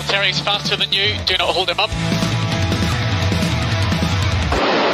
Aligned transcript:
Valtteri's 0.00 0.40
faster 0.40 0.76
than 0.78 0.90
you. 0.92 1.14
Do 1.26 1.36
not 1.36 1.54
hold 1.54 1.68
him 1.68 1.78
up. 1.78 1.90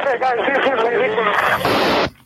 Hey 0.03 0.19
guys, 0.19 0.37
this 0.49 0.59
is 0.59 0.83
ridiculous. 0.83 1.37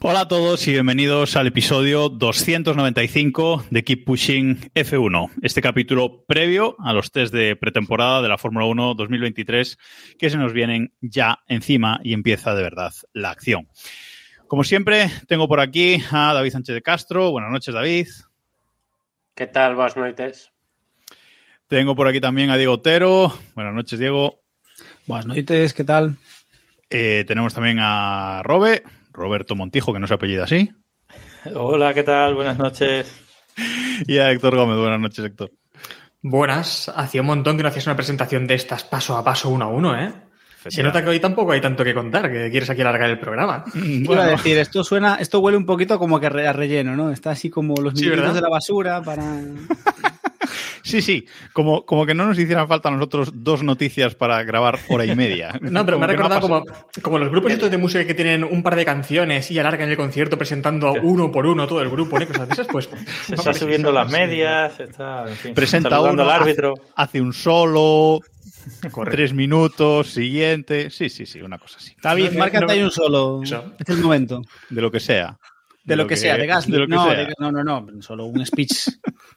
Hola 0.01 0.21
a 0.21 0.29
todos 0.29 0.66
y 0.66 0.73
bienvenidos 0.73 1.37
al 1.37 1.47
episodio 1.47 2.09
295 2.09 3.66
de 3.69 3.85
Keep 3.85 4.07
Pushing 4.07 4.71
F1, 4.74 5.30
este 5.43 5.61
capítulo 5.61 6.24
previo 6.24 6.74
a 6.79 6.95
los 6.95 7.12
test 7.12 7.35
de 7.35 7.55
pretemporada 7.55 8.23
de 8.23 8.30
la 8.30 8.38
Fórmula 8.38 8.65
1 8.65 8.95
2023 8.95 9.77
que 10.19 10.30
se 10.30 10.38
nos 10.38 10.55
vienen 10.55 10.95
ya 11.02 11.41
encima 11.49 12.01
y 12.02 12.15
empieza 12.15 12.55
de 12.55 12.62
verdad 12.62 12.93
la 13.12 13.30
acción. 13.30 13.69
Como 14.47 14.65
siempre, 14.65 15.10
tengo 15.29 15.49
por 15.49 15.60
aquí 15.60 16.02
a 16.10 16.33
David 16.33 16.52
Sánchez 16.52 16.74
de 16.77 16.83
Castro. 16.83 17.30
Buenas 17.30 17.51
noches, 17.51 17.74
David. 17.74 18.09
¿Qué 19.35 19.47
tal? 19.47 19.74
Buenas 19.74 19.99
noches. 19.99 20.51
Tengo 21.70 21.95
por 21.95 22.09
aquí 22.09 22.20
también 22.20 22.51
a 22.51 22.56
Diego 22.56 22.73
Otero. 22.74 23.33
Buenas 23.55 23.73
noches, 23.73 23.97
Diego. 23.97 24.41
Buenas 25.06 25.27
noches, 25.27 25.73
¿qué 25.73 25.84
tal? 25.84 26.16
Eh, 26.91 27.24
tenemos 27.29 27.55
también 27.55 27.79
a 27.80 28.43
Robe, 28.43 28.82
Roberto 29.12 29.54
Montijo, 29.54 29.93
que 29.93 30.01
no 30.01 30.09
se 30.09 30.15
apellida 30.15 30.43
así. 30.43 30.68
Hola, 31.54 31.95
¿qué 31.95 32.02
tal? 32.02 32.35
Buenas 32.35 32.59
noches. 32.59 33.15
Y 34.09 34.18
a 34.18 34.32
Héctor 34.32 34.57
Gómez. 34.57 34.79
Buenas 34.79 34.99
noches, 34.99 35.24
Héctor. 35.24 35.52
Buenas, 36.23 36.88
hacía 36.88 37.21
un 37.21 37.29
montón 37.29 37.57
que 37.57 37.62
no 37.62 37.68
hacías 37.68 37.87
una 37.87 37.95
presentación 37.95 38.49
de 38.49 38.55
estas 38.55 38.82
paso 38.82 39.16
a 39.16 39.23
paso, 39.23 39.49
uno 39.49 39.66
a 39.66 39.68
uno, 39.68 39.96
¿eh? 39.96 40.12
Se 40.68 40.82
nota 40.82 41.05
que 41.05 41.09
hoy 41.10 41.21
tampoco 41.21 41.52
hay 41.52 41.60
tanto 41.60 41.84
que 41.84 41.95
contar, 41.95 42.30
que 42.32 42.51
quieres 42.51 42.68
aquí 42.68 42.80
alargar 42.80 43.09
el 43.10 43.21
programa. 43.21 43.65
Iba 43.74 44.24
a 44.24 44.27
decir, 44.27 44.59
esto 44.59 44.82
suena, 44.82 45.15
esto 45.21 45.38
huele 45.38 45.57
un 45.57 45.65
poquito 45.66 46.01
como 46.01 46.18
que 46.18 46.27
a 46.27 46.30
re- 46.30 46.49
a 46.49 46.52
relleno, 46.52 46.96
¿no? 46.96 47.12
Está 47.12 47.30
así 47.30 47.49
como 47.49 47.77
los 47.77 47.95
minutos 47.95 48.34
de 48.34 48.40
la 48.40 48.49
basura 48.49 49.01
para. 49.02 49.23
Sí, 50.91 51.02
sí, 51.02 51.27
como, 51.52 51.85
como 51.87 52.05
que 52.07 52.15
no 52.15 52.27
nos 52.27 52.38
hicieran 52.38 52.69
falta 52.69 52.88
a 52.88 52.93
nosotros 52.93 53.30
dos 53.33 53.63
noticias 53.63 54.15
para 54.15 54.43
grabar 54.43 54.79
hora 54.88 55.05
y 55.05 55.15
media. 55.15 55.59
No, 55.60 55.85
pero 55.85 55.99
me 55.99 56.05
ha 56.05 56.09
no 56.09 56.13
recordado 56.13 56.41
como, 56.41 56.65
como 57.02 57.19
los 57.19 57.30
grupos 57.30 57.52
estos 57.52 57.71
de 57.71 57.79
música 57.79 58.05
que 58.07 58.15
tienen 58.15 58.45
un 58.45 58.63
par 58.63 58.77
de 58.77 58.85
canciones 58.85 59.51
y 59.51 59.59
alargan 59.59 59.88
el 59.88 59.96
concierto 59.96 60.37
presentando 60.37 60.93
uno 61.02 61.30
por 61.30 61.46
uno 61.46 61.66
todo 61.66 61.80
el 61.83 61.91
grupo, 61.91 62.18
¿no? 62.18 62.27
Cosas 62.27 62.49
de 62.49 62.52
esas, 62.55 62.66
pues. 62.66 62.88
Se 63.27 63.35
está 63.35 63.55
subiendo 63.55 63.93
las 63.93 64.11
medias, 64.11 64.78
está, 64.81 65.28
en 65.28 65.37
fin, 65.37 65.55
Presenta 65.55 66.00
uno, 66.00 66.22
al 66.22 66.31
árbitro. 66.31 66.75
hace- 66.97 67.21
un 67.21 67.33
solo, 67.33 68.21
tres 69.11 69.33
minutos, 69.33 70.09
siguiente. 70.09 70.91
Sí, 70.91 71.09
sí, 71.09 71.27
sí, 71.27 71.41
una 71.43 71.59
cosa 71.59 71.77
así. 71.78 71.93
David, 72.03 72.31
No, 72.33 72.38
márcate 72.38 72.66
no- 72.66 72.72
ahí 72.72 72.83
un 72.83 72.91
solo. 72.91 73.41
Eso. 73.43 73.72
Es 73.78 73.88
el 73.88 73.99
momento. 73.99 74.43
De 74.71 74.81
lo 74.81 74.91
que 74.91 75.00
sea. 75.00 75.37
De 75.91 75.97
lo 75.97 76.06
que, 76.06 76.16
sea, 76.16 76.37
de 76.37 76.47
Gasly. 76.47 76.72
de 76.72 76.78
lo 76.78 76.87
que 76.87 76.94
no, 76.94 77.05
sea. 77.05 77.15
de- 77.15 77.34
no, 77.38 77.53
no, 77.53 77.62
no, 77.65 78.03
solo 78.03 78.27
un 78.27 78.44
speech. 78.47 78.88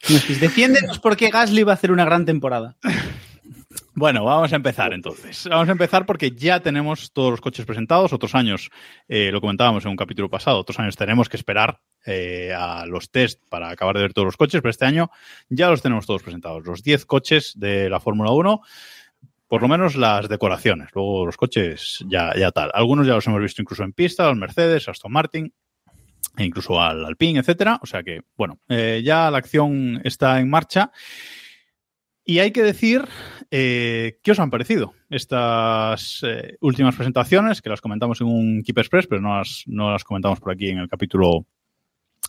un 0.10 0.18
speech. 0.18 0.40
Defiéndenos 0.40 1.00
por 1.00 1.18
qué 1.18 1.30
Gasly 1.30 1.64
va 1.64 1.74
a 1.74 1.76
hacer 1.76 1.92
una 1.92 2.06
gran 2.06 2.26
temporada. 2.26 2.78
Bueno, 3.96 4.24
vamos 4.24 4.52
a 4.52 4.56
empezar 4.56 4.94
entonces. 4.94 5.48
Vamos 5.50 5.70
a 5.70 5.72
empezar 5.72 6.06
porque 6.06 6.32
ya 6.32 6.60
tenemos 6.62 7.12
todos 7.14 7.32
los 7.32 7.42
coches 7.42 7.66
presentados. 7.66 8.12
Otros 8.14 8.34
años, 8.36 8.70
eh, 9.08 9.30
lo 9.32 9.40
comentábamos 9.42 9.86
en 9.86 9.92
un 9.92 9.98
capítulo 9.98 10.30
pasado, 10.30 10.60
otros 10.60 10.80
años 10.80 10.96
tenemos 10.96 11.30
que 11.30 11.38
esperar 11.38 11.80
eh, 12.06 12.54
a 12.58 12.86
los 12.86 13.12
test 13.12 13.42
para 13.50 13.70
acabar 13.70 13.96
de 13.96 14.02
ver 14.02 14.14
todos 14.14 14.26
los 14.26 14.38
coches, 14.38 14.62
pero 14.62 14.72
este 14.72 14.86
año 14.86 15.10
ya 15.50 15.70
los 15.70 15.82
tenemos 15.82 16.06
todos 16.08 16.24
presentados. 16.24 16.66
Los 16.66 16.82
10 16.84 17.06
coches 17.06 17.54
de 17.56 17.90
la 17.90 18.00
Fórmula 18.00 18.32
1, 18.32 18.62
por 19.48 19.62
lo 19.62 19.68
menos 19.68 19.96
las 19.96 20.28
decoraciones. 20.28 20.90
Luego 20.96 21.26
los 21.28 21.38
coches 21.38 22.04
ya, 22.08 22.34
ya 22.36 22.52
tal. 22.52 22.72
Algunos 22.74 23.06
ya 23.06 23.14
los 23.14 23.28
hemos 23.28 23.42
visto 23.42 23.62
incluso 23.62 23.84
en 23.84 23.94
pista, 23.94 24.28
los 24.28 24.38
Mercedes, 24.38 24.90
Aston 24.90 25.12
Martin 25.12 25.54
e 26.38 26.44
incluso 26.44 26.82
al 26.82 27.06
Alpine, 27.06 27.40
etcétera. 27.40 27.80
O 27.82 27.86
sea 27.86 28.04
que, 28.04 28.22
bueno, 28.36 28.60
eh, 28.70 29.02
ya 29.04 29.30
la 29.32 29.38
acción 29.38 30.02
está 30.04 30.40
en 30.40 30.50
marcha. 30.50 30.92
Y 32.26 32.40
hay 32.40 32.52
que 32.52 32.64
decir 32.64 33.06
eh, 33.52 34.20
qué 34.24 34.32
os 34.32 34.40
han 34.40 34.50
parecido 34.50 34.94
estas 35.10 36.22
eh, 36.24 36.56
últimas 36.62 36.96
presentaciones, 36.96 37.62
que 37.62 37.70
las 37.70 37.82
comentamos 37.82 38.22
en 38.22 38.28
un 38.28 38.64
Keep 38.64 38.78
Express, 38.78 39.08
pero 39.08 39.22
no 39.22 39.38
las, 39.38 39.64
no 39.68 39.92
las 39.92 40.06
comentamos 40.06 40.40
por 40.40 40.54
aquí 40.54 40.70
en 40.70 40.78
el 40.78 40.88
capítulo 40.88 41.46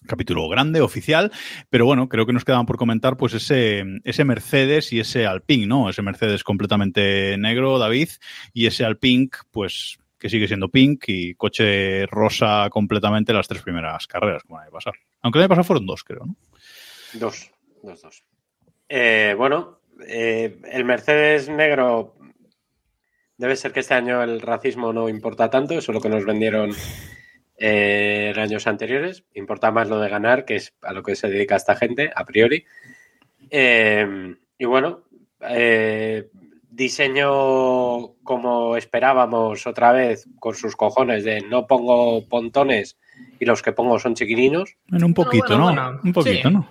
capítulo 0.06 0.49
grande, 0.49 0.81
oficial, 0.81 1.32
pero 1.71 1.87
bueno, 1.87 2.09
creo 2.09 2.26
que 2.26 2.32
nos 2.32 2.44
quedaban 2.44 2.66
por 2.66 2.76
comentar 2.76 3.16
pues 3.16 3.32
ese, 3.32 3.84
ese 4.05 4.25
Mercedes 4.25 4.93
y 4.93 5.00
ese 5.00 5.26
Alpine, 5.26 5.66
¿no? 5.66 5.88
Ese 5.88 6.03
Mercedes 6.03 6.44
completamente 6.44 7.38
negro, 7.38 7.78
David, 7.78 8.11
y 8.53 8.66
ese 8.66 8.84
Alpine, 8.84 9.31
pues 9.50 9.99
que 10.25 10.31
sigue 10.31 10.49
siendo 10.49 10.71
pink 10.71 11.05
y 11.09 11.35
coche 11.35 12.07
rosa 12.07 12.69
completamente 12.71 13.35
las 13.35 13.47
tres 13.47 13.61
primeras 13.61 14.07
carreras, 14.07 14.43
como 14.43 14.59
el 14.59 14.62
año 14.62 14.73
pasado. 14.73 14.97
Aunque 15.21 15.39
el 15.39 15.43
año 15.43 15.49
pasado 15.51 15.65
fueron 15.65 15.85
dos, 15.85 16.03
creo, 16.03 16.25
¿no? 16.25 16.35
Dos, 17.12 17.51
dos, 17.83 18.01
dos. 18.01 18.25
Eh, 18.89 19.35
bueno, 19.37 19.81
eh, 20.09 20.57
el 20.73 20.87
Mercedes 20.87 21.51
negro 21.51 22.15
debe 23.37 23.55
ser 23.55 23.75
que 23.75 23.81
este 23.81 23.93
año 23.93 24.23
el 24.23 24.41
racismo 24.41 24.95
no 24.95 25.11
importa 25.11 25.51
tanto, 25.51 25.75
eso 25.75 25.93
es 25.93 25.95
lo 25.95 26.01
que 26.01 26.09
nos 26.09 26.25
vendieron 26.25 26.71
eh, 27.59 28.33
años 28.35 28.67
anteriores. 28.67 29.25
Importa 29.35 29.73
más 29.73 29.91
lo 29.91 30.01
de 30.01 30.09
ganar, 30.09 30.47
que 30.47 30.56
es 30.56 30.73
a 30.81 30.95
lo 30.95 31.03
que 31.03 31.17
se 31.17 31.29
dedica 31.29 31.56
esta 31.56 31.77
gente, 31.77 32.11
a 32.17 32.25
priori. 32.25 32.65
Y 33.51 34.65
bueno, 34.65 35.05
diseño 36.75 38.15
como 38.23 38.77
esperábamos 38.77 39.67
otra 39.67 39.93
vez, 39.93 40.29
con 40.39 40.55
sus 40.55 40.77
cojones 40.77 41.25
de 41.25 41.41
no 41.43 41.67
pongo 41.67 42.27
pontones 42.29 42.99
y 43.39 43.45
los 43.45 43.62
que 43.62 43.73
pongo 43.73 43.99
son 43.99 44.15
chiquininos. 44.15 44.77
Bueno, 44.89 45.07
un 45.07 45.15
poquito, 45.15 45.45
bueno, 45.49 45.59
¿no? 45.59 45.65
bueno, 45.65 46.01
un 46.05 46.12
poquito, 46.12 46.49
sí. 46.49 46.55
¿no? 46.55 46.69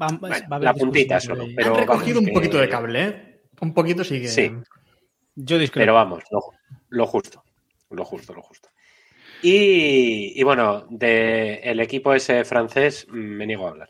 Va- 0.00 0.06
va- 0.08 0.18
Bueno, 0.18 0.36
va 0.36 0.38
a 0.50 0.56
haber 0.56 0.62
la 0.64 0.74
puntita 0.74 1.20
solo, 1.20 1.46
de- 1.46 1.54
pero 1.54 1.68
Han 1.68 1.72
vamos, 1.74 1.86
recogido 1.86 2.18
un 2.20 2.26
que- 2.26 2.32
poquito 2.32 2.58
de 2.58 2.68
cable, 2.68 3.02
¿eh? 3.04 3.40
Un 3.60 3.72
poquito 3.74 4.02
sí 4.04 4.20
que. 4.20 4.28
Sí. 4.28 4.50
Yo 5.36 5.58
discrepo. 5.58 5.82
Pero 5.82 5.94
vamos, 5.94 6.24
lo, 6.30 6.40
lo 6.88 7.06
justo, 7.06 7.44
lo 7.90 8.04
justo, 8.04 8.32
lo 8.34 8.42
justo. 8.42 8.68
Y, 9.42 10.32
y 10.40 10.42
bueno, 10.42 10.86
de 10.88 11.56
el 11.62 11.80
equipo 11.80 12.14
ese 12.14 12.44
francés 12.44 13.06
mm, 13.10 13.14
me 13.14 13.46
niego 13.46 13.66
a 13.66 13.70
hablar. 13.70 13.88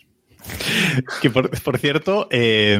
Que 1.22 1.30
por, 1.30 1.78
cierto, 1.78 2.28
eh, 2.30 2.78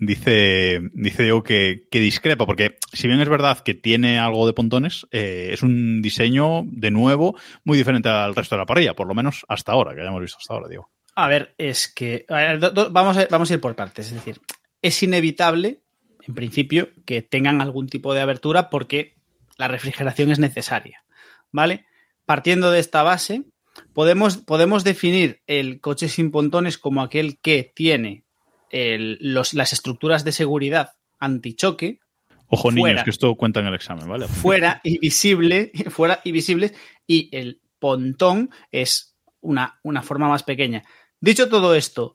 dice, 0.00 0.80
dice 0.92 1.22
Diego 1.22 1.42
que, 1.42 1.86
discrepa, 1.90 2.46
porque 2.46 2.76
si 2.92 3.08
bien 3.08 3.20
es 3.20 3.28
verdad 3.28 3.60
que 3.60 3.74
tiene 3.74 4.18
algo 4.18 4.46
de 4.46 4.52
pontones, 4.52 5.06
eh, 5.10 5.50
es 5.52 5.62
un 5.62 6.02
diseño 6.02 6.62
de 6.66 6.90
nuevo 6.90 7.36
muy 7.64 7.78
diferente 7.78 8.08
al 8.08 8.34
resto 8.34 8.54
de 8.54 8.60
la 8.60 8.66
parrilla, 8.66 8.94
por 8.94 9.06
lo 9.06 9.14
menos 9.14 9.44
hasta 9.48 9.72
ahora, 9.72 9.94
que 9.94 10.00
hayamos 10.00 10.20
visto 10.20 10.38
hasta 10.38 10.54
ahora, 10.54 10.68
Diego. 10.68 10.90
A 11.14 11.28
ver, 11.28 11.54
es 11.56 11.88
que. 11.88 12.26
vamos, 12.28 13.16
vamos 13.30 13.50
a 13.50 13.54
ir 13.54 13.60
por 13.60 13.74
partes. 13.74 14.08
Es 14.08 14.14
decir, 14.14 14.40
es 14.82 15.02
inevitable, 15.02 15.80
en 16.26 16.34
principio, 16.34 16.90
que 17.06 17.22
tengan 17.22 17.62
algún 17.62 17.88
tipo 17.88 18.12
de 18.12 18.20
abertura 18.20 18.68
porque 18.68 19.16
la 19.56 19.68
refrigeración 19.68 20.30
es 20.30 20.38
necesaria. 20.38 21.04
¿Vale? 21.52 21.86
Partiendo 22.26 22.70
de 22.70 22.80
esta 22.80 23.02
base, 23.02 23.44
podemos, 23.92 24.38
podemos 24.38 24.84
definir 24.84 25.42
el 25.46 25.80
coche 25.80 26.08
sin 26.08 26.30
pontones 26.30 26.78
como 26.78 27.02
aquel 27.02 27.38
que 27.40 27.72
tiene 27.74 28.24
el- 28.70 29.18
los- 29.20 29.54
las 29.54 29.72
estructuras 29.72 30.24
de 30.24 30.32
seguridad 30.32 30.92
antichoque 31.18 32.00
Ojo, 32.48 32.70
niños, 32.70 33.02
que 33.04 33.10
esto 33.10 33.34
cuenta 33.34 33.60
en 33.60 33.66
el 33.66 33.74
examen, 33.74 34.08
¿vale? 34.08 34.28
fuera 34.28 34.80
y 34.84 34.98
visible, 34.98 35.72
fuera 35.90 36.20
y 36.24 36.30
visibles, 36.32 36.74
y 37.06 37.28
el 37.36 37.60
pontón 37.78 38.50
es 38.70 39.16
una, 39.40 39.80
una 39.82 40.02
forma 40.02 40.28
más 40.28 40.42
pequeña. 40.42 40.84
Dicho 41.20 41.48
todo 41.48 41.74
esto, 41.74 42.14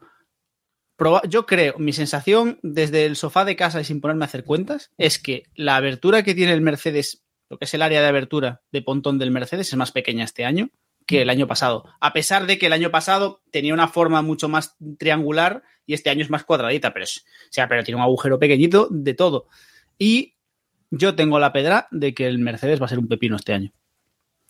yo 1.28 1.46
creo, 1.48 1.80
mi 1.80 1.94
sensación 1.94 2.60
desde 2.62 3.06
el 3.06 3.16
sofá 3.16 3.44
de 3.44 3.56
casa 3.56 3.82
y 3.82 3.84
sin 3.84 4.02
ponerme 4.02 4.24
a 4.24 4.28
hacer 4.28 4.44
cuentas, 4.44 4.92
es 4.98 5.18
que 5.18 5.44
la 5.56 5.76
abertura 5.76 6.22
que 6.24 6.36
tiene 6.36 6.54
el 6.54 6.62
Mercedes, 6.62 7.24
lo 7.50 7.58
que 7.58 7.66
es 7.66 7.74
el 7.74 7.82
área 7.82 8.02
de 8.02 8.08
abertura 8.08 8.62
de 8.72 8.84
pontón 8.84 9.18
del 9.18 9.32
Mercedes, 9.32 9.68
es 9.70 9.76
más 9.76 9.92
pequeña 9.92 10.24
este 10.24 10.46
año 10.46 10.70
que 11.12 11.22
el 11.22 11.30
año 11.30 11.46
pasado. 11.46 11.84
A 12.00 12.14
pesar 12.14 12.48
de 12.48 12.58
que 12.58 12.68
el 12.68 12.74
año 12.74 12.90
pasado 12.90 13.42
tenía 13.52 13.74
una 13.74 13.90
forma 13.90 14.22
mucho 14.22 14.48
más 14.48 14.78
triangular 14.98 15.64
y 15.86 15.94
este 15.94 16.10
año 16.10 16.24
es 16.24 16.30
más 16.30 16.46
cuadradita, 16.46 16.94
pero, 16.94 17.06
sea, 17.50 17.68
pero 17.68 17.84
tiene 17.84 17.98
un 17.98 18.04
agujero 18.04 18.40
pequeñito 18.40 18.88
de 18.90 19.14
todo. 19.14 19.48
Y 20.00 20.36
yo 20.90 21.16
tengo 21.16 21.38
la 21.38 21.52
pedra 21.52 21.88
de 21.92 22.14
que 22.14 22.28
el 22.28 22.40
Mercedes 22.40 22.82
va 22.82 22.86
a 22.86 22.90
ser 22.90 23.00
un 23.00 23.10
pepino 23.10 23.36
este 23.36 23.54
año. 23.54 23.74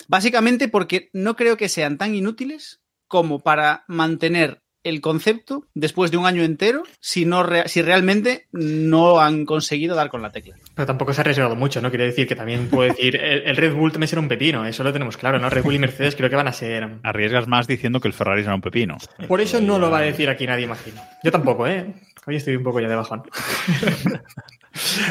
Básicamente 0.08 0.68
porque 0.68 1.10
no 1.14 1.36
creo 1.36 1.58
que 1.58 1.68
sean 1.68 1.98
tan 1.98 2.14
inútiles 2.14 2.82
como 3.08 3.40
para 3.40 3.84
mantener 3.88 4.61
el 4.84 5.02
concepto 5.02 5.66
después 5.74 6.12
de 6.12 6.18
un 6.18 6.26
año 6.26 6.44
entero 6.44 6.84
si, 7.00 7.26
no 7.26 7.46
si 7.66 7.82
realmente 7.82 8.48
no 8.52 9.20
han 9.20 9.46
conseguido 9.46 9.96
dar 9.96 10.10
con 10.10 10.22
la 10.22 10.32
tecla. 10.32 10.56
Pero 10.76 10.86
tampoco 10.86 11.14
se 11.14 11.22
ha 11.22 11.24
arriesgado 11.24 11.56
mucho, 11.56 11.82
¿no? 11.82 11.90
Quiero 11.90 12.06
decir 12.06 12.28
que 12.28 12.36
también 12.36 12.68
puedo 12.70 12.90
decir, 12.94 13.16
el, 13.16 13.44
el 13.44 13.56
Red 13.58 13.74
Bull 13.74 13.92
también 13.92 14.08
será 14.08 14.22
un 14.22 14.28
pepino, 14.28 14.66
eso 14.66 14.84
lo 14.84 14.92
tenemos 14.94 15.18
claro, 15.18 15.40
¿no? 15.40 15.50
Red 15.50 15.64
Bull 15.64 15.76
y 15.76 15.80
Mercedes 15.80 16.16
creo 16.16 16.30
que 16.30 16.36
van 16.36 16.48
a 16.48 16.54
ser... 16.54 16.88
Arriesgas 17.04 17.48
más 17.48 17.68
diciendo 17.68 18.00
que 18.00 18.08
el 18.08 18.14
Ferrari 18.14 18.42
será 18.44 18.56
un 18.56 18.62
pepino. 18.62 18.98
Por 19.28 19.42
eso 19.42 19.62
no 19.62 19.78
lo 19.80 19.92
va 19.92 20.00
a 20.00 20.02
decir 20.02 20.30
aquí 20.30 20.48
nadie, 20.48 20.66
imagino. 20.66 21.02
Yo 21.24 21.32
tampoco, 21.32 21.68
¿eh? 21.68 21.94
Hoy 22.28 22.36
estoy 22.36 22.56
un 22.56 22.64
poco 22.64 22.80
ya 22.80 22.88
de 22.88 22.96
bajón. 22.96 23.24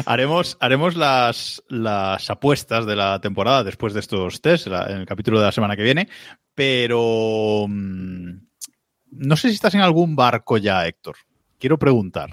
Haremos, 0.07 0.57
haremos 0.61 0.97
las, 0.97 1.63
las 1.69 2.31
apuestas 2.31 2.87
de 2.87 2.97
la 2.97 3.21
temporada 3.21 3.63
después 3.63 3.93
de 3.93 4.01
estos 4.01 4.41
test, 4.41 4.67
la- 4.69 4.87
en 4.91 4.99
el 5.01 5.07
capítulo 5.07 5.39
de 5.39 5.45
la 5.47 5.53
semana 5.53 5.77
que 5.77 5.83
viene, 5.83 6.09
pero 6.55 7.67
mm, 7.69 8.40
no 9.21 9.37
sé 9.37 9.49
si 9.49 9.55
estás 9.55 9.75
en 9.75 9.81
algún 9.83 10.17
barco 10.17 10.57
ya, 10.59 10.87
Héctor. 10.87 11.17
Quiero 11.59 11.79
preguntar. 11.79 12.31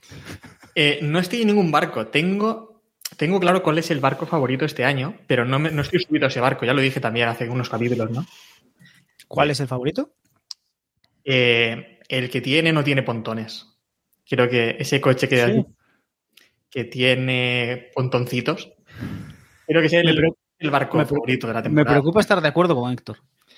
Eh, 0.78 0.98
no 1.00 1.18
estoy 1.18 1.40
en 1.40 1.46
ningún 1.46 1.70
barco. 1.72 2.08
Tengo, 2.08 2.82
tengo 3.16 3.40
claro 3.40 3.62
cuál 3.62 3.78
es 3.78 3.90
el 3.90 3.98
barco 3.98 4.26
favorito 4.26 4.66
este 4.66 4.84
año, 4.84 5.16
pero 5.26 5.46
no, 5.46 5.58
me- 5.58 5.70
no 5.70 5.80
estoy 5.80 6.00
subido 6.00 6.26
a 6.26 6.28
ese 6.28 6.38
barco. 6.38 6.66
Ya 6.66 6.74
lo 6.74 6.82
dije 6.82 7.00
también 7.00 7.28
hace 7.30 7.48
unos 7.48 7.70
capítulos, 7.70 8.10
¿no? 8.10 8.26
¿Cuál 9.26 9.50
es 9.52 9.60
el 9.60 9.68
favorito? 9.68 10.12
Eh, 11.24 11.98
el 12.08 12.28
que 12.30 12.42
tiene 12.42 12.74
no 12.74 12.84
tiene 12.84 13.02
pontones. 13.02 13.66
Creo 14.28 14.50
que 14.50 14.76
ese 14.78 15.00
coche 15.00 15.28
que, 15.30 15.46
Sí. 15.46 15.64
que 16.68 16.84
tiene 16.84 17.90
pontoncitos, 17.94 18.70
creo 19.66 19.80
que 19.80 19.86
es 19.86 19.92
el, 19.94 20.22
Me 20.60 20.68
barco 20.68 20.98
me 20.98 21.06
favorito 21.06 21.46
de 21.46 21.54
la 21.54 21.60
Me 21.60 21.64
temporada. 21.64 21.90
preocupa 21.94 22.20
estar 22.20 22.40
de 22.42 22.48
acuerdo 22.48 22.74
con 22.74 22.92
Héctor. 22.92 23.16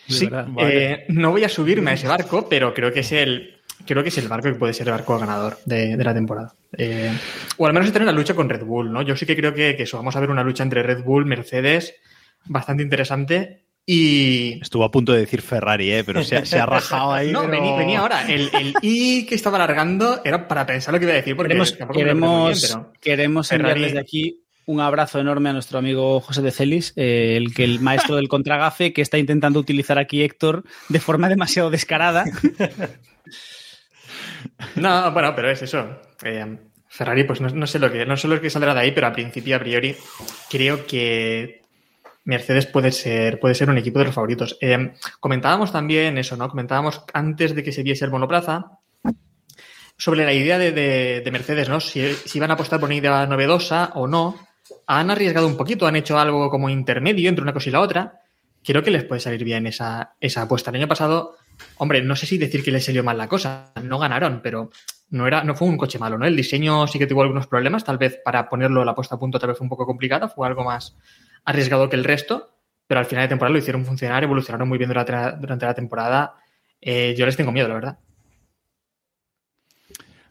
Sí, 0.09 0.29
eh, 0.61 1.05
no 1.09 1.31
voy 1.31 1.45
a 1.45 1.49
subirme 1.49 1.91
a 1.91 1.95
ese 1.95 2.09
barco, 2.09 2.49
pero 2.49 2.73
creo 2.75 2.93
que 2.93 3.01
es 3.01 3.13
el 3.13 3.55
creo 3.87 4.03
que 4.03 4.09
es 4.11 4.19
el 4.19 4.29
barco 4.29 4.49
que 4.49 4.55
puede 4.57 4.75
ser 4.75 4.87
el 4.89 4.93
barco 4.93 5.19
ganador 5.19 5.59
de, 5.65 5.97
de 5.97 6.05
la 6.05 6.13
temporada. 6.13 6.53
Eh, 6.77 7.11
o 7.57 7.67
al 7.67 7.73
menos 7.73 7.87
estar 7.87 8.03
en 8.03 8.07
la 8.07 8.13
lucha 8.13 8.35
con 8.35 8.49
Red 8.49 8.65
Bull, 8.65 8.93
¿no? 8.93 9.03
Yo 9.03 9.17
sí 9.17 9.25
que 9.25 9.37
creo 9.37 9.55
que, 9.55 9.77
que 9.77 9.85
eso, 9.85 9.97
vamos 9.97 10.15
a 10.17 10.21
ver 10.21 10.31
una 10.31 10.43
lucha 10.45 10.63
entre 10.63 10.83
Red 10.83 11.05
Bull, 11.05 11.25
Mercedes, 11.27 11.95
bastante 12.45 12.83
interesante. 12.83 13.63
Y. 13.91 14.59
Estuvo 14.61 14.85
a 14.85 14.91
punto 14.91 15.13
de 15.15 15.21
decir 15.21 15.41
Ferrari, 15.41 15.91
¿eh? 15.93 16.05
pero 16.05 16.23
se, 16.23 16.45
se 16.45 16.59
ha 16.59 16.67
rajado 16.67 17.13
ahí. 17.15 17.33
No, 17.33 17.41
pero- 17.41 17.53
venía, 17.53 17.77
venía 17.77 17.99
ahora. 18.01 18.27
El, 18.31 18.51
el 18.53 18.75
I 18.83 19.25
que 19.27 19.35
estaba 19.35 19.57
alargando 19.57 20.21
era 20.25 20.47
para 20.47 20.67
pensar 20.67 20.93
lo 20.93 20.99
que 21.01 21.07
iba 21.07 21.15
a 21.15 21.17
decir, 21.17 21.35
porque 21.37 21.49
Queremos, 21.55 21.79
tampoco 21.79 21.99
me 22.01 22.05
lo 22.05 22.13
recuerdo 22.13 22.35
muy 22.37 22.53
queremos, 22.53 22.61
bien, 22.69 22.81
pero- 22.83 23.01
queremos 23.01 23.53
enviar 23.53 23.71
Ferrari- 23.77 23.83
desde 23.87 23.99
aquí 24.01 24.43
un 24.69 24.81
abrazo 24.81 25.19
enorme 25.19 25.49
a 25.49 25.53
nuestro 25.55 25.79
amigo 25.79 26.21
José 26.21 26.43
de 26.43 26.51
Celis, 26.51 26.93
eh, 26.97 27.37
el 27.37 27.55
que 27.55 27.65
el 27.65 27.81
maestro 27.81 28.17
del 28.17 28.29
contragafe 28.29 28.93
que 28.93 29.03
está 29.03 29.17
intentando 29.19 29.59
utilizar 29.59 29.99
aquí 29.99 30.23
Héctor 30.23 30.63
de 30.89 31.01
forma 31.01 31.29
demasiado 31.29 31.71
descarada. 31.71 32.25
No, 34.77 35.11
bueno, 35.13 35.35
pero 35.35 35.51
es 35.51 35.63
eso. 35.63 36.01
Eh, 36.25 36.59
Ferrari, 36.89 37.25
pues 37.25 37.41
no, 37.41 37.67
sé 37.67 37.79
lo 37.79 37.91
que 37.93 38.07
no 38.07 38.17
sé 38.17 38.29
lo 38.29 38.41
que 38.41 38.51
saldrá 38.51 38.75
de 38.75 38.81
ahí, 38.81 38.93
pero 38.93 39.07
a 39.07 39.13
principio, 39.13 39.57
a 39.57 39.59
priori, 39.61 39.97
creo 40.51 40.87
que 40.87 41.63
Mercedes 42.25 42.67
puede 42.67 42.93
ser, 42.93 43.39
puede 43.41 43.55
ser 43.55 43.69
un 43.71 43.79
equipo 43.79 43.99
de 43.99 44.07
los 44.07 44.15
favoritos. 44.15 44.57
Eh, 44.61 44.93
comentábamos 45.21 45.73
también 45.73 46.19
eso, 46.19 46.37
¿no? 46.37 46.49
Comentábamos 46.49 47.03
antes 47.13 47.55
de 47.55 47.63
que 47.63 47.73
se 47.73 47.83
viese 47.83 48.05
el 48.05 48.11
monoplaza 48.11 48.79
sobre 49.97 50.25
la 50.25 50.33
idea 50.33 50.59
de, 50.59 50.73
de- 50.73 51.21
de 51.25 51.31
Mercedes, 51.31 51.69
¿no? 51.69 51.81
Si, 51.81 52.13
si 52.15 52.39
van 52.41 52.51
a 52.51 52.55
apostar 52.55 52.79
por 52.81 52.89
una 52.89 52.97
idea 52.97 53.27
novedosa 53.27 53.91
o 53.95 54.07
no. 54.07 54.48
Han 54.87 55.11
arriesgado 55.11 55.47
un 55.47 55.57
poquito, 55.57 55.87
han 55.87 55.97
hecho 55.97 56.19
algo 56.19 56.51
como 56.51 56.69
intermedio 56.69 57.29
entre 57.29 57.43
una 57.43 57.53
cosa 57.53 57.69
y 57.69 57.73
la 57.73 57.81
otra. 57.81 58.21
Creo 58.65 58.83
que 58.83 58.91
les 58.91 59.05
puede 59.05 59.21
salir 59.21 59.45
bien 59.45 59.67
esa, 59.67 60.15
apuesta. 60.37 60.71
El 60.71 60.77
año 60.77 60.89
pasado, 60.89 61.37
hombre, 61.77 62.03
no 62.03 62.17
sé 62.17 62.27
si 62.27 62.39
decir 62.39 62.63
que 62.63 62.71
les 62.71 62.85
salió 62.85 63.05
mal 63.05 63.17
la 63.17 63.29
cosa. 63.29 63.73
No 63.83 63.99
ganaron, 63.99 64.41
pero 64.43 64.71
no, 65.11 65.27
era, 65.27 65.45
no 65.45 65.55
fue 65.55 65.69
un 65.69 65.77
coche 65.77 65.99
malo, 65.99 66.19
¿no? 66.19 66.27
El 66.27 66.37
diseño 66.37 66.87
sí 66.87 66.99
que 66.99 67.07
tuvo 67.07 67.23
algunos 67.23 67.47
problemas. 67.47 67.85
Tal 67.85 67.99
vez 67.99 68.19
para 68.25 68.49
ponerlo 68.49 68.85
la 68.85 68.95
puesta 68.95 69.15
a 69.15 69.19
punto 69.19 69.39
tal 69.39 69.49
vez 69.49 69.59
fue 69.59 69.65
un 69.65 69.71
poco 69.71 69.87
complicada. 69.87 70.29
Fue 70.29 70.47
algo 70.47 70.65
más 70.65 70.97
arriesgado 71.45 71.89
que 71.89 71.97
el 71.97 72.05
resto. 72.05 72.55
Pero 72.87 73.01
al 73.01 73.07
final 73.07 73.25
de 73.25 73.29
temporada 73.29 73.53
lo 73.53 73.59
hicieron 73.59 73.85
funcionar, 73.85 74.25
evolucionaron 74.25 74.67
muy 74.67 74.79
bien 74.79 74.89
durante 74.89 75.13
la, 75.13 75.33
durante 75.33 75.67
la 75.67 75.75
temporada. 75.75 76.35
Eh, 76.81 77.15
yo 77.17 77.27
les 77.27 77.37
tengo 77.37 77.53
miedo, 77.53 77.69
la 77.69 77.75
verdad. 77.75 77.99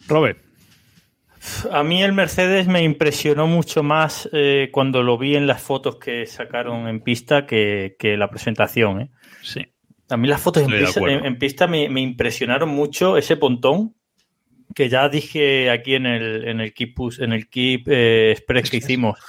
Robert, 0.08 0.40
A 1.66 1.84
mí 1.84 2.04
el 2.04 2.14
Mercedes 2.14 2.68
me 2.68 2.84
impresionó 2.84 3.48
mucho 3.48 3.84
más 3.84 4.30
eh, 4.34 4.70
cuando 4.72 5.04
lo 5.04 5.18
vi 5.18 5.36
en 5.36 5.48
las 5.48 5.62
fotos 5.62 5.98
que 5.98 6.26
sacaron 6.26 6.88
en 6.88 7.02
pista 7.02 7.46
que, 7.46 7.96
que 7.98 8.18
la 8.18 8.30
presentación. 8.30 9.02
¿eh? 9.02 9.10
sí. 9.42 9.66
A 10.10 10.16
mí 10.16 10.28
las 10.30 10.40
fotos 10.40 10.64
en 10.64 10.70
pista, 10.86 11.00
acuerdo. 11.00 11.18
en- 11.20 11.26
en 11.26 11.38
pista 11.38 11.68
me, 11.68 11.90
me 11.90 12.00
impresionaron 12.02 12.70
mucho 12.70 13.18
ese 13.18 13.36
pontón 13.36 13.94
que 14.74 14.88
ya 14.88 15.10
dije 15.10 15.70
aquí 15.70 15.96
en 15.96 16.06
el, 16.06 16.48
en 16.48 16.62
el 16.62 16.74
Keep, 16.74 16.96
Push- 16.96 17.22
en 17.24 17.34
el 17.34 17.50
Keep 17.50 17.88
eh, 17.90 18.32
Express 18.32 18.70
que 18.70 18.78
hicimos 18.78 19.20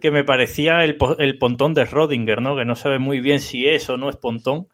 que 0.00 0.10
me 0.10 0.24
parecía 0.24 0.82
el, 0.82 0.96
el 1.18 1.38
pontón 1.38 1.74
de 1.74 1.84
Rodinger, 1.84 2.40
¿no? 2.42 2.56
Que 2.56 2.64
no 2.64 2.74
sabe 2.74 2.98
muy 2.98 3.20
bien 3.20 3.38
si 3.40 3.68
es 3.68 3.88
o 3.90 3.96
no 3.96 4.08
es 4.10 4.16
pontón. 4.16 4.66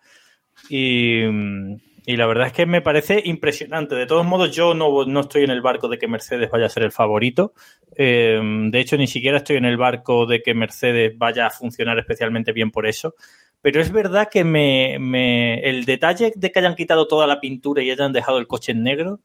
Y, 0.71 1.23
mm, 1.27 1.77
y 2.11 2.17
la 2.17 2.25
verdad 2.25 2.47
es 2.47 2.55
que 2.55 2.65
me 2.65 2.81
parece 2.81 3.21
impresionante. 3.27 3.95
De 3.95 4.07
todos 4.07 4.25
modos, 4.25 4.57
yo 4.57 4.73
no, 4.73 5.05
no 5.05 5.21
estoy 5.21 5.45
en 5.45 5.51
el 5.51 5.61
barco 5.61 5.89
de 5.89 5.99
que 5.99 6.09
Mercedes 6.09 6.51
vaya 6.51 6.65
a 6.65 6.71
ser 6.71 6.85
el 6.85 6.91
favorito. 6.91 7.53
Eh, 7.97 8.41
de 8.71 8.81
hecho, 8.81 8.97
ni 8.97 9.07
siquiera 9.07 9.37
estoy 9.37 9.57
en 9.57 9.67
el 9.67 9.77
barco 9.77 10.25
de 10.25 10.41
que 10.41 10.55
Mercedes 10.55 11.19
vaya 11.19 11.47
a 11.49 11.51
funcionar 11.51 11.99
especialmente 11.99 12.53
bien 12.53 12.71
por 12.71 12.87
eso. 12.87 13.15
Pero 13.61 13.83
es 13.83 13.93
verdad 13.93 14.29
que 14.33 14.43
me, 14.43 14.97
me- 14.99 15.61
el 15.69 15.85
detalle 15.85 16.33
de 16.35 16.51
que 16.51 16.59
hayan 16.61 16.77
quitado 16.77 17.07
toda 17.09 17.27
la 17.27 17.41
pintura 17.41 17.83
y 17.83 17.91
hayan 17.91 18.15
dejado 18.15 18.39
el 18.39 18.47
coche 18.47 18.73
en 18.73 18.85
negro, 18.85 19.21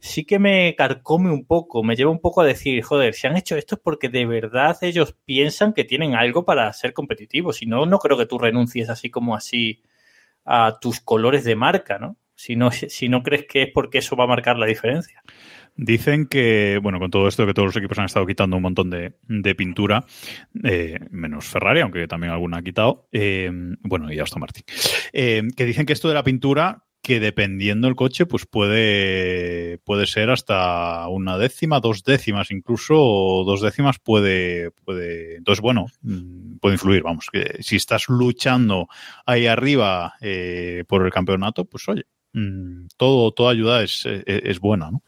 sí 0.00 0.24
que 0.24 0.38
me 0.38 0.74
carcome 0.76 1.30
un 1.30 1.46
poco, 1.46 1.82
me 1.82 1.96
lleva 1.96 2.10
un 2.10 2.20
poco 2.20 2.42
a 2.42 2.46
decir, 2.46 2.82
joder, 2.82 3.14
si 3.14 3.26
han 3.26 3.36
hecho 3.36 3.56
esto 3.56 3.76
es 3.76 3.80
porque 3.82 4.08
de 4.08 4.26
verdad 4.26 4.76
ellos 4.82 5.16
piensan 5.24 5.72
que 5.72 5.84
tienen 5.84 6.14
algo 6.14 6.44
para 6.44 6.70
ser 6.72 6.92
competitivos. 6.92 7.56
Si 7.56 7.66
no, 7.66 7.86
no 7.86 7.98
creo 7.98 8.18
que 8.18 8.26
tú 8.26 8.38
renuncies 8.38 8.90
así 8.90 9.10
como 9.10 9.34
así 9.34 9.80
a 10.48 10.78
tus 10.80 11.00
colores 11.00 11.44
de 11.44 11.54
marca, 11.54 11.98
¿no? 11.98 12.16
Si 12.34 12.56
no, 12.56 12.70
si 12.72 13.08
no 13.08 13.22
crees 13.22 13.46
que 13.46 13.62
es 13.62 13.68
porque 13.72 13.98
eso 13.98 14.16
va 14.16 14.24
a 14.24 14.28
marcar 14.28 14.58
la 14.58 14.66
diferencia. 14.66 15.22
Dicen 15.76 16.26
que, 16.26 16.80
bueno, 16.82 16.98
con 16.98 17.10
todo 17.10 17.28
esto 17.28 17.46
que 17.46 17.54
todos 17.54 17.66
los 17.66 17.76
equipos 17.76 17.98
han 18.00 18.06
estado 18.06 18.26
quitando 18.26 18.56
un 18.56 18.62
montón 18.62 18.90
de, 18.90 19.14
de 19.28 19.54
pintura, 19.54 20.04
eh, 20.64 20.98
menos 21.10 21.44
Ferrari, 21.44 21.80
aunque 21.80 22.08
también 22.08 22.32
alguna 22.32 22.58
ha 22.58 22.62
quitado, 22.62 23.06
eh, 23.12 23.48
bueno, 23.82 24.12
y 24.12 24.18
Aston 24.18 24.40
Martin, 24.40 24.64
eh, 25.12 25.42
que 25.56 25.64
dicen 25.64 25.86
que 25.86 25.92
esto 25.92 26.08
de 26.08 26.14
la 26.14 26.24
pintura, 26.24 26.87
que 27.08 27.20
dependiendo 27.20 27.88
el 27.88 27.96
coche, 27.96 28.26
pues 28.26 28.44
puede, 28.44 29.78
puede 29.78 30.06
ser 30.06 30.28
hasta 30.28 31.08
una 31.08 31.38
décima, 31.38 31.80
dos 31.80 32.04
décimas 32.04 32.50
incluso, 32.50 32.96
o 32.98 33.44
dos 33.44 33.62
décimas 33.62 33.98
puede, 33.98 34.72
puede, 34.84 35.36
entonces 35.36 35.62
bueno, 35.62 35.86
mm, 36.02 36.58
puede 36.58 36.74
influir, 36.74 37.02
vamos, 37.02 37.28
que 37.32 37.62
si 37.62 37.76
estás 37.76 38.10
luchando 38.10 38.88
ahí 39.24 39.46
arriba 39.46 40.16
eh, 40.20 40.84
por 40.86 41.06
el 41.06 41.10
campeonato, 41.10 41.64
pues 41.64 41.88
oye, 41.88 42.04
mm, 42.34 42.88
todo, 42.98 43.32
toda 43.32 43.52
ayuda 43.52 43.82
es, 43.82 44.04
es, 44.04 44.22
es 44.26 44.60
buena, 44.60 44.90
¿no? 44.90 45.02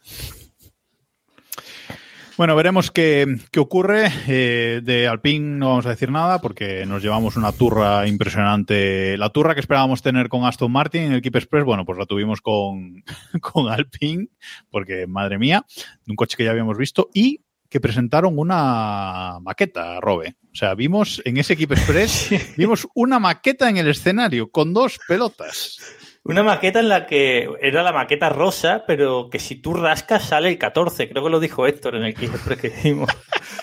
Bueno, 2.37 2.55
veremos 2.55 2.91
qué, 2.91 3.39
qué 3.51 3.59
ocurre. 3.59 4.09
Eh, 4.27 4.81
de 4.83 5.07
Alpine 5.07 5.57
no 5.57 5.69
vamos 5.69 5.85
a 5.85 5.89
decir 5.89 6.11
nada 6.11 6.39
porque 6.39 6.85
nos 6.85 7.03
llevamos 7.03 7.35
una 7.35 7.51
turra 7.51 8.07
impresionante. 8.07 9.17
La 9.17 9.29
turra 9.29 9.53
que 9.53 9.59
esperábamos 9.59 10.01
tener 10.01 10.29
con 10.29 10.45
Aston 10.45 10.71
Martin 10.71 11.03
en 11.03 11.11
el 11.13 11.21
Keep 11.21 11.35
Express, 11.35 11.65
bueno, 11.65 11.85
pues 11.85 11.97
la 11.97 12.05
tuvimos 12.05 12.41
con, 12.41 13.03
con 13.41 13.69
Alpine 13.69 14.29
porque, 14.69 15.07
madre 15.07 15.37
mía, 15.37 15.65
un 16.07 16.15
coche 16.15 16.37
que 16.37 16.45
ya 16.45 16.51
habíamos 16.51 16.77
visto 16.77 17.09
y 17.13 17.41
que 17.69 17.79
presentaron 17.79 18.37
una 18.37 19.39
maqueta, 19.41 19.99
Robe. 19.99 20.35
O 20.51 20.55
sea, 20.55 20.73
vimos 20.73 21.21
en 21.25 21.37
ese 21.37 21.55
Keep 21.55 21.73
Express, 21.73 22.29
vimos 22.57 22.87
una 22.95 23.19
maqueta 23.19 23.69
en 23.69 23.77
el 23.77 23.87
escenario 23.87 24.49
con 24.51 24.73
dos 24.73 24.99
pelotas. 25.07 25.79
Una 26.23 26.43
maqueta 26.43 26.79
en 26.79 26.89
la 26.89 27.07
que 27.07 27.49
era 27.61 27.81
la 27.81 27.91
maqueta 27.91 28.29
rosa, 28.29 28.83
pero 28.85 29.29
que 29.29 29.39
si 29.39 29.55
tú 29.55 29.73
rascas 29.73 30.23
sale 30.23 30.49
el 30.49 30.59
14. 30.59 31.09
Creo 31.09 31.23
que 31.23 31.29
lo 31.29 31.39
dijo 31.39 31.65
Héctor 31.65 31.95
en 31.95 32.03
el 32.03 32.13
que 32.13 32.25
hicimos. 32.67 33.09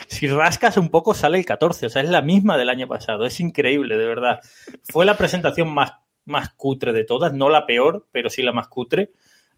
Si 0.09 0.27
rascas 0.27 0.77
un 0.77 0.89
poco 0.89 1.15
sale 1.15 1.39
el 1.39 1.45
14. 1.45 1.87
O 1.87 1.89
sea, 1.89 2.03
es 2.03 2.09
la 2.09 2.23
misma 2.23 2.59
del 2.59 2.69
año 2.69 2.89
pasado. 2.89 3.27
Es 3.27 3.39
increíble, 3.39 3.97
de 3.97 4.07
verdad. 4.07 4.41
Fue 4.83 5.07
la 5.07 5.17
presentación 5.17 5.73
más, 5.73 5.93
más 6.25 6.51
cutre 6.55 6.93
de 6.93 7.05
todas. 7.05 7.33
No 7.33 7.49
la 7.49 7.65
peor, 7.65 8.09
pero 8.11 8.29
sí 8.29 8.43
la 8.43 8.53
más 8.53 8.67
cutre. 8.67 9.13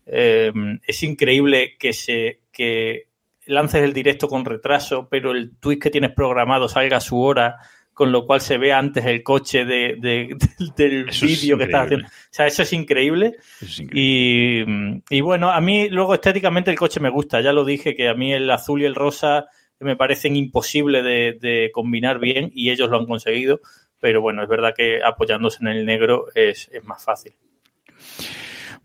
Eh, 0.04 0.52
es 0.86 1.02
increíble 1.02 1.76
que 1.78 1.94
se 1.94 2.40
que 2.52 3.08
lances 3.46 3.82
el 3.82 3.94
directo 3.94 4.28
con 4.28 4.44
retraso, 4.44 5.08
pero 5.08 5.32
el 5.32 5.56
tweet 5.56 5.78
que 5.78 5.90
tienes 5.90 6.12
programado 6.12 6.68
salga 6.68 6.98
a 6.98 7.00
su 7.00 7.20
hora 7.20 7.58
con 8.00 8.12
lo 8.12 8.24
cual 8.24 8.40
se 8.40 8.56
ve 8.56 8.72
antes 8.72 9.04
el 9.04 9.22
coche 9.22 9.66
de, 9.66 9.96
de, 10.00 10.34
del 10.74 11.10
es 11.10 11.20
vídeo 11.20 11.58
que 11.58 11.64
estás 11.64 11.84
haciendo. 11.84 12.06
O 12.06 12.10
sea, 12.30 12.46
eso 12.46 12.62
es 12.62 12.72
increíble. 12.72 13.36
Eso 13.56 13.66
es 13.66 13.80
increíble. 13.80 15.02
Y, 15.10 15.16
y 15.18 15.20
bueno, 15.20 15.50
a 15.50 15.60
mí 15.60 15.90
luego 15.90 16.14
estéticamente 16.14 16.70
el 16.70 16.78
coche 16.78 16.98
me 16.98 17.10
gusta. 17.10 17.42
Ya 17.42 17.52
lo 17.52 17.62
dije 17.62 17.94
que 17.94 18.08
a 18.08 18.14
mí 18.14 18.32
el 18.32 18.50
azul 18.50 18.80
y 18.80 18.86
el 18.86 18.94
rosa 18.94 19.48
me 19.80 19.96
parecen 19.96 20.34
imposible 20.34 21.02
de, 21.02 21.36
de 21.38 21.70
combinar 21.74 22.20
bien 22.20 22.50
y 22.54 22.70
ellos 22.70 22.88
lo 22.88 22.96
han 22.96 23.04
conseguido. 23.04 23.60
Pero 24.00 24.22
bueno, 24.22 24.42
es 24.42 24.48
verdad 24.48 24.72
que 24.74 25.02
apoyándose 25.04 25.58
en 25.60 25.68
el 25.68 25.84
negro 25.84 26.28
es, 26.34 26.70
es 26.72 26.82
más 26.82 27.04
fácil. 27.04 27.34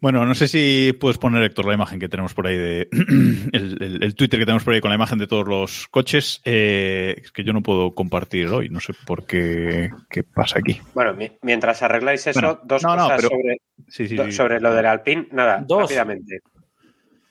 Bueno, 0.02 0.26
no 0.26 0.36
sé 0.36 0.48
si 0.48 0.94
puedes 1.00 1.18
poner, 1.18 1.42
Héctor, 1.44 1.66
la 1.66 1.74
imagen 1.74 2.00
que 2.00 2.10
tenemos 2.10 2.34
por 2.34 2.46
ahí 2.48 2.58
de. 2.58 2.88
el, 3.54 3.78
el- 3.82 4.04
el 4.04 4.16
Twitter 4.16 4.40
que 4.40 4.46
tenemos 4.46 4.64
por 4.64 4.74
ahí 4.74 4.82
con 4.82 4.90
la 4.90 4.96
imagen 4.96 5.18
de 5.18 5.26
todos 5.28 5.48
los 5.48 5.88
coches. 5.88 6.42
Eh, 6.46 7.16
es 7.24 7.32
que 7.32 7.44
yo 7.44 7.54
no 7.54 7.64
puedo 7.64 7.96
compartir 7.96 8.48
hoy, 8.50 8.70
no 8.70 8.80
sé 8.80 8.94
por 9.06 9.26
qué. 9.26 9.90
¿Qué 10.10 10.24
pasa 10.24 10.60
aquí? 10.60 10.80
Bueno, 10.94 11.14
mi- 11.16 11.32
mientras 11.42 11.82
arregláis 11.82 12.28
eso, 12.28 12.40
Bueno, 12.40 12.60
dos 12.64 12.84
no, 12.84 12.96
no, 12.96 13.04
cosas 13.04 13.18
pero- 13.18 13.30
sobre, 13.30 13.58
Sí, 13.88 14.08
sí, 14.08 14.16
do- 14.16 14.26
sí. 14.26 14.32
sobre 14.34 14.60
lo 14.60 14.74
del 14.74 14.86
Alpine. 14.86 15.28
Nada, 15.32 15.64
Dos. 15.66 15.82
rápidamente. 15.84 16.42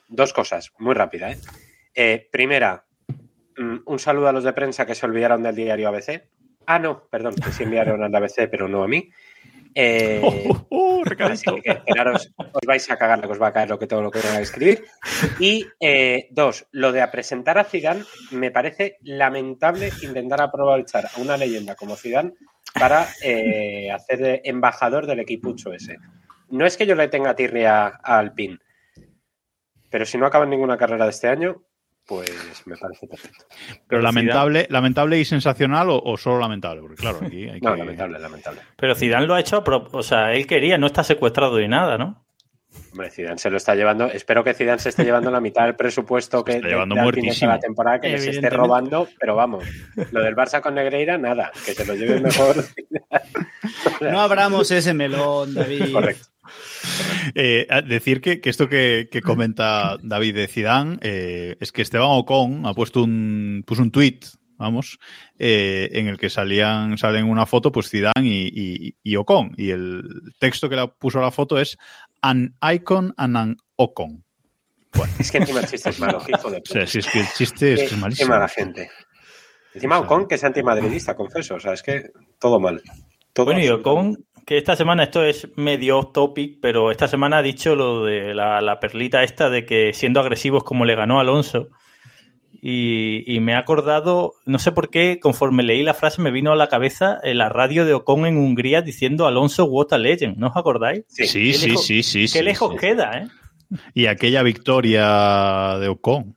Dos 0.08 0.32
cosas, 0.32 0.70
muy 0.78 0.94
rápida. 0.94 1.32
¿eh? 1.32 1.38
Eh, 1.94 2.28
primera, 2.32 2.84
mm, 3.56 3.76
un 3.86 3.98
saludo 3.98 4.28
a 4.28 4.32
los 4.32 4.42
de 4.44 4.52
prensa 4.52 4.86
que 4.86 4.94
se 4.94 5.06
olvidaron 5.06 5.42
del 5.42 5.54
diario 5.54 5.88
ABC. 5.88 6.28
Ah, 6.66 6.78
no, 6.78 7.04
perdón, 7.10 7.34
que 7.34 7.52
sí 7.52 7.62
enviaron 7.64 8.02
al 8.02 8.14
ABC, 8.14 8.48
pero 8.50 8.68
no 8.68 8.82
a 8.82 8.88
mí. 8.88 9.10
Eh, 9.74 10.20
Oh, 10.24 10.66
oh, 10.70 11.02
Así 11.20 11.44
que 11.62 11.70
esperaros, 11.70 12.32
os 12.36 12.66
vais 12.66 12.90
a 12.90 12.96
cagar 12.96 13.18
lo 13.18 13.26
que 13.26 13.32
os 13.32 13.42
va 13.42 13.48
a 13.48 13.52
caer 13.52 13.68
lo 13.68 13.78
que 13.78 13.86
todo 13.86 14.02
lo 14.02 14.10
que 14.10 14.20
a 14.20 14.40
escribir. 14.40 14.84
Y 15.38 15.66
eh, 15.80 16.28
dos, 16.30 16.66
lo 16.72 16.92
de 16.92 17.02
a 17.02 17.10
presentar 17.10 17.58
a 17.58 17.64
Zidane 17.64 18.04
me 18.30 18.50
parece 18.50 18.98
lamentable 19.02 19.92
intentar 20.02 20.40
aprovechar 20.40 21.06
a 21.06 21.20
una 21.20 21.36
leyenda 21.36 21.74
como 21.74 21.96
Zidane 21.96 22.32
para 22.72 23.06
eh, 23.22 23.90
hacer 23.90 24.18
de 24.18 24.40
embajador 24.44 25.06
del 25.06 25.20
equipucho 25.20 25.72
ese. 25.72 25.98
No 26.48 26.66
es 26.66 26.76
que 26.76 26.86
yo 26.86 26.94
le 26.94 27.08
tenga 27.08 27.36
tirria 27.36 27.86
a 27.86 28.18
Alpine, 28.18 28.58
pero 29.90 30.06
si 30.06 30.18
no 30.18 30.26
acaba 30.26 30.44
en 30.44 30.50
ninguna 30.50 30.76
carrera 30.76 31.04
de 31.04 31.10
este 31.10 31.28
año, 31.28 31.62
pues 32.06 32.30
me 32.66 32.76
parece 32.76 33.06
perfecto. 33.06 33.44
Pero 33.88 34.02
lamentable, 34.02 34.66
lamentable 34.70 35.18
y 35.18 35.24
sensacional 35.24 35.90
o, 35.90 35.98
o 36.02 36.16
solo 36.16 36.38
lamentable, 36.38 36.80
porque 36.82 36.96
claro, 36.96 37.18
aquí 37.24 37.48
hay 37.48 37.60
que. 37.60 37.66
No, 37.66 37.74
lamentable, 37.76 38.18
lamentable. 38.18 38.60
Pero 38.76 38.94
Zidane 38.94 39.26
lo 39.26 39.34
ha 39.34 39.40
hecho, 39.40 39.56
a 39.56 39.64
pro- 39.64 39.88
o 39.92 40.02
sea, 40.02 40.32
él 40.32 40.46
quería, 40.46 40.76
no 40.78 40.86
está 40.86 41.02
secuestrado 41.04 41.58
ni 41.58 41.68
nada, 41.68 41.96
¿no? 41.98 42.24
Hombre, 42.90 43.08
Zidane 43.10 43.38
se 43.38 43.50
lo 43.50 43.56
está 43.56 43.76
llevando. 43.76 44.06
Espero 44.06 44.42
que 44.42 44.52
Zidane 44.52 44.80
se 44.80 44.88
esté 44.88 45.04
llevando 45.04 45.30
la 45.30 45.40
mitad 45.40 45.64
del 45.64 45.76
presupuesto 45.76 46.44
que 46.44 46.56
está 46.56 46.66
llevando 46.68 46.96
de 46.96 47.20
esta 47.28 47.58
temporada 47.60 48.00
que 48.00 48.08
les 48.08 48.26
esté 48.26 48.50
robando, 48.50 49.08
pero 49.18 49.36
vamos, 49.36 49.64
lo 50.10 50.20
del 50.22 50.34
Barça 50.34 50.60
con 50.60 50.74
Negreira, 50.74 51.16
nada, 51.16 51.52
que 51.64 51.72
se 51.72 51.84
lo 51.86 51.94
lleve 51.94 52.20
mejor. 52.20 52.56
No 54.00 54.20
abramos 54.20 54.70
ese 54.72 54.92
melón, 54.92 55.54
David. 55.54 55.92
Correcto. 55.92 56.26
Eh, 57.36 57.66
decir 57.86 58.20
que, 58.20 58.40
que 58.40 58.50
esto 58.50 58.68
que, 58.68 59.08
que 59.10 59.20
comenta 59.22 59.96
David 60.02 60.34
de 60.36 60.46
Zidane 60.48 60.98
eh, 61.00 61.56
es 61.58 61.72
que 61.72 61.82
Esteban 61.82 62.08
Ocon 62.10 62.66
ha 62.66 62.74
puesto 62.74 63.02
un, 63.02 63.64
puso 63.66 63.82
un 63.82 63.90
tweet, 63.90 64.20
vamos, 64.58 64.98
eh, 65.38 65.88
en 65.92 66.06
el 66.08 66.18
que 66.18 66.28
salían, 66.30 66.96
salen 66.98 67.24
una 67.24 67.46
foto, 67.46 67.72
pues 67.72 67.88
Zidane 67.88 68.12
y, 68.22 68.50
y, 68.54 68.96
y 69.02 69.16
Ocon. 69.16 69.52
Y 69.56 69.70
el 69.70 70.02
texto 70.38 70.68
que 70.68 70.76
le 70.76 70.86
puso 70.88 71.18
a 71.18 71.22
la 71.22 71.30
foto 71.30 71.58
es 71.58 71.76
An 72.22 72.54
icon 72.74 73.12
and 73.16 73.36
an 73.36 73.56
Ocon. 73.76 74.22
Es 75.18 75.32
que 75.32 75.38
encima 75.38 75.60
el 75.60 75.66
chiste 75.66 75.90
es 75.90 75.98
malo, 75.98 76.22
hijo 76.28 76.50
de 76.50 76.58
O 76.58 76.62
sea, 76.64 76.82
puta. 76.82 76.86
si 76.86 76.98
es 76.98 77.06
que 77.08 77.20
el 77.20 77.26
chiste 77.36 77.72
es, 77.72 77.78
que 77.80 77.84
es 77.86 77.90
Qué- 77.90 77.94
Qué 77.96 78.00
malísimo. 78.00 78.28
mala 78.30 78.48
gente. 78.48 78.90
Encima 79.74 79.98
Ocon, 79.98 80.28
que 80.28 80.36
es 80.36 80.44
antimadridista, 80.44 81.16
confeso. 81.16 81.56
O 81.56 81.60
sea, 81.60 81.72
es 81.72 81.82
que 81.82 82.10
todo 82.38 82.60
mal. 82.60 82.80
Todo 83.32 83.46
Bueno, 83.46 83.60
y. 83.64 83.68
Ocon, 83.70 84.24
que 84.46 84.58
esta 84.58 84.76
semana 84.76 85.04
esto 85.04 85.24
es 85.24 85.48
medio 85.56 85.98
off 85.98 86.12
topic, 86.12 86.58
pero 86.60 86.90
esta 86.90 87.08
semana 87.08 87.38
ha 87.38 87.42
dicho 87.42 87.74
lo 87.76 88.04
de 88.04 88.34
la, 88.34 88.60
la 88.60 88.78
perlita 88.80 89.22
esta 89.22 89.48
de 89.50 89.64
que 89.64 89.92
siendo 89.92 90.20
agresivos 90.20 90.64
como 90.64 90.84
le 90.84 90.94
ganó 90.94 91.18
Alonso. 91.20 91.68
Y, 92.66 93.24
y 93.26 93.40
me 93.40 93.54
ha 93.54 93.58
acordado, 93.58 94.34
no 94.46 94.58
sé 94.58 94.72
por 94.72 94.88
qué, 94.88 95.18
conforme 95.20 95.62
leí 95.62 95.82
la 95.82 95.92
frase, 95.92 96.22
me 96.22 96.30
vino 96.30 96.50
a 96.52 96.56
la 96.56 96.68
cabeza 96.68 97.18
eh, 97.22 97.34
la 97.34 97.50
radio 97.50 97.84
de 97.84 97.92
Ocon 97.92 98.24
en 98.24 98.38
Hungría 98.38 98.80
diciendo 98.80 99.26
Alonso 99.26 99.66
what 99.66 99.88
a 99.92 99.98
legend. 99.98 100.38
¿No 100.38 100.48
os 100.48 100.56
acordáis? 100.56 101.04
Sí. 101.08 101.26
Sí, 101.26 101.52
sí, 101.52 101.68
lejos- 101.68 101.86
sí, 101.86 102.02
sí. 102.02 102.20
Qué 102.22 102.28
sí, 102.28 102.42
lejos 102.42 102.70
sí. 102.72 102.76
queda, 102.78 103.18
¿eh? 103.18 103.28
Y 103.92 104.06
aquella 104.06 104.42
victoria 104.42 105.76
de 105.78 105.88
Ocon. 105.88 106.36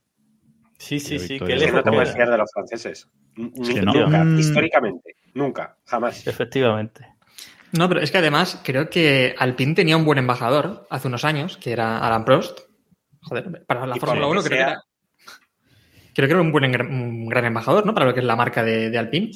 Sí, 0.76 1.00
sí, 1.00 1.14
Qué 1.16 1.18
sí, 1.18 1.28
qué 1.28 1.34
Es 1.34 1.40
que 1.40 1.54
no 1.54 1.60
lejos 1.60 1.84
te 1.84 1.90
puedes 1.92 2.08
queda. 2.10 2.16
fiar 2.16 2.30
de 2.30 2.38
los 2.38 2.50
franceses. 2.52 3.08
Que 3.34 3.80
no. 3.82 3.92
Nunca, 3.94 4.24
Mm. 4.24 4.38
históricamente. 4.38 5.14
Nunca, 5.34 5.76
jamás. 5.86 6.26
Efectivamente. 6.26 7.06
No, 7.72 7.88
pero 7.88 8.00
es 8.00 8.10
que 8.10 8.18
además 8.18 8.60
creo 8.64 8.88
que 8.88 9.34
Alpine 9.38 9.74
tenía 9.74 9.96
un 9.96 10.04
buen 10.04 10.18
embajador 10.18 10.86
hace 10.90 11.08
unos 11.08 11.24
años, 11.24 11.56
que 11.58 11.72
era 11.72 11.98
Alan 11.98 12.24
Prost. 12.24 12.60
Joder, 13.22 13.64
para 13.66 13.86
la 13.86 13.96
Fórmula 13.96 14.20
lo 14.20 14.30
1 14.30 14.42
que 14.42 14.48
creo 14.48 14.58
que 14.58 14.62
era. 14.70 14.82
Creo 16.14 16.26
que 16.28 16.32
era 16.32 16.40
un 16.42 16.50
buen 16.50 16.64
un 16.64 17.28
gran 17.28 17.44
embajador, 17.44 17.84
¿no? 17.84 17.94
Para 17.94 18.06
lo 18.06 18.14
que 18.14 18.20
es 18.20 18.26
la 18.26 18.36
marca 18.36 18.64
de, 18.64 18.90
de 18.90 18.98
Alpine. 18.98 19.30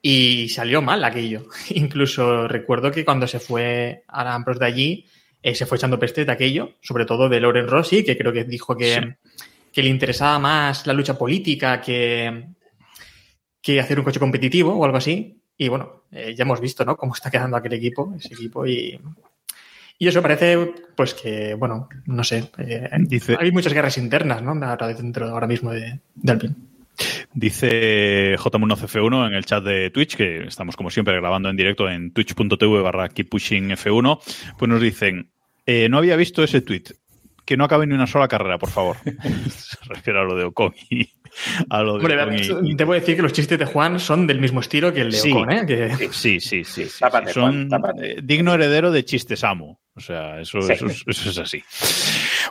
Y 0.00 0.48
salió 0.48 0.80
mal 0.82 1.02
aquello. 1.04 1.46
Incluso 1.70 2.48
recuerdo 2.48 2.90
que 2.90 3.04
cuando 3.04 3.26
se 3.26 3.40
fue 3.40 4.04
Alan 4.08 4.44
Prost 4.44 4.60
de 4.60 4.66
allí, 4.66 5.06
eh, 5.42 5.54
se 5.54 5.66
fue 5.66 5.76
echando 5.76 5.98
peste 5.98 6.24
de 6.24 6.32
aquello, 6.32 6.76
sobre 6.80 7.04
todo 7.04 7.28
de 7.28 7.40
Loren 7.40 7.66
Rossi, 7.68 8.04
que 8.04 8.16
creo 8.16 8.32
que 8.32 8.44
dijo 8.44 8.76
que, 8.76 8.94
Sí. 8.94 9.42
que 9.72 9.82
le 9.82 9.88
interesaba 9.88 10.38
más 10.38 10.86
la 10.86 10.92
lucha 10.92 11.18
política 11.18 11.80
que, 11.80 12.46
que 13.60 13.80
hacer 13.80 13.98
un 13.98 14.04
coche 14.04 14.20
competitivo 14.20 14.72
o 14.74 14.84
algo 14.84 14.96
así. 14.96 15.41
Y 15.56 15.68
bueno, 15.68 16.02
eh, 16.10 16.34
ya 16.36 16.42
hemos 16.44 16.60
visto, 16.60 16.84
¿no? 16.84 16.96
Cómo 16.96 17.14
está 17.14 17.30
quedando 17.30 17.56
aquel 17.56 17.74
equipo, 17.74 18.12
ese 18.16 18.34
equipo. 18.34 18.66
Y, 18.66 18.98
y 19.98 20.08
eso 20.08 20.20
parece, 20.22 20.72
pues 20.96 21.14
que, 21.14 21.54
bueno, 21.54 21.88
no 22.06 22.24
sé. 22.24 22.50
eh, 22.58 22.88
Dice- 23.00 23.36
hay 23.38 23.52
muchas 23.52 23.72
guerras 23.72 23.98
internas, 23.98 24.42
¿no? 24.42 24.52
Ahora 24.66 24.88
dentro 24.88 25.28
ahora 25.28 25.46
mismo 25.46 25.70
de, 25.70 26.00
de 26.14 26.32
Alpine. 26.32 26.54
Dice 27.32 28.36
J1CF1 28.36 29.26
en 29.28 29.34
el 29.34 29.44
chat 29.44 29.64
de 29.64 29.90
Twitch, 29.90 30.16
que 30.16 30.44
estamos 30.44 30.76
como 30.76 30.90
siempre 30.90 31.14
grabando 31.16 31.48
en 31.48 31.56
directo 31.56 31.88
en 31.88 32.12
twitch.tv 32.12 32.82
barra 32.82 33.08
keeppushingf1, 33.08 34.20
pues 34.58 34.68
nos 34.68 34.80
dicen, 34.80 35.30
eh, 35.66 35.88
no 35.88 35.98
había 35.98 36.16
visto 36.16 36.42
ese 36.44 36.60
tweet, 36.60 36.84
que 37.44 37.56
no 37.56 37.64
acabe 37.64 37.86
ni 37.86 37.94
una 37.94 38.06
sola 38.06 38.28
carrera, 38.28 38.58
por 38.58 38.70
favor. 38.70 38.96
Se 39.50 39.76
refiere 39.84 40.20
a 40.20 40.22
lo 40.24 40.36
de 40.36 40.44
Ocon 40.44 40.74
y 40.90 41.08
a 41.70 41.82
lo 41.82 41.98
de 41.98 41.98
Hombre, 42.14 42.22
Ocon 42.44 42.66
y- 42.68 42.72
y- 42.72 42.76
te 42.76 42.84
voy 42.84 42.96
a 42.96 43.00
decir 43.00 43.16
que 43.16 43.22
los 43.22 43.32
chistes 43.32 43.58
de 43.58 43.64
Juan 43.66 43.98
son 43.98 44.26
del 44.26 44.40
mismo 44.40 44.60
estilo 44.60 44.92
que 44.92 45.00
el 45.00 45.10
de 45.10 45.16
Sí. 45.18 45.32
Ocon, 45.32 45.50
¿eh? 45.50 45.66
Que, 45.66 46.08
Sí, 46.12 46.40
sí, 46.40 46.64
sí. 46.64 46.84
sí, 46.86 46.98
tápate, 47.00 47.28
sí. 47.28 47.34
Son 47.34 47.68
Juan, 47.68 47.82
eh, 48.02 48.16
digno 48.22 48.54
heredero 48.54 48.90
de 48.90 49.04
chistes 49.04 49.42
amo. 49.44 49.80
O 49.94 50.00
sea, 50.00 50.40
eso, 50.40 50.60
Sí. 50.62 50.72
eso, 50.72 50.86
es- 50.86 51.04
eso 51.06 51.30
es 51.30 51.38
así. 51.38 51.62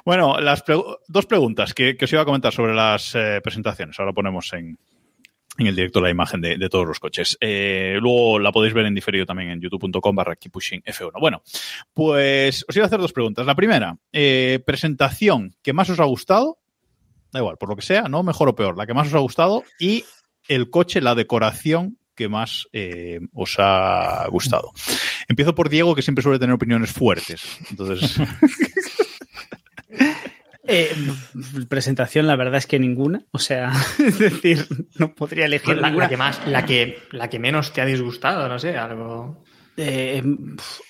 Bueno, 0.05 0.39
las 0.39 0.63
dos 1.07 1.25
preguntas 1.25 1.73
que, 1.73 1.95
que 1.95 2.05
os 2.05 2.13
iba 2.13 2.21
a 2.21 2.25
comentar 2.25 2.51
sobre 2.53 2.73
las 2.73 3.15
eh, 3.15 3.39
presentaciones. 3.43 3.99
Ahora 3.99 4.13
ponemos 4.13 4.51
en, 4.53 4.77
en 5.57 5.67
el 5.67 5.75
directo 5.75 6.01
la 6.01 6.09
imagen 6.09 6.41
de, 6.41 6.69
todos 6.69 6.87
los 6.87 6.99
coches. 6.99 7.37
Eh, 7.41 7.97
luego 7.99 8.39
la 8.39 8.51
podéis 8.51 8.73
ver 8.73 8.85
en 8.85 8.95
diferido 8.95 9.25
también 9.25 9.51
en 9.51 9.61
youtube.com 9.61 10.15
barra 10.15 10.37
F1. 10.37 11.19
Bueno, 11.19 11.43
pues 11.93 12.65
os 12.67 12.75
iba 12.75 12.85
a 12.85 12.87
hacer 12.87 12.99
dos 12.99 13.13
preguntas. 13.13 13.45
La 13.45 13.55
primera, 13.55 13.97
eh, 14.11 14.61
presentación 14.65 15.55
que 15.61 15.73
más 15.73 15.89
os 15.89 15.99
ha 15.99 16.05
gustado, 16.05 16.59
da 17.31 17.39
igual, 17.39 17.57
por 17.57 17.69
lo 17.69 17.75
que 17.75 17.81
sea, 17.81 18.03
¿no? 18.03 18.23
Mejor 18.23 18.49
o 18.49 18.55
peor, 18.55 18.77
la 18.77 18.85
que 18.85 18.93
más 18.93 19.07
os 19.07 19.13
ha 19.13 19.19
gustado 19.19 19.63
y 19.79 20.05
el 20.47 20.69
coche, 20.69 21.01
la 21.01 21.15
decoración 21.15 21.97
que 22.15 22.29
más 22.29 22.67
eh, 22.73 23.19
os 23.33 23.55
ha 23.57 24.27
gustado. 24.29 24.71
Empiezo 25.27 25.55
por 25.55 25.69
Diego, 25.69 25.95
que 25.95 26.01
siempre 26.01 26.23
suele 26.23 26.39
tener 26.39 26.53
opiniones 26.53 26.91
fuertes. 26.91 27.43
Entonces, 27.69 28.17
Eh, 30.71 30.95
presentación, 31.67 32.27
la 32.27 32.35
verdad 32.35 32.55
es 32.57 32.65
que 32.67 32.79
ninguna. 32.79 33.23
O 33.31 33.39
sea, 33.39 33.71
es 33.99 34.19
decir, 34.19 34.65
no 34.97 35.13
podría 35.13 35.45
elegir 35.45 35.75
la, 35.77 35.87
ninguna. 35.87 36.05
la 36.05 36.09
que 36.09 36.17
más, 36.17 36.47
la 36.47 36.65
que, 36.65 36.97
la 37.11 37.29
que 37.29 37.39
menos 37.39 37.73
te 37.73 37.81
ha 37.81 37.85
disgustado, 37.85 38.47
no 38.47 38.57
sé, 38.59 38.77
algo. 38.77 39.43
Eh, 39.77 40.21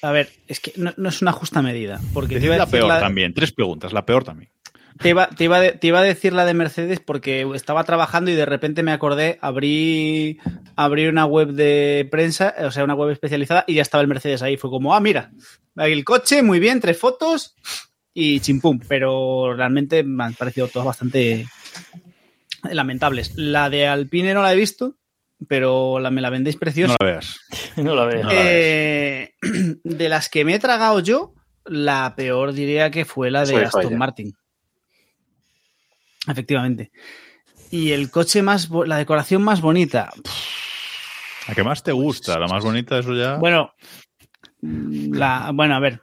a 0.01 0.11
ver, 0.11 0.29
es 0.47 0.59
que 0.59 0.73
no, 0.75 0.93
no 0.97 1.09
es 1.09 1.21
una 1.21 1.31
justa 1.31 1.61
medida. 1.61 1.99
Porque 2.13 2.39
te 2.39 2.45
iba, 2.45 2.55
a 2.55 2.57
la 2.59 2.65
decir 2.65 2.79
peor 2.79 2.89
la- 2.89 2.99
también. 2.99 3.33
Tres 3.33 3.51
preguntas, 3.51 3.93
la 3.93 4.05
peor 4.05 4.23
también. 4.23 4.51
te 4.99 5.09
iba- 5.09 5.29
te 5.29 5.45
iba 5.45 5.59
de- 5.59 5.71
te 5.73 5.87
iba 5.87 5.99
a 5.99 6.03
decir 6.03 6.33
la 6.33 6.45
de 6.45 6.53
Mercedes 6.53 6.99
porque 6.99 7.47
estaba 7.55 7.83
trabajando 7.83 8.29
y 8.29 8.35
de 8.35 8.45
repente 8.45 8.83
me 8.83 8.91
acordé, 8.91 9.39
abrí, 9.41 10.39
abrí 10.75 11.07
una 11.07 11.25
web 11.25 11.49
de 11.53 12.07
prensa, 12.11 12.53
o 12.65 12.71
sea, 12.71 12.83
una 12.83 12.93
web 12.95 13.09
especializada 13.11 13.63
y 13.67 13.75
ya 13.75 13.81
estaba 13.81 14.01
el 14.01 14.07
Mercedes 14.07 14.41
ahí. 14.41 14.57
Fue 14.57 14.69
como, 14.69 14.93
ah, 14.93 14.99
mira, 14.99 15.31
ahí 15.75 15.91
el 15.93 16.03
coche, 16.03 16.43
muy 16.43 16.59
bien, 16.59 16.79
tres 16.81 16.97
fotos 16.99 17.55
y 18.13 18.39
chimpum. 18.39 18.79
Pero 18.87 19.53
realmente 19.55 20.03
me 20.03 20.23
han 20.23 20.33
parecido 20.33 20.67
todas 20.67 20.85
bastante 20.85 21.47
lamentables. 22.63 23.33
La 23.35 23.69
de 23.69 23.87
Alpine 23.87 24.33
no 24.33 24.41
la 24.41 24.53
he 24.53 24.55
visto, 24.55 24.95
pero 25.47 25.99
la, 25.99 26.11
me 26.11 26.21
la 26.21 26.29
vendéis 26.29 26.57
preciosa. 26.57 26.95
No 26.99 27.05
la 27.05 27.11
veas. 27.11 27.39
No 27.77 27.95
la 27.95 28.05
veo. 28.05 28.23
No 28.23 28.29
la 28.29 28.35
Eh, 28.35 29.33
de 29.83 30.09
las 30.09 30.29
que 30.29 30.43
me 30.45 30.55
he 30.55 30.59
tragado 30.59 30.99
yo, 30.99 31.33
la 31.65 32.13
peor 32.15 32.53
diría 32.53 32.91
que 32.91 33.05
fue 33.05 33.31
la 33.31 33.45
de 33.45 33.65
Aston. 33.65 33.97
Martin. 33.97 34.33
Efectivamente. 36.27 36.91
Y 37.71 37.91
el 37.91 38.11
coche 38.11 38.41
más, 38.41 38.69
la 38.69 38.97
decoración 38.97 39.41
más 39.41 39.61
bonita. 39.61 40.11
La 41.47 41.55
que 41.55 41.63
más 41.63 41.81
te 41.81 41.91
gusta, 41.91 42.37
la 42.37 42.47
más 42.47 42.63
bonita, 42.63 42.99
eso 42.99 43.15
ya. 43.15 43.35
Bueno, 43.35 43.73
la, 44.61 45.51
bueno, 45.53 45.75
a 45.75 45.79
ver. 45.79 46.01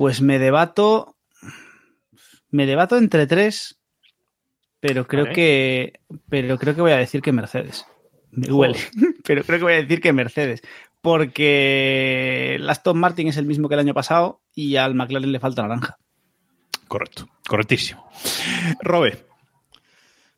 Pues 0.00 0.22
me 0.22 0.38
debato. 0.38 1.14
Me 2.50 2.64
debato 2.64 2.96
entre 2.96 3.26
tres, 3.26 3.78
pero 4.80 5.06
creo 5.06 5.24
Vale. 5.24 5.34
que. 5.34 6.00
Pero 6.30 6.56
creo 6.56 6.74
que 6.74 6.80
voy 6.80 6.92
a 6.92 6.96
decir 6.96 7.20
que 7.20 7.32
Mercedes. 7.32 7.84
Me 8.30 8.46
duele. 8.46 8.78
Pero 9.24 9.44
creo 9.44 9.58
que 9.58 9.64
voy 9.64 9.72
a 9.74 9.82
decir 9.82 10.00
que 10.00 10.14
Mercedes. 10.14 10.62
porque 11.02 12.54
el 12.54 12.70
Aston 12.70 12.96
Martin 12.96 13.28
es 13.28 13.36
el 13.36 13.44
mismo 13.44 13.68
que 13.68 13.74
el 13.74 13.80
año 13.80 13.92
pasado 13.92 14.40
y 14.54 14.76
al 14.76 14.94
McLaren 14.94 15.32
le 15.32 15.38
falta 15.38 15.60
naranja. 15.60 15.98
Correcto, 16.88 17.28
correctísimo. 17.46 18.10
Robe, 18.80 19.26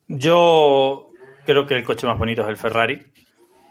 Yo 0.09 1.09
creo 1.45 1.65
que 1.65 1.75
el 1.75 1.85
coche 1.85 2.05
más 2.05 2.17
bonito 2.19 2.41
es 2.41 2.49
el 2.49 2.57
Ferrari. 2.57 3.12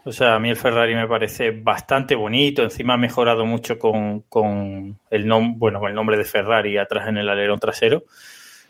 O 0.05 0.11
sea, 0.11 0.35
a 0.35 0.39
mí 0.39 0.49
el 0.49 0.57
Ferrari 0.57 0.95
me 0.95 1.07
parece 1.07 1.51
bastante 1.51 2.15
bonito. 2.15 2.61
Encima 2.63 2.95
ha 2.95 2.97
mejorado 2.97 3.45
mucho 3.45 3.79
con, 3.79 4.21
con 4.21 4.99
el, 5.09 5.27
nom 5.27 5.57
bueno, 5.57 5.79
con 5.79 5.89
el 5.89 5.95
nombre 5.95 6.17
de 6.17 6.25
Ferrari 6.25 6.77
atrás 6.77 7.07
en 7.07 7.17
el 7.17 7.29
alerón 7.29 7.59
trasero. 7.59 8.03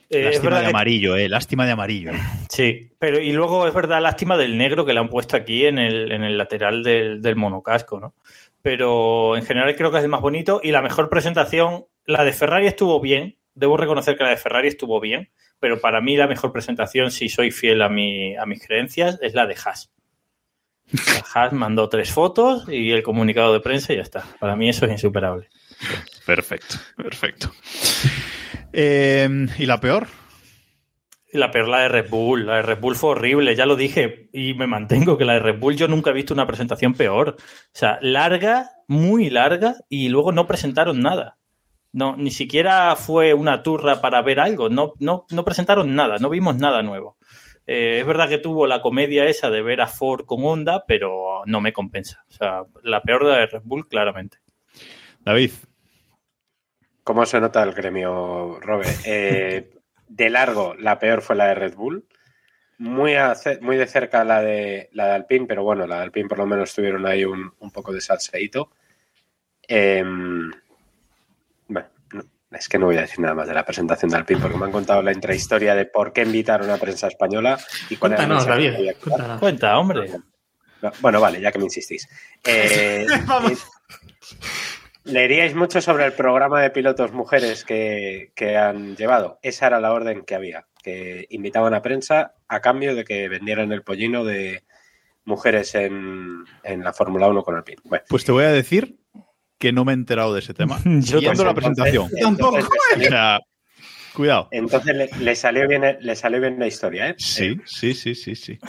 Eh, 0.09 0.25
lástima 0.25 0.57
de 0.57 0.63
que- 0.65 0.69
amarillo, 0.69 1.15
eh, 1.15 1.27
lástima 1.27 1.65
de 1.65 1.71
amarillo. 1.71 2.11
Sí, 2.49 2.91
pero 2.99 3.19
y 3.19 3.31
luego 3.31 3.67
es 3.67 3.73
verdad 3.73 3.99
lástima 4.01 4.37
del 4.37 4.57
negro 4.57 4.85
que 4.85 4.93
le 4.93 4.99
han 4.99 5.09
puesto 5.09 5.35
aquí 5.35 5.65
en 5.65 5.79
el, 5.79 6.11
en 6.11 6.23
el 6.23 6.37
lateral 6.37 6.83
del, 6.83 7.21
del 7.21 7.35
monocasco, 7.35 7.99
¿no? 7.99 8.13
Pero 8.61 9.35
en 9.35 9.43
general 9.43 9.75
creo 9.75 9.91
que 9.91 9.97
es 9.97 10.03
el 10.03 10.09
más 10.09 10.21
bonito 10.21 10.61
y 10.63 10.71
la 10.71 10.83
mejor 10.83 11.09
presentación, 11.09 11.85
la 12.05 12.23
de 12.23 12.31
Ferrari 12.31 12.67
estuvo 12.67 12.99
bien, 13.01 13.37
debo 13.55 13.75
reconocer 13.75 14.15
que 14.15 14.23
la 14.23 14.29
de 14.29 14.37
Ferrari 14.37 14.67
estuvo 14.67 14.99
bien, 14.99 15.29
pero 15.59 15.81
para 15.81 15.99
mí 15.99 16.15
la 16.15 16.27
mejor 16.27 16.51
presentación, 16.51 17.09
si 17.09 17.27
soy 17.27 17.49
fiel 17.49 17.81
a, 17.81 17.89
mi, 17.89 18.35
a 18.35 18.45
mis 18.45 18.65
creencias, 18.65 19.17
es 19.21 19.33
la 19.33 19.47
de 19.47 19.55
Haas. 19.55 19.91
Haas 21.33 21.53
mandó 21.53 21.89
tres 21.89 22.11
fotos 22.11 22.67
y 22.69 22.91
el 22.91 23.03
comunicado 23.03 23.53
de 23.53 23.59
prensa 23.59 23.93
y 23.93 23.97
ya 23.97 24.03
está. 24.03 24.23
Para 24.39 24.55
mí 24.55 24.69
eso 24.69 24.85
es 24.85 24.91
insuperable. 24.91 25.49
Perfecto, 26.25 26.75
perfecto. 26.95 27.51
Eh, 28.71 29.47
¿Y 29.57 29.65
la 29.65 29.79
peor? 29.79 30.07
Y 31.31 31.39
La 31.39 31.49
peor, 31.49 31.67
la 31.67 31.79
de 31.79 31.89
Red 31.89 32.09
Bull. 32.09 32.45
La 32.45 32.57
de 32.57 32.61
Red 32.61 32.79
Bull 32.79 32.95
fue 32.95 33.11
horrible, 33.11 33.55
ya 33.55 33.65
lo 33.65 33.75
dije 33.75 34.29
y 34.31 34.53
me 34.53 34.67
mantengo 34.67 35.17
que 35.17 35.25
la 35.25 35.33
de 35.33 35.39
Red 35.39 35.59
Bull 35.59 35.75
yo 35.75 35.87
nunca 35.87 36.11
he 36.11 36.13
visto 36.13 36.33
una 36.33 36.45
presentación 36.45 36.93
peor. 36.93 37.37
O 37.39 37.71
sea, 37.71 37.97
larga, 38.01 38.69
muy 38.87 39.31
larga 39.31 39.77
y 39.89 40.09
luego 40.09 40.31
no 40.31 40.45
presentaron 40.45 41.01
nada. 41.01 41.37
No, 41.91 42.15
ni 42.17 42.31
siquiera 42.31 42.95
fue 42.95 43.33
una 43.33 43.61
turra 43.63 44.01
para 44.01 44.21
ver 44.21 44.39
algo. 44.39 44.69
No, 44.69 44.93
no, 44.99 45.25
no 45.29 45.43
presentaron 45.45 45.95
nada, 45.95 46.17
no 46.19 46.29
vimos 46.29 46.55
nada 46.57 46.83
nuevo. 46.83 47.17
Eh, 47.65 47.99
es 47.99 48.05
verdad 48.05 48.29
que 48.29 48.37
tuvo 48.37 48.67
la 48.67 48.81
comedia 48.81 49.25
esa 49.25 49.49
de 49.49 49.61
ver 49.61 49.81
a 49.81 49.87
Ford 49.87 50.25
con 50.25 50.43
Honda, 50.43 50.85
pero 50.87 51.43
no 51.45 51.61
me 51.61 51.73
compensa. 51.73 52.25
O 52.29 52.33
sea, 52.33 52.63
la 52.83 53.01
peor 53.01 53.25
de 53.25 53.31
la 53.31 53.37
de 53.37 53.47
Red 53.47 53.61
Bull, 53.63 53.87
claramente. 53.87 54.37
David, 55.21 55.51
¿Cómo 57.03 57.25
se 57.25 57.41
nota 57.41 57.61
el 57.63 57.73
gremio, 57.73 58.59
Robe? 58.61 58.87
Eh, 59.05 59.69
de 60.07 60.29
largo, 60.29 60.73
la 60.75 60.99
peor 60.99 61.21
fue 61.21 61.35
la 61.35 61.47
de 61.47 61.55
Red 61.55 61.75
Bull. 61.75 62.05
Muy, 62.77 63.15
a 63.15 63.33
muy 63.61 63.77
de 63.77 63.87
cerca 63.87 64.23
la 64.23 64.41
de, 64.41 64.89
la 64.93 65.07
de 65.07 65.11
Alpine, 65.13 65.45
pero 65.45 65.63
bueno, 65.63 65.85
la 65.85 65.97
de 65.97 66.03
Alpine 66.03 66.27
por 66.27 66.39
lo 66.39 66.45
menos 66.45 66.73
tuvieron 66.73 67.05
ahí 67.05 67.23
un, 67.23 67.53
un 67.59 67.71
poco 67.71 67.93
de 67.93 68.01
salseíto. 68.01 68.71
No, 69.69 70.51
es 72.57 72.69
que 72.69 72.77
no 72.79 72.87
voy 72.87 72.97
a 72.97 73.01
decir 73.01 73.19
nada 73.19 73.35
más 73.35 73.47
de 73.47 73.53
la 73.53 73.65
presentación 73.65 74.11
de 74.11 74.17
Alpine 74.17 74.39
porque 74.39 74.57
me 74.57 74.65
han 74.65 74.71
contado 74.71 75.01
la 75.01 75.11
intrahistoria 75.11 75.75
de 75.75 75.85
por 75.85 76.13
qué 76.13 76.21
invitaron 76.21 76.69
a 76.69 76.77
prensa 76.77 77.07
española 77.07 77.57
y 77.89 77.95
cuál 77.97 78.13
era 78.13 78.25
Cuéntanos, 78.25 78.47
mensaje 78.47 78.61
que 78.63 78.71
David. 78.71 78.91
Cuéntanos. 79.01 79.39
Cuenta, 79.39 79.79
hombre. 79.79 80.11
No, 80.81 80.91
Bueno, 80.99 81.21
vale, 81.21 81.39
ya 81.41 81.51
que 81.51 81.59
me 81.59 81.65
insistís. 81.65 82.07
Eh, 82.45 83.05
Leeríais 85.05 85.53
mucho 85.53 85.81
sobre 85.81 86.05
el 86.05 86.13
programa 86.13 86.61
de 86.61 86.69
pilotos 86.69 87.11
mujeres 87.11 87.65
que, 87.65 88.31
que 88.35 88.57
han 88.57 88.95
llevado. 88.95 89.37
Esa 89.41 89.67
era 89.67 89.81
la 89.81 89.91
orden 89.91 90.23
que 90.23 90.35
había, 90.35 90.65
que 90.81 91.27
invitaban 91.29 91.73
a 91.73 91.81
prensa 91.81 92.35
a 92.47 92.61
cambio 92.61 92.95
de 92.95 93.03
que 93.03 93.27
vendieran 93.27 93.73
el 93.73 93.83
pollino 93.83 94.23
de 94.23 94.63
mujeres 95.25 95.75
en, 95.75 96.45
en 96.63 96.83
la 96.83 96.93
Fórmula 96.93 97.27
1 97.27 97.43
con 97.43 97.55
Alpine. 97.55 97.81
Bueno, 97.83 98.05
pues 98.07 98.23
te 98.23 98.31
voy 98.31 98.45
a 98.45 98.51
decir 98.51 98.97
que 99.57 99.71
no 99.71 99.85
me 99.85 99.91
he 99.93 99.95
enterado 99.95 100.33
de 100.33 100.39
ese 100.39 100.53
tema. 100.53 100.79
Yo 100.85 101.01
Siguiendo 101.19 101.43
la 101.43 101.53
tampoco. 101.53 101.55
presentación. 101.55 102.09
entonces, 102.17 102.65
O 102.65 102.69
le 102.73 102.79
salió- 103.05 103.09
sea, 103.09 103.39
cuidado. 104.13 104.47
entonces 104.51 104.95
le, 104.95 105.09
le 105.19 105.35
salió 105.35 105.67
bien, 105.67 105.97
le 105.99 106.15
salió 106.15 106.39
bien 106.41 106.59
la 106.59 106.67
historia, 106.67 107.09
¿eh? 107.09 107.15
Sí, 107.17 107.59
sí, 107.65 107.93
sí, 107.93 108.13
sí, 108.15 108.35
sí. 108.35 108.59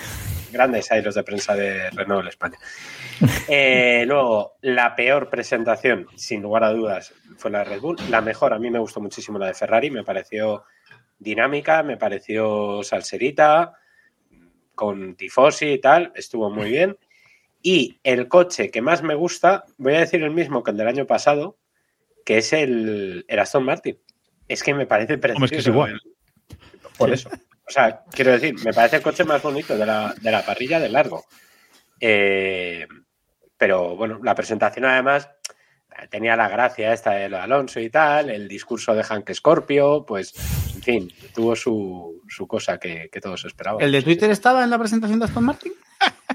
grandes 0.52 0.88
los 1.02 1.14
de 1.14 1.22
prensa 1.24 1.54
de 1.56 1.90
Renault 1.90 2.22
en 2.22 2.28
España. 2.28 2.58
Eh, 3.48 4.04
luego, 4.06 4.54
la 4.62 4.94
peor 4.96 5.28
presentación, 5.28 6.06
sin 6.16 6.42
lugar 6.42 6.64
a 6.64 6.70
dudas, 6.70 7.12
fue 7.36 7.50
la 7.50 7.58
de 7.60 7.64
Red 7.64 7.80
Bull. 7.80 7.96
La 8.08 8.20
mejor, 8.20 8.52
a 8.54 8.58
mí 8.58 8.70
me 8.70 8.78
gustó 8.78 9.00
muchísimo 9.00 9.38
la 9.38 9.48
de 9.48 9.54
Ferrari, 9.54 9.90
me 9.90 10.04
pareció 10.04 10.64
dinámica, 11.18 11.82
me 11.82 11.96
pareció 11.96 12.82
salserita, 12.82 13.72
con 14.74 15.14
tifosi 15.14 15.66
y 15.72 15.80
tal, 15.80 16.12
estuvo 16.16 16.50
muy 16.50 16.68
bien. 16.70 16.96
Y 17.66 17.98
el 18.04 18.28
coche 18.28 18.70
que 18.70 18.82
más 18.82 19.02
me 19.02 19.14
gusta, 19.14 19.64
voy 19.78 19.94
a 19.94 20.00
decir 20.00 20.22
el 20.22 20.32
mismo 20.32 20.62
que 20.62 20.70
el 20.70 20.76
del 20.76 20.86
año 20.86 21.06
pasado, 21.06 21.56
que 22.22 22.36
es 22.36 22.52
el, 22.52 23.24
el 23.26 23.38
Aston 23.38 23.64
Martin. 23.64 23.98
Es 24.46 24.62
que 24.62 24.74
me 24.74 24.86
parece 24.86 25.16
precioso. 25.16 25.42
Hombre, 25.42 25.46
es 25.46 25.50
que 25.50 25.70
es 25.70 25.74
igual. 25.74 26.00
Por 26.98 27.10
eso. 27.10 27.30
O 27.66 27.70
sea, 27.70 28.04
quiero 28.10 28.32
decir, 28.32 28.54
me 28.62 28.74
parece 28.74 28.96
el 28.96 29.02
coche 29.02 29.24
más 29.24 29.42
bonito 29.42 29.78
de 29.78 29.86
la, 29.86 30.14
de 30.20 30.30
la 30.30 30.44
parrilla 30.44 30.78
de 30.78 30.90
largo. 30.90 31.24
Eh, 31.98 32.86
pero 33.56 33.96
bueno, 33.96 34.20
la 34.22 34.34
presentación 34.34 34.84
además 34.84 35.30
tenía 36.10 36.36
la 36.36 36.50
gracia 36.50 36.92
esta 36.92 37.12
de 37.12 37.30
lo 37.30 37.38
de 37.38 37.44
Alonso 37.44 37.80
y 37.80 37.88
tal, 37.88 38.28
el 38.28 38.46
discurso 38.46 38.94
de 38.94 39.04
Hank 39.04 39.32
Scorpio, 39.32 40.04
pues, 40.04 40.34
en 40.74 40.82
fin, 40.82 41.12
tuvo 41.34 41.56
su, 41.56 42.20
su 42.28 42.46
cosa 42.46 42.78
que, 42.78 43.08
que 43.10 43.20
todos 43.22 43.46
esperaban. 43.46 43.80
¿El 43.80 43.92
de 43.92 44.02
Twitter 44.02 44.30
estaba 44.30 44.64
en 44.64 44.70
la 44.70 44.78
presentación 44.78 45.18
de 45.18 45.24
Aston 45.24 45.44
Martin? 45.44 45.72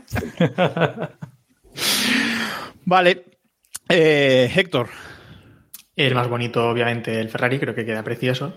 Vale. 2.86 3.26
Eh, 3.88 4.52
Héctor, 4.56 4.90
El 5.96 6.16
más 6.16 6.28
bonito, 6.28 6.70
obviamente, 6.70 7.20
el 7.20 7.30
Ferrari, 7.30 7.60
creo 7.60 7.74
que 7.76 7.86
queda 7.86 8.04
precioso. 8.04 8.48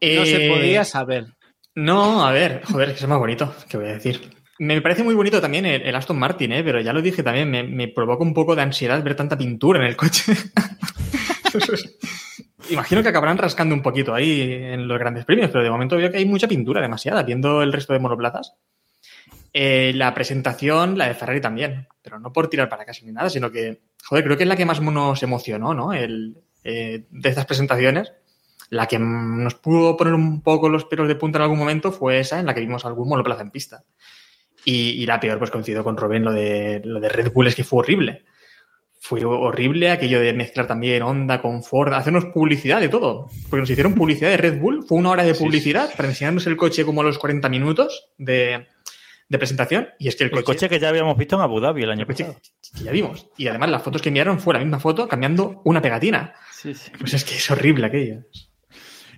No 0.00 0.24
se 0.24 0.46
Eh, 0.46 0.50
podía 0.50 0.84
saber. 0.84 1.26
No, 1.74 2.26
a 2.26 2.32
ver, 2.32 2.62
joder, 2.64 2.88
que 2.90 2.94
es 2.96 3.02
el 3.02 3.08
más 3.08 3.18
bonito, 3.18 3.54
¿qué 3.68 3.76
voy 3.78 3.86
a 3.86 3.94
decir? 3.94 4.20
Me 4.58 4.80
parece 4.82 5.02
muy 5.02 5.14
bonito 5.14 5.40
también 5.40 5.64
el, 5.66 5.82
el 5.82 5.94
Aston 5.94 6.18
Martin, 6.18 6.52
¿eh? 6.52 6.62
pero 6.62 6.80
ya 6.80 6.92
lo 6.92 7.00
dije 7.00 7.22
también, 7.22 7.50
me, 7.50 7.62
me 7.62 7.88
provoca 7.88 8.22
un 8.22 8.34
poco 8.34 8.54
de 8.54 8.62
ansiedad 8.62 9.02
ver 9.02 9.14
tanta 9.16 9.38
pintura 9.38 9.80
en 9.80 9.86
el 9.86 9.96
coche. 9.96 10.32
Imagino 12.70 13.02
que 13.02 13.08
acabarán 13.08 13.38
rascando 13.38 13.74
un 13.74 13.82
poquito 13.82 14.14
ahí 14.14 14.52
en 14.52 14.86
los 14.86 14.98
grandes 14.98 15.24
premios, 15.24 15.50
pero 15.50 15.64
de 15.64 15.70
momento 15.70 15.96
veo 15.96 16.10
que 16.10 16.18
hay 16.18 16.26
mucha 16.26 16.46
pintura, 16.48 16.80
demasiada, 16.80 17.22
viendo 17.22 17.62
el 17.62 17.72
resto 17.72 17.92
de 17.92 17.98
monoplazas. 17.98 18.54
Eh, 19.54 19.92
la 19.94 20.14
presentación, 20.14 20.96
la 20.96 21.08
de 21.08 21.14
Ferrari 21.14 21.40
también, 21.40 21.86
pero 22.00 22.18
no 22.18 22.32
por 22.32 22.48
tirar 22.48 22.68
para 22.68 22.86
casa 22.86 23.04
ni 23.04 23.12
nada, 23.12 23.28
sino 23.28 23.50
que, 23.50 23.82
joder, 24.04 24.24
creo 24.24 24.36
que 24.36 24.44
es 24.44 24.48
la 24.48 24.56
que 24.56 24.64
más 24.64 24.80
nos 24.80 25.22
emocionó, 25.22 25.74
¿no? 25.74 25.92
El, 25.92 26.38
eh, 26.64 27.04
de 27.10 27.28
estas 27.28 27.46
presentaciones. 27.46 28.12
La 28.70 28.86
que 28.86 28.98
nos 28.98 29.54
pudo 29.54 29.96
poner 29.98 30.14
un 30.14 30.40
poco 30.40 30.70
los 30.70 30.86
pelos 30.86 31.06
de 31.06 31.16
punta 31.16 31.36
en 31.36 31.42
algún 31.42 31.58
momento 31.58 31.92
fue 31.92 32.20
esa 32.20 32.40
en 32.40 32.46
la 32.46 32.54
que 32.54 32.60
vimos 32.60 32.86
algún 32.86 33.08
monoplaza 33.08 33.42
en 33.42 33.50
pista. 33.50 33.84
Y, 34.64 34.90
y 34.90 35.04
la 35.06 35.20
peor, 35.20 35.38
pues 35.38 35.50
coincido 35.50 35.84
con 35.84 35.98
Robin, 35.98 36.24
lo 36.24 36.32
de, 36.32 36.80
lo 36.84 36.98
de 36.98 37.10
Red 37.10 37.32
Bull 37.32 37.48
es 37.48 37.54
que 37.54 37.64
fue 37.64 37.80
horrible. 37.80 38.24
Fue 38.98 39.22
horrible 39.24 39.90
aquello 39.90 40.20
de 40.20 40.32
mezclar 40.32 40.66
también 40.66 41.02
Honda 41.02 41.42
con 41.42 41.62
Ford, 41.64 41.92
hacernos 41.92 42.26
publicidad 42.26 42.80
de 42.80 42.88
todo. 42.88 43.28
Porque 43.50 43.60
nos 43.60 43.70
hicieron 43.70 43.94
publicidad 43.94 44.30
de 44.30 44.36
Red 44.38 44.60
Bull, 44.60 44.84
fue 44.86 44.96
una 44.96 45.10
hora 45.10 45.24
de 45.24 45.34
Sí, 45.34 45.42
publicidad 45.42 45.90
para 45.94 46.08
enseñarnos 46.08 46.46
el 46.46 46.56
coche 46.56 46.86
como 46.86 47.02
a 47.02 47.04
los 47.04 47.18
40 47.18 47.48
minutos 47.50 48.08
de, 48.16 48.68
de 49.32 49.38
presentación. 49.38 49.88
Y 49.98 50.08
es 50.08 50.16
que 50.16 50.24
el 50.24 50.30
El 50.36 50.44
coche 50.44 50.68
que 50.68 50.78
ya 50.78 50.90
habíamos 50.90 51.16
visto 51.16 51.36
en 51.36 51.42
Abu 51.42 51.58
Dhabi 51.58 51.82
el 51.82 51.90
año 51.90 52.02
el 52.02 52.06
pasado. 52.06 52.36
que 52.76 52.84
ya 52.84 52.92
vimos. 52.92 53.28
Y 53.38 53.48
además 53.48 53.70
las 53.70 53.82
fotos 53.82 54.02
que 54.02 54.10
enviaron 54.10 54.38
fue 54.38 54.52
la 54.54 54.60
misma 54.60 54.78
foto 54.78 55.08
cambiando 55.08 55.62
una 55.64 55.80
pegatina. 55.80 56.34
Sí, 56.52 56.74
sí. 56.74 56.90
Pues 56.98 57.14
es 57.14 57.24
que 57.24 57.34
es 57.36 57.50
horrible 57.50 57.86
aquello. 57.86 58.20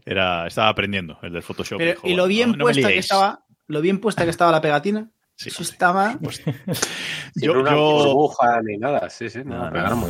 era, 0.06 0.46
estaba 0.46 0.68
aprendiendo 0.68 1.18
el 1.22 1.32
del 1.32 1.42
Photoshop. 1.42 1.78
Pero, 1.78 1.92
dijo, 1.94 2.06
y 2.08 2.14
lo 2.14 2.26
bien 2.28 2.52
"No, 2.52 2.58
puesta 2.64 2.82
que 2.82 2.88
liéis". 2.88 3.04
estaba, 3.06 3.44
lo 3.66 3.80
bien 3.80 3.98
puesta 4.00 4.24
que 4.24 4.30
estaba 4.30 4.52
la 4.52 4.60
pegatina. 4.60 5.10
Sí, 5.36 5.48
eso 5.48 5.64
estaba. 5.64 6.16
Sin 7.34 7.42
Yo, 7.42 7.58
una 7.58 7.72
yo- 7.72 8.04
burbuja 8.04 8.60
ni 8.62 8.78
nada, 8.78 9.10
sí, 9.10 9.28
sí, 9.28 9.40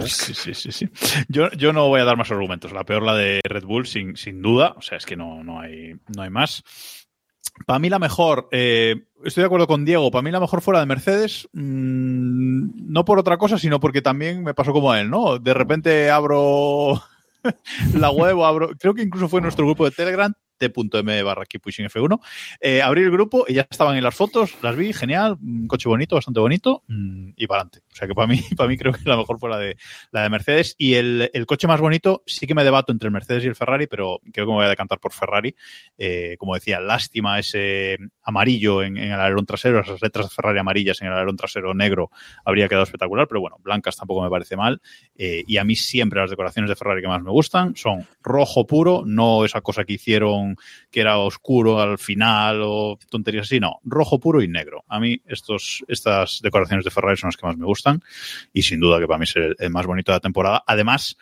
sí, 0.06 0.34
sí, 0.34 0.54
sí, 0.54 0.70
sí. 0.70 0.88
Yo, 1.28 1.50
yo 1.52 1.72
no 1.72 1.88
voy 1.88 2.02
a 2.02 2.04
dar 2.04 2.18
más 2.18 2.30
argumentos. 2.30 2.72
La 2.72 2.84
peor 2.84 3.02
la 3.02 3.14
de 3.14 3.40
Red 3.42 3.64
Bull, 3.64 3.86
sin, 3.86 4.18
sin 4.18 4.42
duda. 4.42 4.74
O 4.76 4.82
sea, 4.82 4.98
es 4.98 5.06
que 5.06 5.16
no, 5.16 5.42
no, 5.42 5.60
hay, 5.60 5.94
no 6.14 6.22
hay 6.22 6.28
más. 6.28 6.62
Para 7.66 7.78
mí 7.78 7.88
la 7.88 7.98
mejor, 7.98 8.48
eh, 8.50 9.06
estoy 9.24 9.42
de 9.42 9.46
acuerdo 9.46 9.66
con 9.66 9.84
Diego, 9.84 10.10
para 10.10 10.22
mí 10.22 10.30
la 10.30 10.40
mejor 10.40 10.60
fuera 10.60 10.80
de 10.80 10.86
Mercedes, 10.86 11.48
mm, 11.52 12.92
no 12.92 13.04
por 13.04 13.18
otra 13.18 13.38
cosa, 13.38 13.58
sino 13.58 13.80
porque 13.80 14.02
también 14.02 14.42
me 14.42 14.54
pasó 14.54 14.72
como 14.72 14.90
a 14.90 15.00
él, 15.00 15.08
¿no? 15.08 15.38
De 15.38 15.54
repente 15.54 16.10
abro 16.10 17.00
la 17.94 18.10
web 18.10 18.42
abro, 18.42 18.70
creo 18.78 18.94
que 18.94 19.02
incluso 19.02 19.28
fue 19.28 19.40
nuestro 19.40 19.64
grupo 19.64 19.84
de 19.84 19.92
Telegram, 19.92 20.34
t.m 20.70 21.22
barra 21.22 21.44
Keep 21.46 21.62
Pushing 21.62 21.86
F1. 21.86 22.20
Eh, 22.60 22.82
abrí 22.82 23.02
el 23.02 23.10
grupo 23.10 23.44
y 23.48 23.54
ya 23.54 23.66
estaban 23.68 23.96
en 23.96 24.04
las 24.04 24.14
fotos, 24.14 24.54
las 24.62 24.76
vi, 24.76 24.92
genial, 24.92 25.36
un 25.40 25.66
coche 25.66 25.88
bonito, 25.88 26.16
bastante 26.16 26.40
bonito, 26.40 26.82
mm, 26.88 27.30
y 27.36 27.46
para 27.46 27.62
adelante. 27.62 27.80
O 27.92 27.96
sea 27.96 28.08
que 28.08 28.14
para 28.14 28.26
mí, 28.26 28.40
para 28.56 28.68
mí 28.68 28.76
creo 28.76 28.92
que 28.92 29.08
la 29.08 29.16
mejor 29.16 29.38
fue 29.38 29.50
la 29.50 29.58
de, 29.58 29.76
la 30.10 30.22
de 30.22 30.30
Mercedes. 30.30 30.74
Y 30.78 30.94
el, 30.94 31.30
el 31.32 31.46
coche 31.46 31.66
más 31.66 31.80
bonito, 31.80 32.22
sí 32.26 32.46
que 32.46 32.54
me 32.54 32.64
debato 32.64 32.92
entre 32.92 33.08
el 33.08 33.12
Mercedes 33.12 33.44
y 33.44 33.48
el 33.48 33.56
Ferrari, 33.56 33.86
pero 33.86 34.20
creo 34.32 34.46
que 34.46 34.50
me 34.50 34.56
voy 34.56 34.64
a 34.64 34.68
decantar 34.68 34.98
por 34.98 35.12
Ferrari. 35.12 35.54
Eh, 35.98 36.36
como 36.38 36.54
decía, 36.54 36.80
lástima 36.80 37.38
ese 37.38 37.98
amarillo 38.22 38.82
en, 38.82 38.96
en 38.96 39.12
el 39.12 39.20
alerón 39.20 39.46
trasero, 39.46 39.80
esas 39.80 40.00
letras 40.02 40.28
de 40.28 40.34
Ferrari 40.34 40.58
amarillas 40.58 41.00
en 41.00 41.08
el 41.08 41.12
alerón 41.14 41.36
trasero 41.36 41.74
negro 41.74 42.10
habría 42.44 42.68
quedado 42.68 42.84
espectacular, 42.84 43.28
pero 43.28 43.40
bueno, 43.40 43.56
blancas 43.60 43.96
tampoco 43.96 44.22
me 44.22 44.30
parece 44.30 44.56
mal. 44.56 44.80
Eh, 45.16 45.44
y 45.46 45.56
a 45.58 45.64
mí 45.64 45.76
siempre 45.76 46.20
las 46.20 46.30
decoraciones 46.30 46.68
de 46.68 46.76
Ferrari 46.76 47.02
que 47.02 47.08
más 47.08 47.22
me 47.22 47.30
gustan 47.30 47.76
son 47.76 48.06
rojo 48.22 48.66
puro, 48.66 49.02
no 49.06 49.44
esa 49.44 49.60
cosa 49.60 49.84
que 49.84 49.94
hicieron 49.94 50.53
que 50.90 51.00
era 51.00 51.18
oscuro 51.18 51.80
al 51.80 51.98
final 51.98 52.60
o 52.62 52.98
tonterías 53.10 53.46
así, 53.46 53.60
no, 53.60 53.80
rojo 53.84 54.18
puro 54.18 54.42
y 54.42 54.48
negro. 54.48 54.84
A 54.88 55.00
mí 55.00 55.20
estos, 55.26 55.84
estas 55.88 56.40
decoraciones 56.42 56.84
de 56.84 56.90
Ferrari 56.90 57.16
son 57.16 57.28
las 57.28 57.36
que 57.36 57.46
más 57.46 57.56
me 57.56 57.66
gustan 57.66 58.02
y 58.52 58.62
sin 58.62 58.80
duda 58.80 59.00
que 59.00 59.06
para 59.06 59.18
mí 59.18 59.24
es 59.24 59.34
el, 59.36 59.70
más 59.70 59.86
bonito 59.86 60.12
de 60.12 60.16
la 60.16 60.20
temporada. 60.20 60.64
Además, 60.66 61.16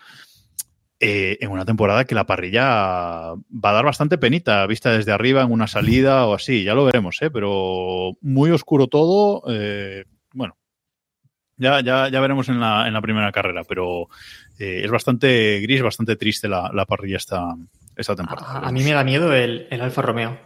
eh, 1.00 1.38
en 1.40 1.50
una 1.50 1.64
temporada 1.64 2.04
que 2.04 2.14
la 2.14 2.26
parrilla 2.26 2.64
va 3.34 3.70
a 3.70 3.72
dar 3.72 3.84
bastante 3.84 4.18
penita, 4.18 4.66
vista 4.66 4.92
desde 4.92 5.12
arriba 5.12 5.42
en 5.42 5.50
una 5.50 5.66
salida 5.66 6.26
o 6.26 6.34
así, 6.34 6.64
ya 6.64 6.74
lo 6.74 6.84
veremos, 6.84 7.20
¿eh? 7.22 7.30
pero 7.30 8.16
muy 8.20 8.50
oscuro 8.50 8.86
todo. 8.86 9.42
eh, 9.48 10.04
bueno, 10.32 10.56
ya, 11.62 11.80
ya, 11.80 12.08
ya 12.08 12.20
veremos 12.20 12.48
en 12.48 12.60
la, 12.60 12.88
en 12.88 12.94
la 12.94 13.00
primera 13.00 13.30
carrera, 13.30 13.62
pero 13.64 14.08
eh, 14.58 14.82
es 14.84 14.90
bastante 14.90 15.60
gris, 15.60 15.82
bastante 15.82 16.16
triste 16.16 16.48
la, 16.48 16.70
la 16.72 16.86
parrilla 16.86 17.18
esta, 17.18 17.54
esta 17.96 18.14
temporada. 18.16 18.60
A, 18.60 18.68
a 18.68 18.72
mí 18.72 18.82
me 18.82 18.92
da 18.92 19.04
miedo 19.04 19.32
el, 19.34 19.66
el 19.70 19.80
Alfa 19.80 20.02
Romeo. 20.02 20.38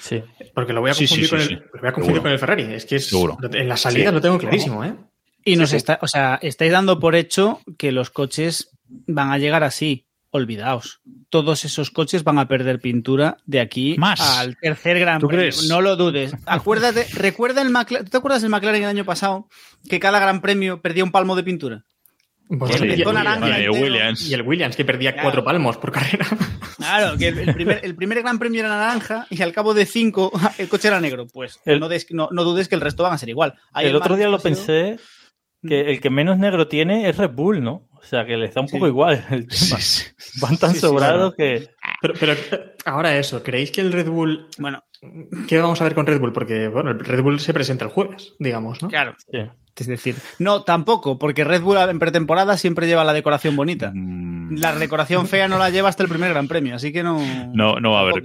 Sí. 0.00 0.22
Porque 0.54 0.72
lo 0.72 0.80
voy 0.80 0.90
a 0.90 0.94
Sí, 0.94 1.06
sí, 1.06 1.20
confundir, 1.28 1.28
sí, 1.28 1.36
con, 1.36 1.40
sí. 1.46 1.52
el, 1.54 1.70
lo 1.74 1.80
voy 1.80 1.88
a 1.88 1.92
confundir 1.92 2.22
con 2.22 2.30
el 2.32 2.38
Ferrari. 2.38 2.62
Es 2.74 2.86
que 2.86 2.96
es, 2.96 3.08
Seguro. 3.08 3.36
en 3.52 3.68
la 3.68 3.76
salida 3.76 4.08
Sí. 4.10 4.14
lo 4.14 4.20
tengo 4.20 4.38
clarísimo, 4.38 4.84
¿eh? 4.84 4.94
Y 5.44 5.56
nos 5.56 5.70
Sí, 5.70 5.72
sí. 5.72 5.76
está, 5.78 5.98
o 6.02 6.08
sea, 6.08 6.38
estáis 6.42 6.72
dando 6.72 6.98
por 7.00 7.14
hecho 7.14 7.60
que 7.78 7.92
los 7.92 8.10
coches 8.10 8.70
van 8.86 9.30
a 9.30 9.38
llegar 9.38 9.64
así. 9.64 10.04
Olvidaos. 10.30 11.00
Todos 11.30 11.64
esos 11.64 11.90
coches 11.90 12.22
van 12.22 12.38
a 12.38 12.46
perder 12.48 12.80
pintura 12.80 13.38
de 13.46 13.60
aquí 13.60 13.96
Más. 13.98 14.20
al 14.20 14.58
tercer 14.58 14.98
Gran 14.98 15.20
¿Tú 15.20 15.26
Premio. 15.28 15.44
crees? 15.46 15.68
No 15.70 15.80
lo 15.80 15.96
dudes. 15.96 16.34
Acuérdate, 16.44 17.06
recuerda 17.14 17.62
el 17.62 17.70
McLaren, 17.70 18.04
¿tú 18.04 18.10
te 18.10 18.16
acuerdas 18.18 18.42
del 18.42 18.50
McLaren 18.50 18.82
el 18.82 18.88
año 18.90 19.06
pasado 19.06 19.48
que 19.88 19.98
cada 19.98 20.20
Gran 20.20 20.42
Premio 20.42 20.82
perdía 20.82 21.02
un 21.02 21.12
palmo 21.12 21.34
de 21.34 21.44
pintura? 21.44 21.84
Pues 22.48 22.76
Sí, 22.76 22.84
y. 22.86 23.68
Williams. 23.68 24.32
el 24.32 24.42
Williams, 24.42 24.74
que 24.76 24.84
perdía 24.84 25.12
Claro. 25.12 25.26
cuatro 25.26 25.44
palmos 25.44 25.76
por 25.76 25.92
carrera. 25.92 26.26
Claro, 26.78 27.18
que 27.18 27.28
el, 27.28 27.38
el 27.40 27.54
primer, 27.54 27.80
el 27.82 27.94
primer 27.96 28.22
Gran 28.22 28.38
Premio 28.38 28.60
era 28.60 28.68
naranja 28.68 29.26
y 29.30 29.42
al 29.42 29.52
cabo 29.52 29.74
de 29.74 29.84
cinco 29.84 30.30
el 30.58 30.68
coche 30.68 30.86
era 30.88 31.00
negro. 31.00 31.26
Pues 31.26 31.60
El- 31.64 31.80
no, 31.80 31.88
des- 31.88 32.06
no- 32.10 32.28
no 32.30 32.44
dudes 32.44 32.68
que 32.68 32.76
el 32.76 32.80
resto 32.80 33.02
van 33.02 33.12
a 33.12 33.18
ser 33.18 33.28
igual. 33.28 33.54
Ahí 33.72 33.86
el 33.88 33.96
otro 33.96 34.16
día 34.16 34.28
lo 34.28 34.38
pensé 34.38 34.96
que 35.66 35.90
el 35.90 36.00
que 36.00 36.08
menos 36.08 36.38
negro 36.38 36.68
tiene 36.68 37.08
es 37.08 37.16
Red 37.16 37.30
Bull, 37.32 37.62
¿no? 37.64 37.88
O 37.94 38.02
sea, 38.04 38.24
que 38.24 38.36
les 38.36 38.54
da 38.54 38.60
un 38.60 38.68
poco 38.68 38.86
igual 38.86 39.24
el 39.30 39.48
tema. 39.48 39.76
Van 40.40 40.56
tan 40.56 40.70
Sí, 40.70 40.76
sí, 40.76 40.80
sobrados 40.80 41.34
que... 41.34 41.68
Pero, 42.00 42.14
pero 42.18 42.34
ahora 42.84 43.18
eso, 43.18 43.42
¿creéis 43.42 43.72
que 43.72 43.80
el 43.80 43.92
Red 43.92 44.08
Bull... 44.08 44.46
Bueno, 44.58 44.84
¿Qué 45.48 45.58
vamos 45.58 45.80
a 45.80 45.84
ver 45.84 45.94
con 45.96 46.06
Red 46.06 46.20
Bull? 46.20 46.32
Porque, 46.32 46.68
bueno, 46.68 46.92
el 46.92 47.00
Red 47.00 47.22
Bull 47.22 47.40
se 47.40 47.52
presenta 47.52 47.84
el 47.84 47.90
jueves, 47.90 48.34
digamos, 48.38 48.80
¿no? 48.82 48.88
claro. 48.88 49.16
Es 49.78 49.86
decir, 49.86 50.16
no, 50.38 50.62
tampoco, 50.62 51.18
porque 51.18 51.44
Red 51.44 51.62
Bull 51.62 51.76
en 51.78 51.98
pretemporada 51.98 52.56
siempre 52.56 52.86
lleva 52.86 53.04
la 53.04 53.12
decoración 53.12 53.56
bonita. 53.56 53.92
Mm, 53.94 54.58
La 54.58 54.74
decoración 54.74 55.26
fea 55.26 55.48
no 55.48 55.58
la 55.58 55.70
lleva 55.70 55.88
hasta 55.88 56.02
el 56.02 56.08
primer 56.08 56.30
Gran 56.30 56.48
Premio, 56.48 56.74
así 56.74 56.92
que 56.92 57.02
no. 57.02 57.20
No, 57.54 57.80
no 57.80 57.92
va 57.92 58.00
a 58.00 58.02
haber 58.02 58.24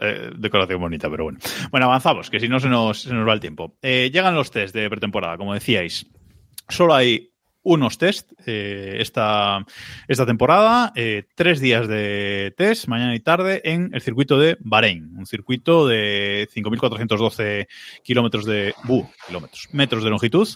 eh, 0.00 0.30
decoración 0.36 0.80
bonita, 0.80 1.08
pero 1.08 1.24
bueno. 1.24 1.38
Bueno, 1.70 1.86
avanzamos, 1.86 2.30
que 2.30 2.40
si 2.40 2.48
no 2.48 2.60
se 2.60 2.68
nos, 2.68 3.02
se 3.02 3.14
nos 3.14 3.26
va 3.26 3.32
el 3.32 3.40
tiempo. 3.40 3.76
Eh, 3.82 4.10
llegan 4.12 4.34
los 4.34 4.50
test 4.50 4.74
de 4.74 4.88
pretemporada, 4.90 5.36
como 5.36 5.54
decíais. 5.54 6.06
Solo 6.68 6.94
hay 6.94 7.29
unos 7.62 7.98
test 7.98 8.32
eh, 8.46 8.96
esta, 9.00 9.64
esta 10.08 10.24
temporada, 10.24 10.92
eh, 10.96 11.24
tres 11.34 11.60
días 11.60 11.86
de 11.88 12.54
test, 12.56 12.86
mañana 12.88 13.14
y 13.14 13.20
tarde, 13.20 13.60
en 13.64 13.90
el 13.92 14.00
circuito 14.00 14.38
de 14.38 14.56
Bahrein, 14.60 15.10
un 15.16 15.26
circuito 15.26 15.86
de 15.86 16.48
5.412 16.54 17.66
kilómetros 18.02 18.44
de... 18.46 18.74
buh, 18.84 19.04
kilómetros, 19.26 19.68
metros 19.72 20.02
de 20.04 20.10
longitud. 20.10 20.48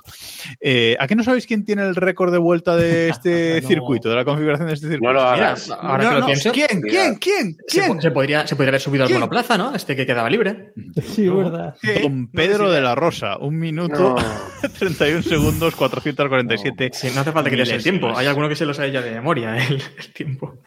Eh, 0.61 0.97
¿A 0.99 1.07
qué 1.07 1.15
no 1.15 1.25
sabéis 1.25 1.47
quién 1.47 1.65
tiene 1.65 1.83
el 1.83 1.95
récord 1.95 2.33
de 2.33 2.39
vuelta 2.39 2.75
de 2.77 3.09
este 3.11 3.61
No. 3.61 3.69
circuito, 3.69 4.09
de 4.09 4.17
la 4.17 4.25
configuración 4.25 4.69
de 4.69 4.75
este 4.75 4.89
circuito? 4.89 5.13
No 5.13 5.33
Mira, 5.35 5.55
ahora 5.81 6.05
No, 6.05 6.09
que 6.09 6.15
lo 6.15 6.21
no, 6.21 6.27
pienso, 6.27 6.53
¿Quién? 6.53 6.81
¿Quién? 6.81 7.15
¿Quién? 7.17 7.57
se, 7.67 7.81
¿Quién? 7.81 8.01
se 8.01 8.11
podría, 8.11 8.47
se 8.47 8.57
podría 8.57 8.71
haber 8.71 8.81
subido 8.81 9.05
al 9.05 9.13
monoplaza, 9.13 9.59
¿no? 9.59 9.75
Este 9.75 9.95
que 9.95 10.07
quedaba 10.07 10.31
libre. 10.31 10.73
Sí, 11.03 11.29
verdad. 11.29 11.77
Don 12.03 12.29
Pedro 12.29 12.71
de 12.73 12.81
la 12.81 12.95
Rosa, 12.95 13.37
un 13.39 13.59
minuto, 13.59 14.15
No. 14.17 14.69
31 14.79 15.23
segundos, 15.23 15.75
447. 15.77 16.94
Sí, 16.95 17.09
no 17.15 17.21
hace 17.21 17.33
falta 17.33 17.51
que 17.51 17.57
leas 17.57 17.71
el 17.71 17.83
tiempo. 17.83 18.17
Hay 18.17 18.27
alguno 18.27 18.49
que 18.49 18.57
se 18.57 18.65
lo 18.67 18.73
sabe 18.75 18.91
ya 18.93 19.03
de 19.03 19.11
memoria, 19.13 19.57
el, 19.69 19.75
el 19.99 20.13
tiempo. 20.13 20.59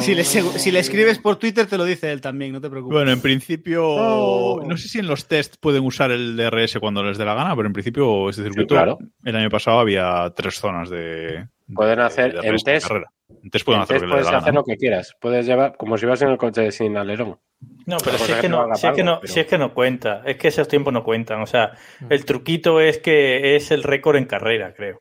Si, 0.00 0.14
le, 0.14 0.22
si 0.22 0.70
le 0.70 0.78
escribes 0.78 1.18
por 1.18 1.36
Twitter, 1.36 1.66
te 1.66 1.76
lo 1.76 1.84
dice 1.84 2.12
él 2.12 2.20
también, 2.20 2.52
no 2.52 2.60
te 2.60 2.70
preocupes. 2.70 2.94
Bueno, 2.94 3.10
en 3.10 3.20
principio, 3.20 3.84
Oh. 3.84 4.62
no 4.64 4.76
sé 4.76 4.88
si 4.88 5.00
en 5.00 5.08
los 5.08 5.26
test 5.26 5.56
pueden 5.58 5.82
usar 5.84 6.12
el 6.12 6.36
DRS 6.36 6.78
cuando 6.78 7.02
les 7.02 7.18
dé 7.18 7.24
la 7.24 7.34
gana, 7.34 7.56
pero 7.56 7.66
en 7.66 7.72
principio 7.72 8.28
este 8.30 8.44
circuito, 8.44 8.74
claro. 8.76 8.98
el 9.24 9.34
año 9.34 9.50
pasado 9.50 9.80
había 9.80 10.32
tres 10.36 10.54
zonas 10.60 10.88
de. 10.88 11.48
Pueden 11.74 11.98
de- 11.98 12.04
hacer 12.04 12.40
de 12.40 12.46
en 12.48 12.54
test- 12.56 12.86
carrera. 12.86 13.10
En 13.42 13.50
test 13.50 13.64
pueden 13.64 13.82
hacer 13.82 13.96
lo 13.96 14.06
que 14.06 14.10
puedes 14.12 14.26
hacer 14.28 14.40
gana. 14.40 14.52
lo 14.52 14.64
que 14.64 14.76
quieras. 14.76 15.16
Puedes 15.20 15.46
llevar, 15.46 15.76
como 15.76 15.98
si 15.98 16.06
vas 16.06 16.22
en 16.22 16.28
el 16.28 16.36
coche 16.38 16.70
sin 16.70 16.96
alerón. 16.96 17.38
No, 17.86 17.96
Otra 17.96 18.12
pero 18.12 18.18
si 18.18 18.22
cosa 18.24 18.32
es, 18.32 18.36
que 18.36 18.42
que 18.42 18.48
no 18.50 18.56
no, 18.58 18.62
haga 18.62 18.74
si, 18.76 18.86
es 18.86 18.92
que 18.94 19.00
algo, 19.00 19.12
no, 19.14 19.20
pero- 19.20 19.32
si 19.32 19.40
es 19.40 19.46
que 19.46 19.58
no 19.58 19.74
cuenta, 19.74 20.22
es 20.26 20.36
que 20.36 20.48
esos 20.48 20.68
tiempos 20.68 20.92
no 20.92 21.02
cuentan. 21.02 21.40
O 21.40 21.46
sea, 21.46 21.72
el 22.08 22.24
truquito 22.24 22.80
es 22.80 22.98
que 22.98 23.56
es 23.56 23.72
el 23.72 23.82
récord 23.82 24.16
en 24.16 24.26
carrera, 24.26 24.72
creo. 24.76 25.00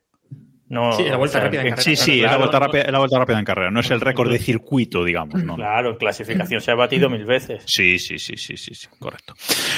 No, 0.73 0.91
Sí, 0.93 1.03
la 1.03 1.17
vuelta 1.17 1.37
o 1.37 1.41
sea, 1.41 1.45
rápida 1.45 1.61
en 1.61 1.67
en- 1.67 1.73
carrera. 1.75 1.83
Sí, 1.83 1.95
sí, 1.95 2.23
es 2.23 2.31
la 2.31 2.37
vuelta, 2.37 2.59
no- 2.59 2.65
rápida, 2.65 2.81
es 2.83 2.91
la 2.91 2.97
vuelta 2.99 3.19
rápida 3.19 3.39
en 3.39 3.45
carrera, 3.45 3.71
no 3.71 3.79
es 3.79 3.91
el 3.91 4.01
récord 4.01 4.31
de 4.31 4.39
circuito, 4.39 5.03
digamos. 5.03 5.43
¿no? 5.43 5.55
Claro, 5.55 5.91
en 5.91 5.95
clasificación 5.97 6.61
se 6.61 6.71
ha 6.71 6.75
batido 6.75 7.09
mil 7.09 7.25
veces. 7.25 7.63
Sí, 7.67 7.99
sí, 7.99 8.17
sí, 8.19 8.37
sí, 8.37 8.57
sí, 8.57 8.73
sí, 8.73 8.87
correcto. 8.99 9.33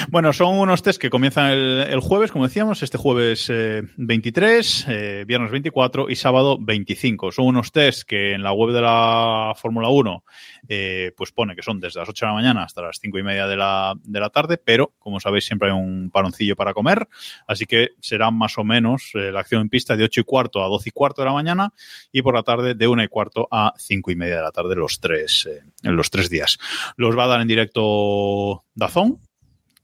Bueno, 0.09 0.31
son 0.33 0.57
unos 0.57 0.81
test 0.83 1.01
que 1.01 1.09
comienzan 1.09 1.51
el, 1.51 1.85
el 1.89 1.99
jueves, 1.99 2.31
como 2.31 2.45
decíamos, 2.47 2.81
este 2.81 2.97
jueves 2.97 3.49
eh, 3.49 3.83
23, 3.97 4.85
eh, 4.89 5.23
viernes 5.27 5.51
24 5.51 6.09
y 6.09 6.15
sábado 6.15 6.57
25. 6.59 7.31
Son 7.31 7.45
unos 7.45 7.71
test 7.71 8.03
que 8.07 8.33
en 8.33 8.41
la 8.43 8.53
web 8.53 8.73
de 8.73 8.81
la 8.81 9.53
Fórmula 9.57 9.89
1 9.89 10.23
eh, 10.67 11.11
pues 11.15 11.31
pone 11.31 11.55
que 11.55 11.61
son 11.61 11.79
desde 11.79 11.99
las 11.99 12.09
8 12.09 12.25
de 12.25 12.29
la 12.31 12.35
mañana 12.35 12.63
hasta 12.63 12.81
las 12.81 12.97
5 12.99 13.19
y 13.19 13.23
media 13.23 13.47
de 13.47 13.55
la, 13.57 13.93
de 14.03 14.19
la 14.19 14.29
tarde, 14.29 14.57
pero 14.57 14.93
como 14.97 15.19
sabéis 15.19 15.45
siempre 15.45 15.69
hay 15.69 15.75
un 15.75 16.09
paroncillo 16.11 16.55
para 16.55 16.73
comer, 16.73 17.07
así 17.47 17.65
que 17.65 17.89
será 17.99 18.31
más 18.31 18.57
o 18.57 18.63
menos 18.63 19.11
eh, 19.13 19.31
la 19.31 19.41
acción 19.41 19.61
en 19.61 19.69
pista 19.69 19.95
de 19.95 20.03
8 20.05 20.21
y 20.21 20.23
cuarto 20.23 20.63
a 20.63 20.67
12 20.67 20.84
y 20.85 20.91
cuarto 20.91 21.21
de 21.21 21.27
la 21.27 21.33
mañana 21.33 21.73
y 22.11 22.21
por 22.21 22.35
la 22.35 22.43
tarde 22.43 22.75
de 22.75 22.87
1 22.87 23.03
y 23.03 23.07
cuarto 23.07 23.47
a 23.51 23.73
5 23.77 24.11
y 24.11 24.15
media 24.15 24.37
de 24.37 24.41
la 24.41 24.51
tarde 24.51 24.75
los 24.75 24.99
tres, 24.99 25.47
eh, 25.49 25.61
en 25.83 25.95
los 25.95 26.09
tres 26.09 26.29
días. 26.29 26.57
Los 26.97 27.17
va 27.17 27.25
a 27.25 27.27
dar 27.27 27.41
en 27.41 27.47
directo 27.47 28.63
Dazón, 28.73 29.19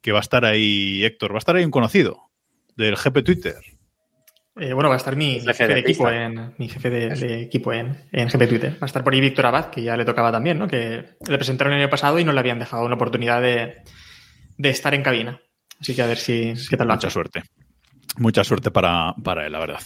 que 0.02 0.12
va 0.12 0.20
a 0.20 0.22
estar 0.22 0.46
ahí, 0.46 1.04
Héctor, 1.04 1.32
va 1.32 1.36
a 1.36 1.40
estar 1.40 1.56
ahí 1.56 1.64
un 1.64 1.72
conocido 1.72 2.30
del 2.76 2.96
GP 2.96 3.24
Twitter. 3.24 3.56
Eh, 4.60 4.74
bueno, 4.74 4.90
va 4.90 4.96
a 4.96 4.98
estar 4.98 5.16
mi, 5.16 5.40
jefe 5.40 5.54
jefe 5.54 5.74
de 5.74 5.80
equipo, 5.80 6.10
en, 6.10 6.54
mi 6.58 6.68
jefe 6.68 6.90
de, 6.90 7.10
de 7.16 7.42
equipo 7.42 7.72
en, 7.72 8.06
en 8.12 8.28
GP 8.28 8.50
Twitter. 8.50 8.74
Va 8.74 8.80
a 8.82 8.86
estar 8.86 9.04
por 9.04 9.14
ahí 9.14 9.22
Víctor 9.22 9.46
Abad, 9.46 9.70
que 9.70 9.82
ya 9.82 9.96
le 9.96 10.04
tocaba 10.04 10.32
también, 10.32 10.60
¿no? 10.60 10.68
Que 10.68 11.16
le 11.28 11.38
presentaron 11.38 11.74
el 11.74 11.80
año 11.80 11.90
pasado 11.90 12.20
y 12.20 12.26
no 12.26 12.34
le 12.34 12.40
habían 12.42 12.60
dejado 12.60 12.86
una 12.86 12.96
oportunidad 12.96 13.42
de, 13.42 13.78
de 14.58 14.70
estar 14.70 14.94
en 14.94 15.04
cabina. 15.04 15.42
Así 15.80 15.96
que 15.96 16.02
a 16.02 16.06
ver 16.06 16.18
si 16.18 16.54
qué 16.70 16.78
tal 16.78 16.88
lo 16.88 16.94
Mucha 16.94 17.08
hace. 17.08 17.14
suerte. 17.14 17.44
Mucha 18.18 18.44
suerte 18.44 18.72
para, 18.72 19.16
para 19.24 19.46
él, 19.46 19.54
la 19.54 19.60
verdad. 19.60 19.80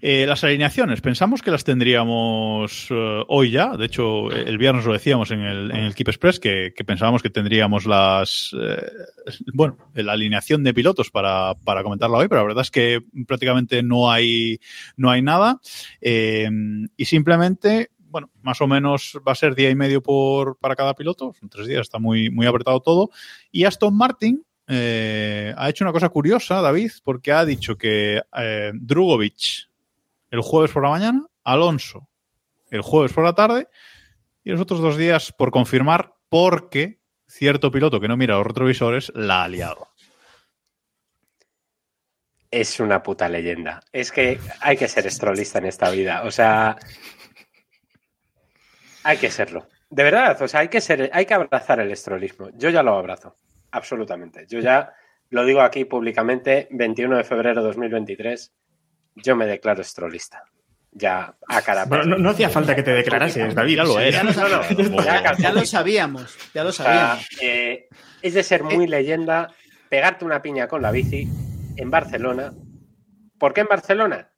Eh, 0.00 0.26
las 0.28 0.44
alineaciones, 0.44 1.00
pensamos 1.00 1.42
que 1.42 1.50
las 1.50 1.64
tendríamos 1.64 2.86
eh, 2.90 3.24
hoy 3.26 3.50
ya. 3.50 3.76
De 3.76 3.86
hecho, 3.86 4.30
el 4.30 4.58
viernes 4.58 4.84
lo 4.84 4.92
decíamos 4.92 5.32
en 5.32 5.40
el, 5.40 5.70
en 5.72 5.78
el 5.78 5.94
Keep 5.94 6.08
Express, 6.08 6.38
que, 6.38 6.72
pensábamos 6.86 7.22
que 7.22 7.30
tendríamos 7.30 7.84
las. 7.86 8.54
eh, 8.60 8.80
bueno, 9.52 9.76
la 9.94 10.12
alineación 10.12 10.62
de 10.62 10.72
pilotos 10.72 11.10
para, 11.10 11.54
para 11.64 11.82
comentarla 11.82 12.18
hoy, 12.18 12.28
pero 12.28 12.42
la 12.42 12.46
verdad 12.46 12.62
es 12.62 12.70
que 12.70 13.00
prácticamente 13.26 13.82
no 13.82 14.10
hay, 14.10 14.60
no 14.96 15.10
hay 15.10 15.22
nada. 15.22 15.60
Eh, 16.00 16.48
y 16.96 17.04
simplemente. 17.04 17.90
Bueno, 17.98 18.30
más 18.42 18.60
o 18.60 18.68
menos 18.68 19.18
va 19.26 19.32
a 19.32 19.34
ser 19.34 19.56
día 19.56 19.70
y 19.70 19.74
medio 19.74 20.00
por, 20.00 20.56
para 20.58 20.76
cada 20.76 20.94
piloto. 20.94 21.34
Son 21.40 21.48
tres 21.48 21.66
días, 21.66 21.80
está 21.80 21.98
muy, 21.98 22.30
muy 22.30 22.46
apretado 22.46 22.78
todo. 22.78 23.10
Y 23.50 23.64
Aston 23.64 23.96
Martin, 23.96 24.44
eh, 24.66 25.54
ha 25.56 25.68
hecho 25.68 25.84
una 25.84 25.92
cosa 25.92 26.08
curiosa, 26.08 26.60
David, 26.60 26.90
porque 27.02 27.32
ha 27.32 27.44
dicho 27.44 27.76
que 27.76 28.22
eh, 28.36 28.72
Drugovic 28.74 29.68
el 30.30 30.40
jueves 30.40 30.72
por 30.72 30.82
la 30.82 30.90
mañana, 30.90 31.26
Alonso 31.44 32.08
el 32.74 32.82
jueves 32.82 33.12
por 33.12 33.24
la 33.24 33.34
tarde 33.34 33.68
y 34.42 34.50
los 34.50 34.60
otros 34.60 34.80
dos 34.80 34.96
días 34.96 35.32
por 35.32 35.50
confirmar 35.50 36.14
porque 36.28 36.98
cierto 37.28 37.70
piloto 37.70 38.00
que 38.00 38.08
no 38.08 38.16
mira 38.16 38.36
los 38.36 38.46
retrovisores 38.46 39.12
la 39.14 39.44
ha 39.44 39.48
liado. 39.48 39.88
Es 42.50 42.78
una 42.78 43.02
puta 43.02 43.28
leyenda. 43.28 43.80
Es 43.92 44.12
que 44.12 44.38
hay 44.60 44.76
que 44.76 44.88
ser 44.88 45.06
estrolista 45.06 45.58
en 45.58 45.66
esta 45.66 45.90
vida. 45.90 46.22
O 46.24 46.30
sea, 46.30 46.76
hay 49.02 49.16
que 49.18 49.30
serlo. 49.30 49.68
De 49.90 50.02
verdad, 50.04 50.40
o 50.40 50.48
sea, 50.48 50.60
hay 50.60 50.68
que 50.68 50.80
ser, 50.80 51.10
hay 51.12 51.26
que 51.26 51.34
abrazar 51.34 51.80
el 51.80 51.90
estrolismo. 51.90 52.50
Yo 52.54 52.70
ya 52.70 52.82
lo 52.82 52.96
abrazo, 52.96 53.36
absolutamente. 53.74 54.46
Yo 54.48 54.60
ya 54.60 54.92
lo 55.30 55.44
digo 55.44 55.60
aquí 55.60 55.84
públicamente, 55.84 56.68
21 56.70 57.16
de 57.16 57.24
febrero 57.24 57.60
de 57.60 57.66
2023, 57.68 58.52
yo 59.16 59.36
me 59.36 59.46
declaro 59.46 59.82
estrolista. 59.82 60.42
Ya 60.92 61.36
a 61.48 61.62
cara. 61.62 61.86
Bueno, 61.86 62.04
no, 62.04 62.18
no 62.18 62.30
hacía 62.30 62.48
falta 62.48 62.74
que 62.76 62.84
te 62.84 62.92
declarases, 62.92 63.52
David. 63.52 63.76
Ya 63.78 63.84
lo 63.84 64.00
es. 64.00 64.14
Ya 64.14 64.22
lo, 64.22 64.32
sabíamos. 64.32 65.04
ya, 65.04 65.36
Ya 65.38 65.52
lo 65.52 65.66
sabíamos, 65.66 66.38
ya 66.54 66.62
lo 66.62 66.68
O 66.70 66.72
sea, 66.72 66.84
sabíamos. 66.86 67.28
eh, 67.42 67.88
es 68.22 68.34
de 68.34 68.42
ser 68.44 68.62
muy 68.62 68.86
leyenda 68.86 69.52
pegarte 69.88 70.24
una 70.24 70.40
piña 70.40 70.68
con 70.68 70.82
la 70.82 70.92
bici 70.92 71.28
en 71.76 71.90
Barcelona. 71.90 72.54
¿Por 73.38 73.52
qué 73.52 73.62
en 73.62 73.66
Barcelona? 73.66 74.30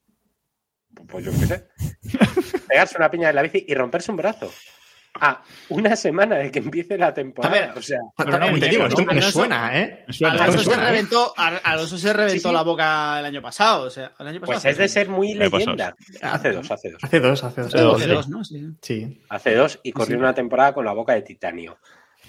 Pues 1.09 1.27
yo 1.27 1.31
qué 1.33 1.47
sé. 1.47 1.69
Pegarse 2.69 2.97
una 2.97 3.11
piña 3.11 3.29
en 3.29 3.37
la 3.37 3.43
bici 3.43 3.67
y 3.69 3.75
romperse 3.75 4.11
un 4.11 4.17
brazo. 4.17 4.51
A 5.21 5.43
una 5.71 5.97
semana 5.97 6.37
de 6.37 6.51
que 6.51 6.59
empiece 6.59 6.97
la 6.99 7.13
temporada. 7.15 7.55
A 7.57 7.61
ver, 7.69 7.79
o 7.79 7.83
sea, 7.83 7.99
Pero 8.17 8.39
no, 8.39 8.59
te 8.59 8.69
digo, 8.69 8.83
¿no? 8.83 8.89
esto 8.89 9.03
me 9.05 9.13
Alonso- 9.13 9.31
suena, 9.33 9.79
¿eh? 9.81 10.05
Suena. 10.11 10.45
Alonso 10.45 10.63
se 10.71 10.73
¿eh? 10.73 10.77
reventó, 10.85 11.35
Alonso 11.37 11.99
se 11.99 12.13
reventó 12.13 12.33
Sí, 12.35 12.49
sí. 12.49 12.53
la 12.55 12.63
boca 12.63 13.19
el 13.21 13.25
año 13.27 13.43
pasado. 13.43 13.85
O 13.87 13.91
sea, 13.91 14.13
el 14.19 14.27
año 14.29 14.41
pasado. 14.41 14.61
pues 14.61 14.65
es 14.73 14.79
de 14.79 14.89
ser 14.89 15.09
muy 15.09 15.35
leyenda. 15.35 15.95
Hace 16.23 16.53
dos, 16.53 16.71
hace 16.71 16.91
dos. 16.91 17.05
Hace 17.05 17.21
dos, 17.21 17.45
hace 17.45 17.61
dos. 17.63 17.75
Hace 17.75 17.83
dos, 17.83 17.97
Hace 17.97 18.05
sí. 18.05 18.11
dos, 18.15 18.29
¿no? 18.29 18.45
Sí. 18.45 18.67
Sí. 18.83 19.23
Hace 19.29 19.55
dos 19.55 19.81
y 19.83 19.93
corrió 19.93 20.19
una 20.19 20.35
temporada 20.35 20.73
con 20.75 20.85
la 20.85 20.93
boca 20.93 21.15
de 21.15 21.23
titanio. 21.23 21.79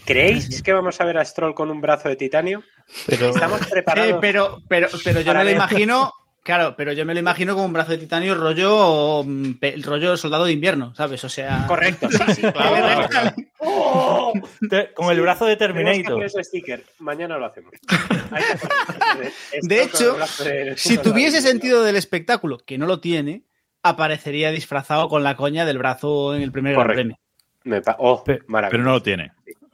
¿Creéis 0.05 0.61
que 0.63 0.71
vamos 0.73 1.01
a 1.01 1.05
ver 1.05 1.17
a 1.17 1.25
Stroll 1.25 1.53
con 1.53 1.69
un 1.69 1.81
brazo 1.81 2.07
de 2.07 2.15
titanio? 2.15 2.63
Pero, 3.07 3.29
Estamos 3.29 3.65
preparados. 3.67 4.11
Eh, 4.13 4.17
pero, 4.21 4.59
pero, 4.69 4.87
pero 5.03 5.19
yo 5.21 5.33
lo 5.33 5.43
ver. 5.43 5.55
imagino. 5.55 6.13
Claro, 6.47 6.75
pero 6.77 6.93
yo 6.93 7.05
me 7.05 7.13
lo 7.13 7.19
imagino 7.19 7.55
como 7.55 7.65
un 7.65 7.73
brazo 7.73 7.91
de 7.91 7.97
titanio 7.97 8.33
rollo, 8.33 9.21
mm, 9.25 9.55
pe- 9.55 9.75
rollo 9.83 10.15
soldado 10.15 10.45
de 10.45 10.53
invierno, 10.53 10.95
¿sabes? 10.95 11.21
O 11.25 11.27
sea. 11.27 11.65
Correcto, 11.67 12.07
sí, 12.09 12.17
sí, 12.35 12.41
claro. 12.41 13.07
claro. 13.09 13.35
¡Oh! 13.59 14.31
te- 14.69 14.93
con 14.93 15.11
el 15.11 15.19
brazo 15.19 15.43
de 15.45 15.55
que 15.55 15.57
Terminator. 15.57 16.23
hacer 16.23 16.39
ese 16.39 16.43
sticker. 16.45 16.85
Mañana 16.99 17.37
lo 17.37 17.47
hacemos. 17.47 17.73
De 19.61 19.83
hecho, 19.83 20.17
el 20.45 20.45
de- 20.69 20.77
Si 20.77 20.97
tuviese 20.99 21.41
sentido 21.41 21.83
del 21.83 21.97
espectáculo, 21.97 22.59
que 22.59 22.77
no 22.77 22.85
lo 22.85 23.01
tiene, 23.01 23.43
aparecería 23.83 24.51
disfrazado 24.51 25.09
con 25.09 25.23
la 25.23 25.35
coña 25.35 25.65
del 25.65 25.77
brazo 25.79 26.33
en 26.33 26.43
el 26.43 26.53
primer 26.53 26.73
Gran 26.75 26.87
Correcto. 26.87 27.17
Premio. 27.63 27.83
Oh. 27.97 28.23
Pero 28.23 28.83
no 28.83 28.91
lo 28.91 29.03
tiene. 29.03 29.33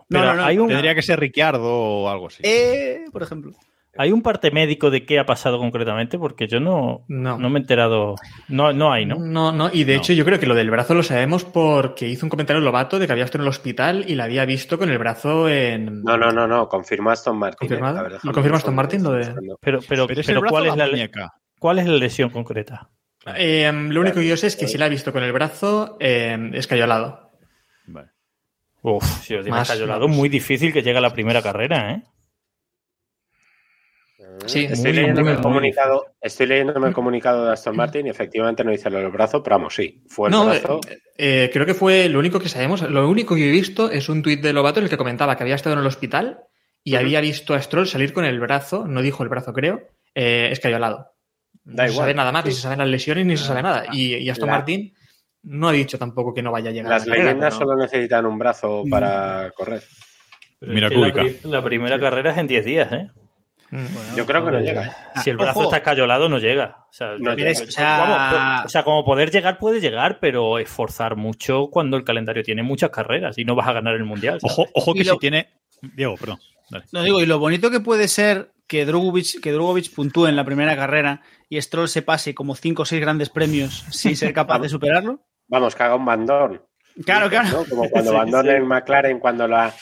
No, 0.10 0.20
Pero 0.20 0.26
no, 0.26 0.36
no. 0.38 0.46
hay 0.46 0.58
un, 0.58 0.68
Tendría 0.70 0.96
que 0.96 1.04
ser 1.04 1.20
Ricciardo 1.20 1.64
o 1.72 2.10
algo 2.10 2.28
así. 2.28 2.42
Eh, 2.44 3.06
por 3.12 3.22
ejemplo. 3.22 3.52
Hay 3.98 4.12
un 4.12 4.22
parte 4.22 4.50
médico 4.52 4.90
de 4.90 5.06
qué 5.06 5.20
ha 5.20 5.26
pasado 5.26 5.58
concretamente, 5.60 6.18
porque 6.18 6.48
yo 6.48 6.60
no, 6.60 7.06
No. 7.08 7.38
no 7.38 7.50
me 7.50 7.60
he 7.60 7.62
enterado. 7.62 8.16
No, 8.48 8.74
no 8.74 8.92
hay, 8.92 9.06
¿no? 9.06 9.16
No, 9.20 9.52
no, 9.52 9.70
y 9.72 9.84
de 9.84 9.94
No. 9.96 10.00
hecho 10.02 10.14
yo 10.14 10.26
creo 10.26 10.40
que 10.40 10.46
lo 10.48 10.56
del 10.56 10.72
brazo 10.72 10.94
lo 10.96 11.04
sabemos 11.04 11.44
porque 11.46 12.08
hizo 12.08 12.26
un 12.26 12.30
comentario 12.32 12.62
Lobato 12.62 12.98
de 13.00 13.06
que 13.06 13.12
había 13.14 13.26
estado 13.26 13.44
en 13.44 13.48
el 13.48 13.50
hospital 13.50 14.06
y 14.08 14.16
la 14.16 14.24
había 14.24 14.46
visto 14.46 14.78
con 14.78 14.90
el 14.90 14.98
brazo 14.98 15.48
en... 15.50 16.02
No, 16.04 16.18
no, 16.18 16.32
no, 16.32 16.48
no. 16.48 16.68
Confirmó 16.68 17.12
Aston 17.12 17.38
Martin. 17.38 17.58
¿Confirmado? 17.68 17.98
eh. 17.98 18.00
A 18.00 18.04
ver, 18.04 18.12
¿Lo 18.24 18.32
confirma 18.32 18.58
Aston 18.58 18.76
Martin, 18.76 19.04
lo 19.04 19.12
de-. 19.12 19.34
Pero, 19.62 19.80
pero, 19.88 20.08
Pero 20.08 20.22
es 20.22 20.26
pero 20.28 20.42
¿cuál, 20.42 20.66
es 20.68 20.76
la 20.76 20.88
muñeca. 20.88 21.34
¿cuál 21.60 21.80
es 21.80 21.86
la 21.88 21.94
lesión 21.98 22.30
concreta? 22.30 22.90
Eh, 23.38 23.72
lo 23.90 24.02
único 24.02 24.16
que 24.20 24.28
yo 24.28 24.36
sé 24.36 24.48
es 24.48 24.56
que 24.56 24.68
si 24.68 24.78
la 24.78 24.86
ha 24.86 24.90
visto 24.90 25.14
con 25.14 25.24
el 25.24 25.32
brazo 25.32 25.98
eh, 26.00 26.50
escayolado. 26.54 27.32
Vale. 27.88 28.10
Uf, 28.82 29.04
si 29.22 29.36
os 29.36 29.46
digo 29.46 29.56
Más, 29.56 29.70
Cayolado, 29.70 30.08
más. 30.10 30.18
muy 30.18 30.28
difícil 30.28 30.74
que 30.74 30.82
llegue 30.82 30.98
a 30.98 31.02
la 31.02 31.14
primera 31.14 31.42
carrera, 31.42 31.92
¿eh? 31.92 32.04
Sí, 34.46 34.66
Estoy 34.66 34.78
muy, 34.92 34.94
leyéndome 34.94 35.24
muy, 35.24 35.32
el 35.32 35.38
muy 35.38 35.44
comunicado, 35.44 36.06
estoy 36.22 36.48
leyéndome 36.48 36.88
el 36.90 36.94
comunicado 36.94 37.46
de 37.46 37.54
Aston 37.54 37.76
Martin 37.76 38.08
y 38.08 38.10
efectivamente 38.10 38.64
no 38.64 38.72
dice 38.72 38.90
del 38.90 39.10
brazo, 39.10 39.42
pero 39.42 39.56
vamos, 39.58 39.76
sí. 39.76 40.04
Fue 40.08 40.28
el 40.28 40.32
No, 40.34 40.46
brazo. 40.46 40.80
eh, 40.90 40.98
eh, 41.18 41.50
creo 41.54 41.66
que 41.66 41.74
fue 41.74 42.10
lo 42.10 42.20
único 42.20 42.40
que 42.40 42.50
sabemos. 42.50 42.82
Lo 42.90 43.08
único 43.10 43.36
que 43.36 43.48
he 43.48 43.52
visto 43.52 43.90
es 43.90 44.10
un 44.10 44.22
tuit 44.22 44.42
de 44.42 44.52
Lobato 44.54 44.80
en 44.80 44.86
el 44.86 44.90
que 44.90 44.98
comentaba 44.98 45.36
que 45.38 45.44
había 45.44 45.56
estado 45.56 45.74
en 45.76 45.80
el 45.82 45.88
hospital 45.88 46.40
y 46.84 46.96
había 46.96 47.22
visto 47.22 47.54
a 47.54 47.62
Stroll 47.62 47.88
salir 47.88 48.12
con 48.12 48.26
el 48.26 48.40
brazo, 48.42 48.86
no 48.86 49.02
dijo 49.02 49.24
el 49.24 49.30
brazo 49.30 49.54
creo, 49.54 49.80
eh, 50.14 50.50
escayolado. 50.52 51.12
Da 51.64 51.84
no 51.86 51.90
se 51.94 51.98
sabe 51.98 52.14
nada 52.14 52.32
más, 52.34 52.44
ni 52.46 52.52
se 52.52 52.62
saben 52.62 52.80
las 52.80 52.90
lesiones, 52.90 53.26
ni 53.26 53.38
se 53.38 53.46
sabe 53.46 53.62
nada. 53.64 53.86
Y, 53.94 54.16
y 54.16 54.30
Aston 54.30 54.48
La- 54.50 54.56
Martin 54.58 54.94
no 55.44 55.70
ha 55.70 55.72
dicho 55.72 55.98
tampoco 55.98 56.34
que 56.34 56.42
no 56.42 56.52
vaya 56.52 56.70
a 56.70 56.74
llegar. 56.74 56.90
Las 56.90 57.04
a 57.04 57.06
la 57.12 57.16
leyendas 57.16 57.54
solo 57.54 57.78
necesitan 57.78 58.26
un 58.26 58.38
brazo 58.38 58.84
para 58.90 59.52
correr. 59.56 59.82
Pero 60.60 60.74
Mira 60.74 60.88
es 60.88 60.94
la, 61.44 61.50
la 61.50 61.64
primera 61.64 62.00
carrera 62.00 62.32
es 62.32 62.38
en 62.38 62.48
10 62.48 62.66
días, 62.66 62.92
¿eh? 62.92 63.08
Yo 64.16 64.26
creo 64.26 64.46
que 64.46 64.52
no 64.52 64.60
llega. 64.60 64.86
¿eh? 64.86 64.92
Si 65.24 65.30
el 65.30 65.38
brazo 65.38 65.60
Ojo. 65.60 65.64
está 65.70 65.78
escayolado, 65.78 66.30
no 66.30 66.38
llega. 66.40 66.78
O 66.90 66.94
sea, 66.94 67.16
No 67.20 67.34
llega. 67.36 67.52
O 67.52 67.72
sea- 67.72 67.98
vamos, 67.98 68.66
o 68.66 68.70
sea, 68.70 68.84
como 68.84 69.04
poder 69.04 69.32
llegar, 69.32 69.58
puede 69.58 69.80
llegar, 69.82 70.20
pero 70.20 70.60
esforzar 70.60 71.16
mucho 71.16 71.68
cuando 71.72 71.98
el 71.98 72.04
calendario 72.04 72.44
tiene 72.44 72.64
muchas 72.64 72.90
carreras 72.92 73.38
y 73.38 73.46
no 73.46 73.56
vas 73.56 73.68
a 73.68 73.74
ganar 73.74 73.96
el 73.96 74.04
mundial. 74.06 74.40
¿sabes? 74.40 74.58
Ojo, 74.60 74.70
ojo 74.74 74.94
que 74.94 75.04
lo- 75.04 75.14
si 75.14 75.20
tiene. 75.20 75.50
Diego, 75.82 76.16
perdón. 76.18 76.40
Dale. 76.70 76.86
No 76.92 77.04
digo, 77.04 77.20
y 77.22 77.26
lo 77.26 77.40
bonito 77.40 77.70
que 77.72 77.80
puede 77.80 78.08
ser 78.08 78.52
que 78.68 78.86
Drogovic, 78.86 79.42
que 79.42 79.52
Drogovic 79.52 79.94
puntúe 79.94 80.28
en 80.28 80.36
la 80.36 80.46
primera 80.46 80.76
carrera 80.76 81.22
y 81.50 81.62
Stroll 81.62 81.90
se 81.90 82.02
pase 82.02 82.34
como 82.34 82.56
5 82.56 82.84
o 82.84 82.86
6 82.86 83.02
grandes 83.02 83.30
premios 83.30 83.86
sin 83.92 84.16
ser 84.16 84.34
capaz 84.34 84.60
de 84.60 84.70
superarlo. 84.70 85.20
Vamos, 85.48 85.76
que 85.76 85.84
haga 85.84 85.96
un 85.96 86.06
bandón. 86.06 86.62
Claro, 87.06 87.30
claro. 87.30 87.50
¿no? 87.50 87.66
Como 87.66 87.90
cuando 87.90 88.12
Sí, 88.44 88.50
en 88.50 88.66
McLaren, 88.68 89.20
cuando 89.20 89.48
la 89.48 89.74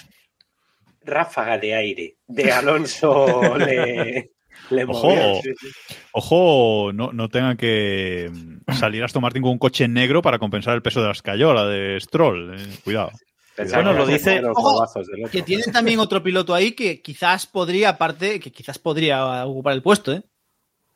ráfaga 1.03 1.57
de 1.57 1.73
aire 1.75 2.15
de 2.27 2.51
Alonso 2.51 3.55
le, 3.57 4.31
le 4.69 4.83
Ojo. 4.85 5.09
movió. 5.09 5.41
Sí, 5.41 5.51
sí. 5.59 5.67
Ojo, 6.13 6.91
no, 6.93 7.11
no 7.13 7.29
tengan 7.29 7.57
que 7.57 8.29
mm, 8.31 8.71
salir 8.73 9.03
Aston 9.03 9.21
Martin 9.21 9.41
con 9.41 9.51
un 9.51 9.57
coche 9.57 9.87
negro 9.87 10.21
para 10.21 10.39
compensar 10.39 10.75
el 10.75 10.81
peso 10.81 10.99
de 11.01 11.07
la 11.07 11.11
escayola 11.13 11.65
de 11.65 11.99
Stroll. 11.99 12.55
eh, 12.59 12.67
cuidado. 12.83 13.11
Bueno, 13.57 13.91
que 13.91 13.97
lo 13.99 14.05
dice- 14.07 14.41
Ojo. 14.55 14.85
Que 15.31 15.41
tienen 15.43 15.71
también 15.71 15.99
otro 15.99 16.23
piloto 16.23 16.53
ahí 16.55 16.71
que 16.71 17.01
quizás 17.01 17.45
podría, 17.45 17.89
aparte, 17.89 18.39
que 18.39 18.51
quizás 18.51 18.79
podría 18.79 19.45
ocupar 19.45 19.73
el 19.73 19.81
puesto, 19.83 20.13
¿eh? 20.13 20.23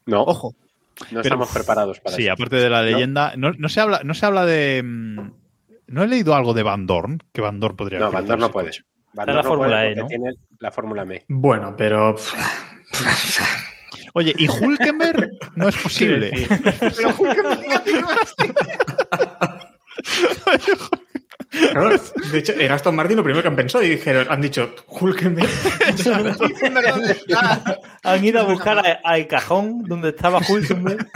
No, 0.06 0.22
Ojo. 0.24 0.56
no 1.12 1.22
estamos 1.22 1.50
preparados 1.52 2.00
para 2.00 2.15
Sí, 2.15 2.24
eso. 2.24 2.34
aparte 2.34 2.56
de 2.56 2.70
la 2.70 2.82
leyenda. 2.82 3.34
No, 3.36 3.52
no 3.52 3.70
se 3.70 3.82
habla, 3.82 4.02
no 4.04 4.13
se 4.13 4.26
habla 4.26 4.46
de. 4.46 4.82
mm, 4.84 5.32
No 5.88 6.04
he 6.04 6.08
leído 6.08 6.34
algo 6.34 6.54
de 6.54 6.63
Van 6.63 6.88
Dorn, 6.88 7.22
que 7.34 7.41
Van 7.41 7.60
Dorn 7.60 7.76
podría 7.76 8.00
No, 8.00 8.12
Van 8.12 8.26
Dorn 8.26 8.39
no 8.41 8.52
puede. 8.52 8.68
coche. 8.70 8.84
Van 9.15 9.28
la 9.28 9.34
no 9.36 9.43
Fórmula 9.43 9.86
E, 9.86 9.95
¿no? 9.95 10.08
Tiene 10.08 10.34
la 10.60 10.71
Fórmula 10.71 11.04
M. 11.04 11.23
Bueno, 11.30 11.73
pero. 11.78 12.17
Oye, 14.13 14.34
¿y 14.38 14.49
Hulkenberg? 14.49 15.30
No 15.56 15.69
es 15.69 15.78
posible. 15.78 16.32
Claro, 21.49 21.89
de 22.31 22.38
hecho, 22.39 22.53
en 22.53 22.71
Aston 22.71 22.95
Martin 22.95 23.17
lo 23.17 23.23
primero 23.23 23.41
que 23.41 23.47
han 23.47 23.55
pensado 23.55 23.84
y 23.84 23.89
dijeron, 23.89 24.27
han 24.29 24.41
dicho, 24.41 24.73
Hulkenberg. 24.88 25.47
Han 28.03 28.23
ido 28.25 28.39
a 28.39 28.43
buscar 28.43 28.99
al 29.03 29.27
cajón 29.27 29.84
donde 29.84 30.10
estaba 30.10 30.39
Hulkenberg 30.47 31.08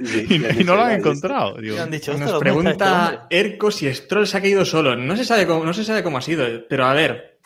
y, 0.00 0.60
y 0.60 0.64
no 0.64 0.74
lo 0.76 0.82
han 0.82 0.92
encontrado. 0.92 1.56
digo. 1.60 1.76
y 1.76 1.78
han 1.78 1.90
dicho, 1.90 2.12
Nos 2.16 2.30
"Hostia, 2.30 2.52
¿dónde 2.52 2.70
está 2.70 2.84
este 2.84 2.88
pregunta 2.88 3.20
hombre?". 3.22 3.38
Erco 3.38 3.70
si 3.70 3.92
Stroll 3.94 4.26
se 4.26 4.38
ha 4.38 4.40
caído 4.40 4.64
solo. 4.64 4.96
No 4.96 5.16
se 5.16 5.24
sabe 5.24 5.46
cómo, 5.46 5.64
no 5.64 5.74
se 5.74 5.84
sabe 5.84 6.02
cómo 6.02 6.18
ha 6.18 6.22
sido, 6.22 6.46
pero 6.68 6.86
a 6.86 6.94
ver, 6.94 7.38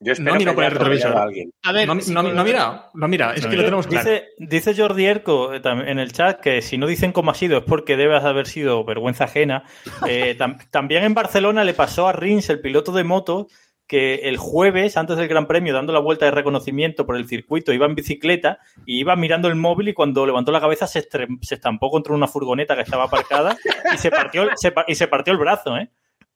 Yo 0.00 0.12
espero 0.12 0.32
No 0.34 0.38
miro 0.38 0.52
que 0.52 0.54
por 0.54 0.64
el 0.64 0.68
haya 0.70 0.76
atropellado 0.76 1.14
retrovisor. 1.14 1.16
a 1.16 1.22
alguien. 1.24 1.52
A 1.64 1.72
ver, 1.72 1.88
no, 1.88 1.94
no, 2.22 2.32
no 2.32 2.44
mirado, 2.44 2.74
es 2.84 2.94
No 2.94 3.06
que 3.06 3.08
mira. 3.08 3.34
lo 3.34 3.64
tenemos 3.64 3.86
claro. 3.88 4.08
Dice, 4.08 4.26
dice 4.38 4.74
Jordi 4.80 5.06
Erco 5.06 5.52
eh, 5.54 5.60
en 5.64 5.98
el 5.98 6.12
chat 6.12 6.40
que 6.40 6.62
si 6.62 6.78
no 6.78 6.86
dicen 6.86 7.12
cómo 7.12 7.30
ha 7.32 7.34
sido 7.34 7.58
es 7.58 7.64
porque 7.64 7.96
debes 7.96 8.22
haber 8.22 8.46
sido 8.46 8.84
vergüenza 8.84 9.24
ajena. 9.24 9.64
Eh, 10.08 10.36
tam- 10.38 10.58
también 10.70 11.02
en 11.04 11.14
Barcelona 11.14 11.64
le 11.64 11.74
pasó 11.74 12.06
a 12.08 12.12
Rins, 12.12 12.48
el 12.50 12.60
piloto 12.60 12.92
de 12.92 13.02
moto, 13.04 13.48
que 13.88 14.16
el 14.28 14.36
jueves, 14.36 14.96
antes 14.98 15.16
del 15.16 15.28
Gran 15.28 15.46
Premio, 15.46 15.72
dando 15.74 15.92
la 15.94 15.98
vuelta 15.98 16.26
de 16.26 16.30
reconocimiento 16.30 17.04
por 17.06 17.16
el 17.16 17.26
circuito, 17.26 17.72
iba 17.72 17.86
en 17.86 17.94
bicicleta 17.94 18.58
y 18.86 19.00
iba 19.00 19.16
mirando 19.16 19.48
el 19.48 19.54
móvil 19.56 19.88
y 19.88 19.94
cuando 19.94 20.26
levantó 20.26 20.52
la 20.52 20.60
cabeza 20.60 20.86
se, 20.86 21.08
se 21.40 21.54
estampó 21.54 21.90
contra 21.90 22.14
una 22.14 22.28
furgoneta 22.28 22.76
que 22.76 22.82
estaba 22.82 23.04
aparcada 23.04 23.56
y 23.92 23.96
se 23.98 24.10
partió, 24.10 24.46
se 24.56 24.72
y 24.86 24.94
se 24.94 25.08
partió 25.08 25.32
el 25.32 25.38
brazo, 25.38 25.76
¿eh? 25.78 25.88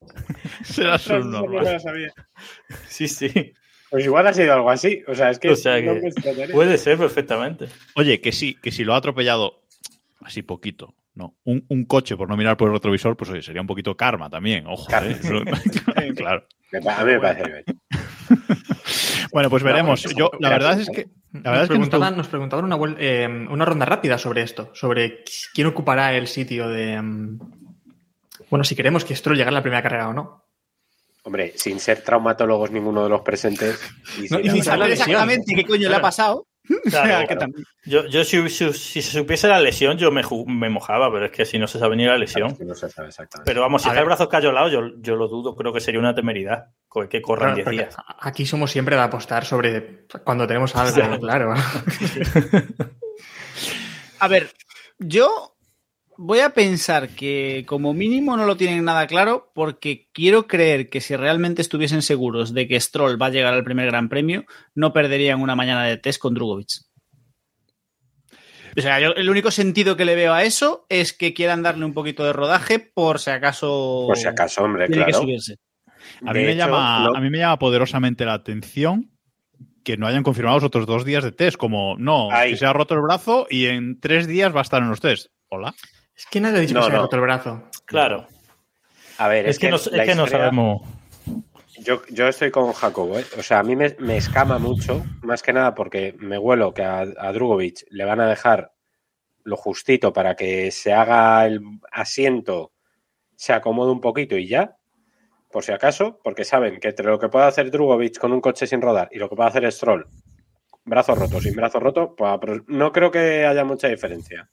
Será 0.64 0.98
subnormal. 0.98 1.80
Sí, 2.88 3.08
sí. 3.08 3.52
Pues 3.90 4.04
igual 4.04 4.26
ha 4.26 4.32
sido 4.32 4.54
algo 4.54 4.70
así. 4.70 5.02
O 5.06 5.14
sea, 5.14 5.30
es 5.30 5.38
que, 5.38 5.50
O 5.50 5.56
sea 5.56 5.80
no 5.80 5.94
que 5.94 6.48
puede 6.52 6.78
ser 6.78 6.96
perfectamente. 6.98 7.68
Oye, 7.94 8.20
que 8.20 8.32
sí, 8.32 8.56
que 8.62 8.70
si 8.70 8.84
lo 8.84 8.94
ha 8.94 8.96
atropellado 8.96 9.62
así 10.22 10.42
poquito, 10.42 10.94
¿no? 11.14 11.36
Un, 11.44 11.64
un 11.68 11.84
coche 11.84 12.16
por 12.16 12.28
no 12.28 12.36
mirar 12.36 12.56
por 12.56 12.68
el 12.68 12.74
retrovisor, 12.74 13.16
pues 13.16 13.30
oye, 13.30 13.42
sería 13.42 13.60
un 13.60 13.66
poquito 13.66 13.96
karma 13.96 14.30
también, 14.30 14.66
ojo. 14.66 14.88
¿eh? 14.92 15.18
Claro. 16.16 16.46
A 16.88 17.04
mí 17.04 17.12
me 17.12 17.20
parece 17.20 17.50
bien. 17.50 17.64
Bueno, 19.32 19.48
pues 19.48 19.62
veremos. 19.62 20.02
Yo, 20.14 20.30
la 20.40 20.50
verdad 20.50 20.80
es 20.80 20.88
que. 20.88 21.08
La 21.32 21.50
verdad 21.50 21.54
Nos 21.54 21.62
es 21.62 21.68
que 21.68 21.74
preguntaban, 21.74 22.16
nos 22.16 22.28
preguntaban 22.28 22.64
una, 22.66 22.96
eh, 22.98 23.26
una 23.26 23.64
ronda 23.64 23.86
rápida 23.86 24.18
sobre 24.18 24.42
esto, 24.42 24.70
sobre 24.74 25.24
quién 25.54 25.66
ocupará 25.66 26.14
el 26.14 26.26
sitio 26.26 26.68
de... 26.68 27.00
Bueno, 28.52 28.64
si 28.64 28.76
queremos 28.76 29.06
que 29.06 29.16
Stroll 29.16 29.38
llegue 29.38 29.48
a 29.48 29.52
la 29.52 29.62
primera 29.62 29.82
carrera 29.82 30.10
o 30.10 30.12
no. 30.12 30.44
Hombre, 31.22 31.54
sin 31.56 31.80
ser 31.80 32.02
traumatólogos 32.02 32.70
ninguno 32.70 33.02
de 33.02 33.08
los 33.08 33.22
presentes. 33.22 33.80
Y 34.18 34.28
No, 34.28 34.36
sin 34.36 34.40
y 34.40 34.42
sin 34.42 34.50
haber- 34.50 34.64
saber 34.64 34.90
exactamente 34.92 35.54
qué 35.54 35.64
coño 35.64 35.88
le 35.88 35.96
ha 35.96 36.02
pasado. 36.02 36.46
Claro, 36.90 37.26
claro. 37.26 37.46
Yo, 37.86 38.06
yo 38.08 38.24
si, 38.24 38.46
si- 38.50 38.72
si 38.74 39.00
se 39.00 39.18
supiese 39.20 39.48
la 39.48 39.58
lesión, 39.58 39.96
yo 39.96 40.10
me, 40.12 40.22
mojaba, 40.68 41.10
pero 41.10 41.24
es 41.26 41.32
que 41.32 41.46
si 41.46 41.58
no 41.58 41.66
se 41.66 41.78
sabe 41.78 41.96
ni 41.96 42.04
la 42.04 42.18
lesión. 42.18 42.54
No 42.60 42.74
se 42.74 42.90
sabe 42.90 43.08
exactamente. 43.08 43.50
Pero 43.50 43.62
vamos, 43.62 43.80
si 43.80 43.88
está 43.88 44.00
el 44.00 44.06
brazo 44.06 44.28
cayolado, 44.28 44.68
yo, 44.68 44.80
yo 45.00 45.16
lo 45.16 45.28
dudo, 45.28 45.56
creo 45.56 45.72
que 45.72 45.80
sería 45.80 45.98
una 45.98 46.14
temeridad 46.14 46.66
que 47.08 47.22
corran 47.22 47.54
Claro, 47.54 47.56
10 47.56 47.64
porque 47.64 47.78
días. 47.78 47.96
Aquí 48.20 48.44
somos 48.44 48.70
siempre 48.70 48.96
de 48.96 49.02
apostar 49.02 49.46
sobre 49.46 50.04
cuando 50.24 50.46
tenemos 50.46 50.76
algo, 50.76 51.18
claro. 51.20 51.54
A 54.20 54.28
ver, 54.28 54.52
yo 54.98 55.51
voy 56.24 56.38
a 56.40 56.50
pensar 56.50 57.08
que 57.10 57.64
como 57.66 57.92
mínimo 57.94 58.36
no 58.36 58.46
lo 58.46 58.56
tienen 58.56 58.84
nada 58.84 59.06
claro 59.06 59.50
porque 59.54 60.08
quiero 60.12 60.46
creer 60.46 60.88
que 60.88 61.00
si 61.00 61.16
realmente 61.16 61.62
estuviesen 61.62 62.00
seguros 62.02 62.54
de 62.54 62.68
que 62.68 62.78
Stroll 62.80 63.20
va 63.20 63.26
a 63.26 63.30
llegar 63.30 63.52
al 63.54 63.64
primer 63.64 63.86
Gran 63.86 64.08
Premio, 64.08 64.44
no 64.74 64.92
perderían 64.92 65.40
una 65.40 65.56
mañana 65.56 65.84
de 65.84 65.96
test 65.96 66.20
con 66.20 66.34
Drugovic. 66.34 66.68
O 68.76 68.80
sea, 68.80 69.00
yo 69.00 69.10
el 69.14 69.28
único 69.28 69.50
sentido 69.50 69.96
que 69.96 70.04
le 70.04 70.14
veo 70.14 70.32
a 70.32 70.44
eso 70.44 70.86
es 70.88 71.12
que 71.12 71.34
quieran 71.34 71.62
darle 71.62 71.84
un 71.84 71.92
poquito 71.92 72.24
de 72.24 72.32
rodaje 72.32 72.78
por 72.78 73.18
si 73.18 73.30
acaso, 73.30 74.04
Por 74.06 74.16
si 74.16 74.26
acaso, 74.26 74.64
hombre, 74.64 74.86
tiene 74.86 75.04
que 75.04 75.10
claro. 75.10 75.24
subirse. 75.24 75.56
A 76.24 76.32
mí, 76.32 76.40
me 76.44 76.56
llama, 76.56 77.04
no- 77.04 77.16
a 77.16 77.20
mí 77.20 77.30
me 77.30 77.38
llama 77.38 77.58
poderosamente 77.58 78.24
la 78.24 78.34
atención 78.34 79.10
que 79.84 79.96
no 79.96 80.06
hayan 80.06 80.22
confirmado 80.22 80.56
los 80.58 80.64
otros 80.64 80.86
dos 80.86 81.04
días 81.04 81.22
de 81.24 81.32
test, 81.32 81.56
como 81.56 81.96
no, 81.98 82.28
que 82.46 82.56
se 82.56 82.64
ha 82.64 82.72
roto 82.72 82.94
el 82.94 83.00
brazo 83.02 83.46
y 83.50 83.66
en 83.66 84.00
tres 84.00 84.26
días 84.26 84.54
va 84.54 84.60
a 84.60 84.62
estar 84.62 84.82
en 84.82 84.88
los 84.88 85.00
test. 85.00 85.26
Hola. 85.48 85.74
Es 86.22 86.26
que 86.30 86.40
nadie 86.40 86.58
ha 86.58 86.60
dicho 86.60 86.74
No, 86.74 86.80
que 86.80 86.86
se 86.86 86.92
no. 86.92 87.02
roto 87.02 87.16
el 87.16 87.22
brazo. 87.22 87.62
Claro. 87.84 88.26
A 89.18 89.28
ver, 89.28 89.46
Es, 89.48 89.58
que, 89.58 89.68
no, 89.70 89.76
es 89.76 89.90
la 89.92 90.04
que 90.04 90.14
no 90.14 90.24
historia- 90.24 90.44
sabemos. 90.46 90.82
Yo, 91.78 92.02
yo 92.10 92.28
estoy 92.28 92.50
con 92.50 92.72
Jacobo, 92.72 93.18
¿eh? 93.18 93.24
O 93.38 93.42
sea, 93.42 93.58
a 93.58 93.62
mí 93.62 93.74
me, 93.74 93.96
me 93.98 94.16
escama 94.16 94.58
mucho, 94.58 95.04
más 95.22 95.42
que 95.42 95.52
nada 95.52 95.74
porque 95.74 96.14
me 96.18 96.38
huelo 96.38 96.72
que 96.72 96.82
a, 96.84 97.00
a 97.00 97.32
Drugovic 97.32 97.84
le 97.90 98.04
van 98.04 98.20
a 98.20 98.28
dejar 98.28 98.72
lo 99.42 99.56
justito 99.56 100.12
para 100.12 100.36
que 100.36 100.70
se 100.70 100.92
haga 100.92 101.44
el 101.46 101.60
asiento, 101.90 102.72
se 103.36 103.52
acomode 103.52 103.90
un 103.90 104.00
poquito 104.00 104.36
y 104.36 104.46
ya, 104.46 104.76
por 105.50 105.64
si 105.64 105.72
acaso, 105.72 106.20
porque 106.22 106.44
saben 106.44 106.78
que 106.78 106.88
entre 106.88 107.06
lo 107.06 107.18
que 107.18 107.28
puede 107.28 107.46
hacer 107.46 107.70
Drugovic 107.70 108.18
con 108.18 108.32
un 108.32 108.40
coche 108.40 108.66
sin 108.66 108.80
rodar 108.80 109.08
y 109.10 109.18
lo 109.18 109.28
que 109.28 109.34
puede 109.36 109.48
hacer 109.48 109.70
Stroll, 109.72 110.06
brazo 110.84 111.14
roto, 111.16 111.40
sin 111.40 111.56
brazo 111.56 111.80
roto, 111.80 112.14
pues, 112.14 112.60
no 112.68 112.92
creo 112.92 113.10
que 113.10 113.44
haya 113.44 113.64
mucha 113.64 113.88
diferencia. 113.88 114.48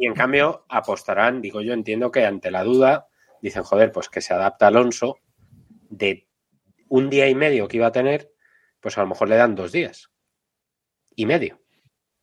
Y 0.00 0.06
en 0.06 0.14
cambio, 0.14 0.64
apostarán, 0.70 1.42
digo 1.42 1.60
yo, 1.60 1.74
entiendo 1.74 2.10
que 2.10 2.24
ante 2.24 2.50
la 2.50 2.64
duda, 2.64 3.06
dicen, 3.42 3.62
joder, 3.64 3.92
pues 3.92 4.08
que 4.08 4.22
se 4.22 4.32
adapta 4.32 4.66
Alonso 4.68 5.18
de 5.90 6.26
un 6.88 7.10
día 7.10 7.28
y 7.28 7.34
medio 7.34 7.68
que 7.68 7.76
iba 7.76 7.88
a 7.88 7.92
tener, 7.92 8.32
pues 8.80 8.96
a 8.96 9.02
lo 9.02 9.08
mejor 9.08 9.28
le 9.28 9.36
dan 9.36 9.54
dos 9.54 9.72
días 9.72 10.10
y 11.14 11.26
medio. 11.26 11.60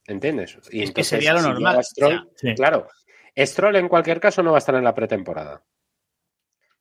¿Entiendes? 0.08 0.58
Y 0.72 0.82
Es 0.84 0.92
que 0.92 1.04
sería 1.04 1.34
lo 1.34 1.42
normal, 1.44 1.74
llega 1.76 1.84
Stroll- 1.84 2.26
o 2.28 2.30
sea, 2.36 2.50
Sí. 2.52 2.56
Claro, 2.56 2.88
Stroll 3.38 3.76
en 3.76 3.90
cualquier 3.90 4.20
caso 4.20 4.42
no 4.42 4.52
va 4.52 4.58
a 4.58 4.60
estar 4.60 4.74
en 4.74 4.84
la 4.84 4.96
pretemporada. 4.96 5.64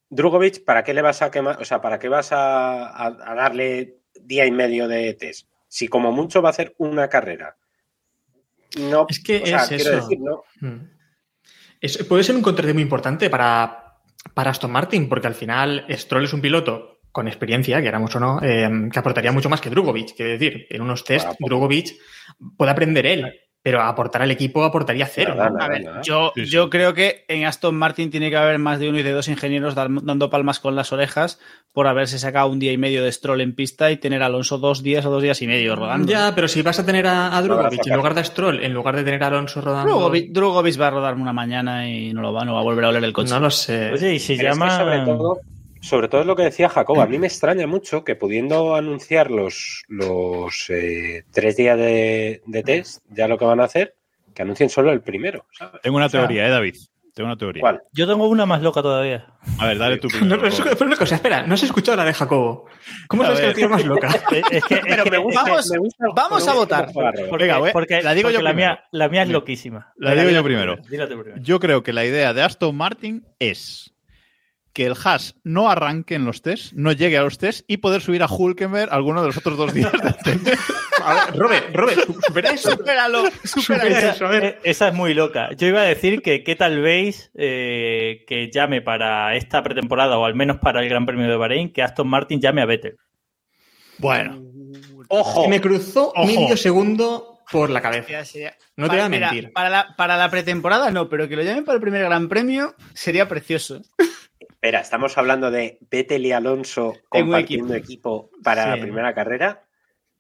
Drugovic, 0.09 0.65
¿para 0.65 0.83
qué 0.85 0.95
le 0.95 1.03
vas 1.03 1.21
a 1.23 1.31
quemar? 1.31 1.61
O 1.61 1.65
sea, 1.65 1.81
¿para 1.83 1.99
qué 1.99 2.09
vas 2.09 2.33
a, 2.33 2.87
a- 2.87 3.07
a 3.33 3.35
darle 3.35 3.99
día 4.15 4.47
y 4.47 4.51
medio 4.51 4.89
de 4.89 5.13
test? 5.15 5.49
Si 5.69 5.89
como 5.89 6.13
mucho 6.13 6.41
va 6.41 6.49
a 6.49 6.51
hacer 6.51 6.75
una 6.79 7.09
carrera. 7.09 7.57
No, 8.79 9.07
Es 9.09 9.21
que 9.23 9.43
o 9.43 9.47
sea, 9.47 9.65
es 9.65 9.73
eso. 9.73 9.91
decir, 9.97 10.19
no. 10.21 10.43
Mm. 10.61 10.89
Es- 11.81 11.99
puede 12.05 12.25
ser 12.25 12.37
un 12.37 12.43
contrato 12.43 12.73
muy 12.75 12.83
importante 12.83 13.29
para, 13.31 13.99
para 14.35 14.51
Aston 14.51 14.71
Martin, 14.71 15.09
porque 15.09 15.27
al 15.27 15.35
final 15.35 15.85
Stroll 15.91 16.25
es 16.25 16.33
un 16.33 16.41
piloto 16.41 17.01
con 17.13 17.29
experiencia, 17.29 17.81
queramos 17.81 18.15
o 18.17 18.21
no, 18.21 18.41
eh, 18.43 18.69
que 18.93 18.99
aportaría 18.99 19.33
mucho 19.33 19.49
más 19.49 19.61
que 19.61 19.71
Drugovic. 19.71 20.15
Quiero 20.15 20.33
decir, 20.33 20.67
en 20.69 20.83
unos 20.83 21.03
test, 21.05 21.27
poco. 21.27 21.47
Drugovic 21.47 21.95
puede 22.57 22.71
aprender 22.71 23.07
él, 23.07 23.41
pero 23.67 23.83
aportar 23.83 24.23
al 24.23 24.31
equipo 24.31 24.63
aportaría 24.63 25.07
cero. 25.07 25.35
Nada, 25.37 25.51
¿no? 25.51 25.57
nada. 25.57 25.65
A 25.65 25.69
ver, 25.69 25.85
nada. 25.85 26.01
yo, 26.03 26.31
Sí, 26.37 26.45
sí. 26.45 26.53
yo 26.53 26.71
creo 26.71 26.95
que 26.95 27.25
en 27.27 27.45
Aston 27.47 27.75
Martin 27.75 28.13
tiene 28.13 28.31
que 28.31 28.37
haber 28.37 28.61
más 28.61 28.79
de 28.79 28.89
uno 28.89 29.01
y 29.01 29.03
de 29.03 29.11
dos 29.11 29.27
ingenieros 29.27 29.75
dando 29.75 30.31
palmas 30.31 30.61
con 30.61 30.77
las 30.77 30.93
orejas 30.93 31.41
por 31.73 31.89
haberse 31.89 32.21
sacado 32.21 32.49
un 32.49 32.61
día 32.61 32.71
y 32.71 32.79
medio 32.79 33.03
de 33.03 33.11
Stroll 33.11 33.41
en 33.41 33.57
pista 33.57 33.91
y 33.91 33.97
tener 33.97 34.23
a 34.23 34.27
Alonso 34.27 34.59
dos 34.59 34.85
días 34.85 35.05
o 35.05 35.11
dos 35.11 35.21
días 35.21 35.43
y 35.43 35.49
medio 35.49 35.75
rodando. 35.75 36.07
Ya, 36.11 36.33
pero 36.35 36.47
si 36.47 36.63
vas 36.63 36.79
a 36.79 36.87
tener 36.87 37.09
a, 37.09 37.37
a 37.37 37.43
Drugovic 37.43 37.79
sacar. 37.81 37.89
en 37.93 37.97
lugar 37.97 38.15
de 38.15 38.25
Stroll, 38.25 38.63
en 38.63 38.73
lugar 38.73 38.95
de 38.95 39.03
tener 39.03 39.25
a 39.25 39.27
Alonso 39.27 39.61
rodando. 39.61 39.91
Drugovic, 39.93 40.31
Drugovic 40.31 40.81
va 40.81 40.87
a 40.87 40.91
rodarme 40.91 41.23
una 41.23 41.33
mañana 41.33 41.89
y 41.91 42.13
no 42.15 42.23
lo 42.23 42.33
va, 42.33 42.45
no 42.45 42.55
va 42.55 42.61
a 42.61 42.63
volver 42.63 42.85
a 42.85 42.89
oler 42.91 43.03
el 43.03 43.13
coche. 43.13 43.31
No 43.35 43.41
lo 43.41 43.51
sé. 43.51 43.91
Oye, 43.93 44.15
y 44.15 44.19
si 44.21 44.37
Pero 44.37 44.51
es 44.53 44.55
que 44.59 44.65
llama. 44.65 44.79
sobre 44.79 44.99
todo, 45.01 45.41
sobre 45.81 46.09
todo 46.09 46.21
es 46.23 46.27
lo 46.27 46.37
que 46.37 46.43
decía 46.45 46.69
Jacob. 46.69 47.01
A 47.01 47.07
mí 47.07 47.19
me 47.19 47.27
extraña 47.27 47.67
mucho 47.67 48.05
que 48.05 48.17
pudiendo 48.17 48.75
anunciar 48.77 49.31
los, 49.31 49.83
los 49.89 50.69
eh, 50.71 51.25
tres 51.33 51.57
días 51.57 51.79
de, 51.79 52.43
de 52.47 52.63
test, 52.63 53.03
ya 53.11 53.29
lo 53.29 53.39
que 53.39 53.45
van 53.45 53.61
a 53.61 53.65
hacer, 53.65 53.95
que 54.35 54.43
anuncien 54.43 54.69
solo 54.69 54.93
el 54.93 55.01
primero. 55.03 55.47
¿sabes? 55.53 55.81
Tengo 55.83 55.97
una 55.97 56.07
O 56.07 56.09
sea, 56.11 56.21
teoría, 56.21 56.47
¿eh, 56.47 56.51
David? 56.51 56.77
Tengo 57.15 57.29
una 57.29 57.39
teoría. 57.39 57.63
¿Cuál? 57.63 57.81
Yo 57.95 58.07
tengo 58.07 58.29
una 58.29 58.45
más 58.45 58.61
loca 58.61 58.83
todavía. 58.83 59.27
A 59.59 59.69
ver, 59.69 59.79
dale 59.79 59.97
tú 59.97 60.09
No, 60.13 60.19
primero. 60.19 60.37
pero, 60.43 60.49
eso- 60.49 60.65
pero 60.65 60.85
una 60.87 60.97
cosa, 60.97 61.15
espera, 61.15 61.47
no 61.47 61.55
has 61.55 61.63
escuchado 61.63 61.97
la 61.97 62.05
de 62.05 62.13
Jacobo. 62.13 62.67
¿Cómo 63.09 63.23
sabes 63.25 63.41
que 63.41 63.47
la 63.47 63.55
tiene 63.55 63.69
más 63.71 63.85
loca? 63.87 64.09
Es, 64.09 64.43
es 64.53 64.65
que, 64.65 64.75
es 64.75 64.81
Pero 64.87 65.05
que- 65.05 65.11
me 65.11 65.17
es 65.17 65.23
gusta- 65.23 65.45
que- 65.45 65.51
vamos- 65.51 65.71
Me 65.71 65.79
gusta- 65.79 66.05
vamos 66.15 66.45
me 66.45 66.51
a 66.51 66.55
votar. 66.55 66.91
porque, 66.93 67.45
Venga, 67.45 67.59
voy- 67.59 67.71
porque- 67.73 68.03
la 68.03 68.13
digo 68.13 68.31
yo 68.31 68.43
la 68.43 68.53
mía, 68.53 68.85
la 68.93 69.09
mía 69.09 69.23
es 69.23 69.31
loquísima. 69.31 69.93
La 69.97 70.15
digo 70.15 70.29
yo 70.29 70.45
primero. 70.45 70.77
Yo 71.41 71.59
creo 71.59 71.83
que 71.83 71.95
la 71.95 72.05
idea 72.05 72.35
de 72.35 72.43
Aston 72.43 72.77
Martin 72.77 73.25
es 73.39 73.95
que 74.77 74.85
el 74.85 74.93
Haas 75.03 75.35
no 75.43 75.71
arranque 75.71 76.15
en 76.17 76.27
los 76.27 76.43
test, 76.43 76.75
no 76.75 76.93
llegue 76.93 77.17
a 77.17 77.23
los 77.23 77.39
test 77.39 77.65
y 77.67 77.79
poder 77.79 78.03
subir 78.03 78.23
a 78.23 78.27
Hulkenberg 78.27 78.93
alguno 78.93 79.23
de 79.23 79.29
los 79.29 79.37
otros 79.39 79.57
dos 79.57 79.73
días 79.73 79.91
del 79.91 80.15
test. 80.43 80.61
A 81.03 81.15
ver, 81.15 81.39
Robert, 81.39 81.75
Robert, 81.75 82.01
su- 82.05 82.13
supera 82.21 82.51
eso. 82.51 82.71
Supéralo, 82.73 83.23
supera 83.43 83.81
Supera 83.85 83.99
eso. 84.01 84.09
eso, 84.11 84.27
a 84.27 84.29
ver. 84.29 84.45
Eh, 84.45 84.59
Esa 84.65 84.89
es 84.89 84.95
muy 84.95 85.15
loca. 85.15 85.49
Yo 85.57 85.67
iba 85.67 85.81
a 85.81 85.85
decir 85.85 86.21
que 86.21 86.45
qué 86.45 86.57
tal 86.57 86.83
veis 86.83 87.31
eh, 87.37 88.25
que 88.29 88.51
llame 88.53 88.83
para 88.83 89.35
esta 89.35 89.63
pretemporada 89.63 90.19
o 90.19 90.27
al 90.27 90.35
menos 90.35 90.59
para 90.59 90.83
el 90.83 90.91
Gran 90.91 91.07
Premio 91.07 91.27
de 91.27 91.37
Bahrein 91.37 91.73
que 91.73 91.83
Aston 91.83 92.07
Martin 92.09 92.39
llame 92.43 92.61
a 92.61 92.67
Vettel. 92.67 92.97
Bueno, 93.97 94.43
¡Ojo! 95.09 95.45
Que 95.45 95.49
me 95.49 95.61
cruzó 95.63 96.13
Ojo. 96.15 96.27
medio 96.27 96.57
segundo 96.59 97.41
por 97.51 97.71
la 97.71 97.81
cabeza. 97.81 98.19
No 98.77 98.89
te 98.91 98.97
voy 98.97 99.05
a 99.05 99.09
Mira, 99.09 99.31
mentir. 99.33 99.53
Para 99.55 99.71
la, 99.71 99.95
para 99.97 100.17
la 100.19 100.29
pretemporada 100.31 100.91
no, 100.91 101.09
pero 101.09 101.29
que 101.29 101.37
lo 101.37 101.43
llamen 101.43 101.65
para 101.65 101.77
el 101.77 101.81
primer 101.81 102.03
Gran 102.03 102.29
Premio 102.29 102.75
sería 102.93 103.27
precioso. 103.27 103.81
Espera, 104.51 104.81
estamos 104.81 105.17
hablando 105.19 105.51
de 105.51 105.79
Vettel 105.91 106.27
y 106.27 106.33
Alonso 106.33 106.95
compartiendo 107.09 107.75
equipo, 107.75 108.31
para 108.43 108.65
Sí. 108.65 108.71
la 108.71 108.83
primera 108.83 109.15
carrera. 109.15 109.63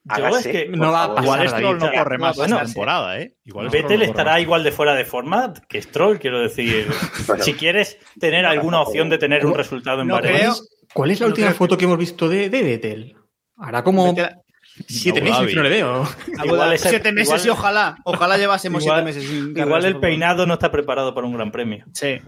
Yo 0.05 0.15
Hágase, 0.27 0.51
es 0.51 0.57
que 0.69 0.69
no 0.77 0.93
va 0.93 1.03
a 1.05 1.09
pasar, 1.17 1.25
igual 1.25 1.49
Stroll 1.49 1.79
no 1.79 1.91
corre 1.93 2.19
más 2.19 2.39
esta 2.39 2.63
temporada, 2.65 3.19
¿eh? 3.21 3.35
Igual 3.45 3.71
Vettel 3.71 4.03
estará 4.03 4.33
más. 4.35 4.41
igual 4.43 4.63
de 4.63 4.71
fuera 4.71 4.95
de 4.95 5.05
forma 5.05 5.53
que 5.69 5.83
Stroll, 5.83 6.21
quiero 6.21 6.39
decir. 6.41 6.87
Bueno. 7.27 7.43
si 7.43 7.55
quieres 7.55 7.99
tener 8.21 8.47
alguna 8.47 8.83
opción 8.83 9.09
de 9.11 9.19
tener 9.19 9.45
un 9.45 9.55
resultado 9.55 10.03
en 10.03 10.09
No 10.09 10.15
Bahrein. 10.15 10.53
¿Cuál 10.95 11.11
es 11.11 11.19
la 11.21 11.27
No 11.27 11.31
última 11.33 11.51
foto 11.55 11.77
que 11.77 11.87
hemos 11.87 11.99
visto 11.99 12.29
de, 12.29 12.49
de 12.49 12.63
Vettel? 12.63 13.17
Hará 13.57 13.83
como 13.83 14.15
siete 14.87 15.19
Abu 15.21 15.25
meses 15.29 15.41
Dhabi. 15.41 15.55
no 15.57 15.63
le 15.65 15.69
veo. 15.71 16.09
Igual 16.45 16.73
ese- 16.75 16.89
siete 16.91 17.11
meses 17.11 17.45
igual- 17.45 17.47
y 17.47 17.51
ojalá, 17.51 17.97
ojalá 18.05 18.39
llevásemos 18.39 18.85
Igual- 18.85 18.99
siete 19.03 19.05
meses 19.19 19.29
sin 19.29 19.59
Igual 19.59 19.85
el 19.87 19.99
peinado 19.99 20.47
no 20.47 20.55
está 20.55 20.71
preparado 20.71 21.15
para 21.15 21.27
un 21.27 21.35
gran 21.35 21.51
premio. 21.51 21.85
Sí. 21.93 22.21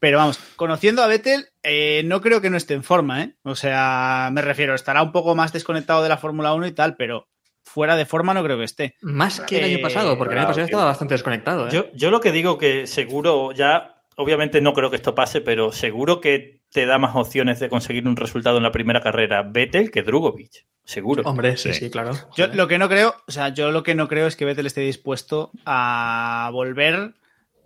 Pero 0.00 0.18
vamos, 0.18 0.38
conociendo 0.56 1.02
a 1.02 1.06
Vettel, 1.06 1.46
eh, 1.62 2.02
no 2.04 2.20
creo 2.20 2.40
que 2.40 2.50
no 2.50 2.56
esté 2.56 2.74
en 2.74 2.82
forma, 2.84 3.22
¿eh? 3.22 3.34
O 3.42 3.54
sea, 3.56 4.28
me 4.32 4.42
refiero, 4.42 4.74
estará 4.74 5.02
un 5.02 5.12
poco 5.12 5.34
más 5.34 5.52
desconectado 5.52 6.02
de 6.02 6.08
la 6.08 6.18
Fórmula 6.18 6.52
1 6.54 6.66
y 6.66 6.72
tal, 6.72 6.96
pero 6.96 7.28
fuera 7.62 7.96
de 7.96 8.04
forma 8.06 8.34
no 8.34 8.42
creo 8.44 8.58
que 8.58 8.64
esté. 8.64 8.94
Más 9.00 9.40
que 9.40 9.58
el 9.58 9.64
Eh, 9.64 9.74
año 9.74 9.82
pasado, 9.82 10.18
porque 10.18 10.34
el 10.34 10.38
año 10.40 10.48
pasado 10.48 10.66
estaba 10.66 10.84
bastante 10.84 11.14
desconectado. 11.14 11.66
¿eh? 11.68 11.70
Yo, 11.72 11.86
yo 11.94 12.10
lo 12.10 12.20
que 12.20 12.32
digo 12.32 12.58
que 12.58 12.86
seguro 12.86 13.52
ya, 13.52 14.02
obviamente 14.16 14.60
no 14.60 14.74
creo 14.74 14.90
que 14.90 14.96
esto 14.96 15.14
pase, 15.14 15.40
pero 15.40 15.72
seguro 15.72 16.20
que 16.20 16.60
te 16.70 16.86
da 16.86 16.98
más 16.98 17.14
opciones 17.16 17.60
de 17.60 17.68
conseguir 17.68 18.06
un 18.06 18.16
resultado 18.16 18.56
en 18.58 18.64
la 18.64 18.72
primera 18.72 19.00
carrera 19.00 19.42
Vettel 19.42 19.90
que 19.90 20.02
Drugovic. 20.02 20.66
Seguro. 20.84 21.22
Hombre, 21.24 21.56
sí, 21.56 21.72
Sí. 21.72 21.84
sí, 21.86 21.90
claro. 21.90 22.12
Yo 22.36 22.48
lo 22.48 22.68
que 22.68 22.78
no 22.78 22.88
creo, 22.90 23.14
o 23.26 23.32
sea, 23.32 23.48
yo 23.48 23.70
lo 23.70 23.82
que 23.82 23.94
no 23.94 24.08
creo 24.08 24.26
es 24.26 24.36
que 24.36 24.44
Vettel 24.44 24.66
esté 24.66 24.82
dispuesto 24.82 25.50
a 25.64 26.50
volver 26.52 27.14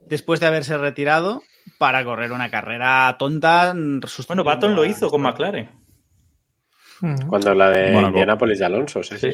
después 0.07 0.39
de 0.41 0.47
haberse 0.47 0.79
retirado 0.79 1.43
para 1.79 2.05
correr 2.05 2.33
una 2.33 2.51
carrera 2.51 3.15
tonta. 3.19 3.75
Bueno, 4.27 4.45
Baton 4.45 4.75
lo 4.75 4.85
hizo 4.85 5.09
con 5.09 5.23
McLaren. 5.23 5.71
Mm. 7.01 7.29
Cuando 7.29 7.55
la 7.55 7.71
de 7.71 7.93
Mónaco. 7.93 8.09
Indianapolis 8.09 8.59
de 8.59 8.65
Alonso, 8.65 9.03
sí, 9.03 9.17
sí. 9.19 9.31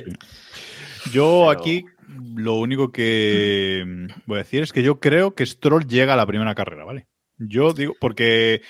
Yo 1.13 1.47
Pero- 1.49 1.51
aquí 1.51 1.85
lo 2.37 2.55
único 2.55 2.93
que 2.93 3.85
voy 4.27 4.37
a 4.37 4.43
decir 4.43 4.63
es 4.63 4.73
que 4.73 4.83
yo 4.83 5.01
creo 5.01 5.35
que 5.35 5.47
Stroll 5.47 5.87
llega 5.87 6.13
a 6.15 6.17
la 6.17 6.27
primera 6.27 6.55
carrera, 6.55 6.85
¿vale? 6.85 7.07
Yo 7.39 7.73
digo, 7.73 7.95
porque 8.01 8.61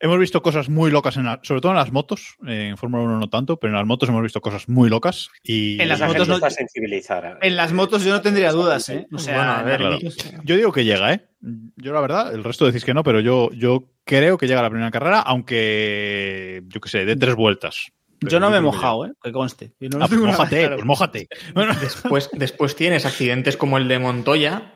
hemos 0.00 0.18
visto 0.18 0.42
cosas 0.42 0.68
muy 0.68 0.90
locas, 0.90 1.16
en 1.16 1.24
la- 1.24 1.40
sobre 1.42 1.60
todo 1.60 1.72
en 1.72 1.78
las 1.78 1.92
motos, 1.92 2.36
en 2.46 2.76
Fórmula 2.76 3.04
1 3.04 3.18
no 3.20 3.28
tanto, 3.28 3.56
pero 3.58 3.72
en 3.72 3.76
las 3.78 3.86
motos 3.86 4.08
hemos 4.08 4.22
visto 4.22 4.40
cosas 4.40 4.68
muy 4.68 4.90
locas 4.90 5.28
y 5.44 5.80
En 5.80 5.88
las 5.88 6.00
La 6.00 6.08
motos 6.08 6.28
no- 6.28 6.34
está 6.34 6.50
sensibilizada. 6.50 7.38
En 7.40 7.56
las 7.56 7.72
motos 7.72 8.04
yo 8.04 8.10
no 8.12 8.20
tendría 8.20 8.50
dudas, 8.52 8.88
¿eh? 8.88 9.06
O 9.12 9.18
sea, 9.18 9.36
Bueno, 9.36 9.52
a 9.52 9.62
ver, 9.62 9.80
las 9.80 10.14
claro. 10.16 10.42
yo 10.44 10.56
digo 10.56 10.72
que 10.72 10.84
llega, 10.84 11.12
¿eh? 11.12 11.27
Yo 11.40 11.92
la 11.92 12.00
verdad, 12.00 12.34
el 12.34 12.42
resto 12.42 12.66
decís 12.66 12.84
que 12.84 12.94
no, 12.94 13.04
pero 13.04 13.20
yo, 13.20 13.50
yo 13.52 13.84
creo 14.04 14.38
que 14.38 14.46
llega 14.46 14.60
a 14.60 14.64
la 14.64 14.70
primera 14.70 14.90
carrera, 14.90 15.20
aunque 15.20 16.62
yo 16.66 16.80
qué 16.80 16.88
sé, 16.88 17.04
de 17.04 17.16
tres 17.16 17.36
vueltas. 17.36 17.92
Yo 18.20 18.40
no 18.40 18.50
me 18.50 18.56
he 18.56 18.60
mojado, 18.60 19.06
¿eh? 19.06 19.12
Que 19.22 19.30
conste. 19.30 19.72
Yo 19.78 19.88
no. 19.90 20.04
Ah, 20.04 20.08
pues 20.08 20.20
mójate, 20.20 20.58
claro. 20.58 20.76
pues 20.76 20.86
mójate. 20.86 21.28
Bueno, 21.54 21.74
Después, 21.80 22.30
después 22.32 22.74
tienes 22.74 23.06
accidentes 23.06 23.56
como 23.56 23.78
el 23.78 23.86
de 23.86 23.98
Montoya, 24.00 24.74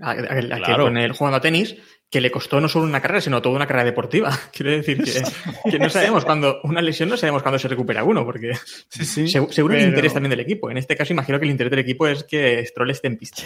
a- 0.00 0.10
a- 0.10 0.12
a- 0.12 0.16
que 0.40 0.46
Claro. 0.48 0.84
con 0.84 0.96
el 0.98 1.12
jugando 1.12 1.36
a 1.36 1.40
tenis, 1.40 1.76
que 2.10 2.22
le 2.22 2.30
costó 2.30 2.58
no 2.58 2.68
solo 2.70 2.86
una 2.86 3.02
carrera, 3.02 3.20
sino 3.20 3.42
toda 3.42 3.56
una 3.56 3.66
carrera 3.66 3.84
deportiva. 3.84 4.30
Quiero 4.52 4.70
decir 4.72 5.02
que, 5.04 5.70
que 5.70 5.78
no 5.78 5.90
sabemos 5.90 6.24
cuando, 6.24 6.58
una 6.64 6.80
lesión 6.80 7.10
no 7.10 7.18
sabemos 7.18 7.42
cuándo 7.42 7.58
se 7.58 7.68
recupera 7.68 8.02
uno, 8.02 8.24
porque 8.24 8.52
Sí, 8.88 9.04
sí. 9.04 9.22
segu- 9.24 9.50
seguro 9.50 9.74
el 9.74 9.82
interés 9.88 10.14
también 10.14 10.30
del 10.30 10.40
equipo. 10.40 10.70
En 10.70 10.78
este 10.78 10.96
caso, 10.96 11.12
imagino 11.12 11.38
que 11.38 11.44
el 11.44 11.50
interés 11.50 11.70
del 11.70 11.80
equipo 11.80 12.06
es 12.08 12.24
que 12.24 12.64
Stroll 12.64 12.90
esté 12.92 13.08
en 13.08 13.18
pista. 13.18 13.42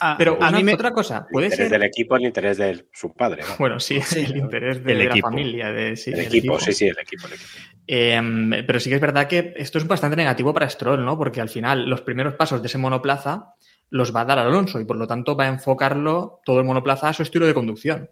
Ah, 0.00 0.14
Pero 0.16 0.38
a 0.40 0.48
una- 0.48 0.58
mí 0.58 0.62
me... 0.64 0.74
otra 0.74 0.92
cosa, 0.92 1.18
El 1.28 1.32
puede 1.32 1.46
interés 1.46 1.68
ser. 1.68 1.78
del 1.80 1.88
equipo, 1.88 2.16
el 2.16 2.22
interés 2.22 2.56
de 2.58 2.86
su 2.92 3.12
padre. 3.14 3.42
¿no? 3.48 3.56
Bueno, 3.58 3.80
sí, 3.80 3.98
el 4.14 4.36
interés 4.36 4.84
de, 4.84 4.92
El 4.92 4.98
de 4.98 5.04
la 5.06 5.16
familia. 5.16 5.72
De, 5.72 5.96
sí, 5.96 6.10
el 6.10 6.16
del 6.18 6.26
equipo, 6.26 6.60
sí, 6.60 6.72
sí, 6.72 6.86
el 6.86 6.98
equipo. 7.00 7.26
El 7.26 7.32
equipo. 7.34 7.48
Eh, 7.88 8.64
pero 8.66 8.78
sí 8.80 8.88
que 8.90 8.96
es 8.96 9.00
verdad 9.00 9.26
que 9.26 9.54
esto 9.56 9.78
es 9.78 9.86
bastante 9.86 10.16
negativo 10.16 10.52
para 10.54 10.68
Stroll, 10.68 11.04
¿no? 11.04 11.16
Porque 11.18 11.40
al 11.40 11.48
final 11.48 11.88
los 11.88 12.02
primeros 12.02 12.34
pasos 12.34 12.60
de 12.62 12.66
ese 12.68 12.78
monoplaza 12.78 13.54
los 13.90 14.14
va 14.14 14.22
a 14.22 14.24
dar 14.24 14.38
Alonso 14.38 14.80
y 14.80 14.84
por 14.84 14.96
lo 14.96 15.06
tanto 15.06 15.36
va 15.36 15.44
a 15.44 15.48
enfocarlo 15.48 16.40
todo 16.44 16.58
el 16.58 16.66
monoplaza 16.66 17.08
a 17.08 17.12
su 17.12 17.22
estilo 17.22 17.46
de 17.46 17.54
conducción. 17.54 18.10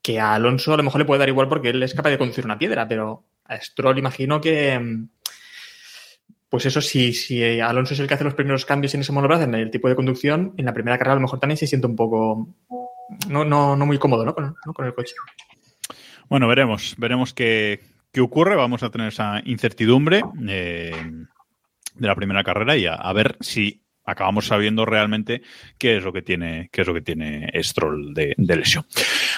Que 0.00 0.18
a 0.18 0.34
Alonso 0.34 0.74
a 0.74 0.76
lo 0.76 0.82
mejor 0.82 1.00
le 1.00 1.04
puede 1.04 1.20
dar 1.20 1.28
igual 1.28 1.48
porque 1.48 1.70
él 1.70 1.82
es 1.82 1.94
capaz 1.94 2.10
de 2.10 2.18
conducir 2.18 2.44
una 2.44 2.58
piedra, 2.58 2.88
pero 2.88 3.24
a 3.44 3.60
Stroll 3.60 3.98
imagino 3.98 4.40
que. 4.40 4.78
mm, 4.78 5.08
Pues 6.48 6.66
eso, 6.66 6.80
si, 6.80 7.12
si 7.12 7.60
Alonso 7.60 7.94
es 7.94 8.00
el 8.00 8.08
que 8.08 8.14
hace 8.14 8.24
los 8.24 8.34
primeros 8.34 8.66
cambios 8.66 8.94
en 8.94 9.00
ese 9.00 9.12
monoplaza, 9.12 9.44
en 9.44 9.54
el 9.54 9.70
tipo 9.70 9.88
de 9.88 9.94
conducción, 9.94 10.54
en 10.56 10.64
la 10.64 10.74
primera 10.74 10.98
carrera 10.98 11.12
a 11.12 11.16
lo 11.16 11.22
mejor 11.22 11.40
también 11.40 11.56
se 11.56 11.66
siente 11.66 11.86
un 11.86 11.96
poco. 11.96 12.48
No, 13.28 13.44
no, 13.44 13.76
no 13.76 13.86
muy 13.86 13.98
cómodo, 13.98 14.24
¿no? 14.24 14.34
Con, 14.34 14.44
¿no? 14.66 14.84
el 14.84 14.94
coche. 14.94 15.14
Bueno, 16.28 16.48
veremos, 16.48 16.94
veremos 16.98 17.32
qué, 17.32 17.80
qué 18.10 18.20
ocurre. 18.20 18.56
Vamos 18.56 18.82
a 18.82 18.90
tener 18.90 19.08
esa 19.08 19.40
incertidumbre 19.44 20.22
eh, 20.48 20.94
de 21.94 22.06
la 22.06 22.14
primera 22.14 22.42
carrera 22.42 22.76
y 22.76 22.86
a 22.86 23.12
ver 23.12 23.36
si 23.40 23.81
acabamos 24.04 24.46
sabiendo 24.46 24.84
realmente 24.84 25.42
qué 25.78 25.96
es 25.96 26.04
lo 26.04 26.12
que 26.12 26.22
tiene, 26.22 26.68
qué 26.72 26.82
es 26.82 26.86
lo 26.86 26.94
que 26.94 27.02
tiene 27.02 27.50
Stroll 27.62 28.14
de, 28.14 28.34
lesión. 28.38 28.84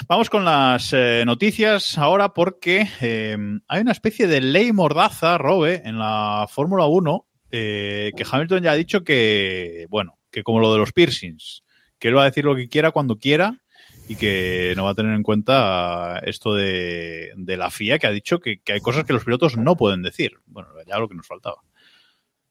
Vamos 0.07 0.29
con 0.29 0.45
las 0.45 0.91
eh, 0.93 1.23
noticias 1.25 1.97
ahora 1.97 2.33
porque 2.33 2.87
eh, 3.01 3.37
hay 3.67 3.81
una 3.81 3.91
especie 3.91 4.27
de 4.27 4.41
ley 4.41 4.71
mordaza, 4.73 5.37
Robe, 5.37 5.81
en 5.85 5.99
la 5.99 6.47
Fórmula 6.49 6.85
1, 6.85 7.27
eh, 7.51 8.11
que 8.15 8.25
Hamilton 8.29 8.63
ya 8.63 8.71
ha 8.71 8.75
dicho 8.75 9.03
que, 9.03 9.85
bueno, 9.89 10.17
que 10.31 10.43
como 10.43 10.59
lo 10.59 10.73
de 10.73 10.79
los 10.79 10.91
piercings, 10.91 11.63
que 11.99 12.09
él 12.09 12.17
va 12.17 12.23
a 12.23 12.25
decir 12.25 12.45
lo 12.45 12.55
que 12.55 12.67
quiera 12.67 12.91
cuando 12.91 13.17
quiera 13.17 13.59
y 14.07 14.15
que 14.15 14.73
no 14.75 14.83
va 14.83 14.91
a 14.91 14.95
tener 14.95 15.15
en 15.15 15.23
cuenta 15.23 16.21
esto 16.25 16.53
de, 16.53 17.31
de 17.35 17.57
la 17.57 17.71
FIA, 17.71 17.97
que 17.97 18.07
ha 18.07 18.11
dicho 18.11 18.39
que, 18.39 18.59
que 18.59 18.73
hay 18.73 18.81
cosas 18.81 19.05
que 19.05 19.13
los 19.13 19.23
pilotos 19.23 19.57
no 19.57 19.75
pueden 19.75 20.03
decir. 20.03 20.39
Bueno, 20.45 20.69
ya 20.85 20.99
lo 20.99 21.07
que 21.07 21.15
nos 21.15 21.27
faltaba. 21.27 21.57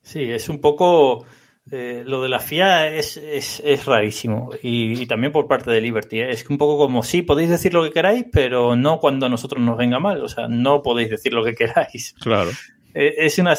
Sí, 0.02 0.22
es 0.22 0.48
un 0.48 0.60
poco. 0.60 1.26
Eh, 1.70 2.02
lo 2.06 2.22
de 2.22 2.28
la 2.28 2.40
FIA 2.40 2.88
es, 2.88 3.16
es, 3.16 3.62
es 3.64 3.84
rarísimo. 3.86 4.50
Y, 4.62 5.00
y 5.02 5.06
también 5.06 5.32
por 5.32 5.46
parte 5.46 5.70
de 5.70 5.80
Liberty. 5.80 6.20
¿eh? 6.20 6.30
Es 6.30 6.48
un 6.48 6.58
poco 6.58 6.78
como: 6.78 7.02
sí, 7.02 7.22
podéis 7.22 7.50
decir 7.50 7.72
lo 7.72 7.82
que 7.82 7.90
queráis, 7.90 8.26
pero 8.32 8.76
no 8.76 8.98
cuando 8.98 9.26
a 9.26 9.28
nosotros 9.28 9.62
nos 9.62 9.76
venga 9.76 9.98
mal. 9.98 10.22
O 10.22 10.28
sea, 10.28 10.48
no 10.48 10.82
podéis 10.82 11.10
decir 11.10 11.32
lo 11.32 11.44
que 11.44 11.54
queráis. 11.54 12.14
Claro. 12.20 12.50
Eh, 12.94 13.14
es 13.18 13.38
una. 13.38 13.54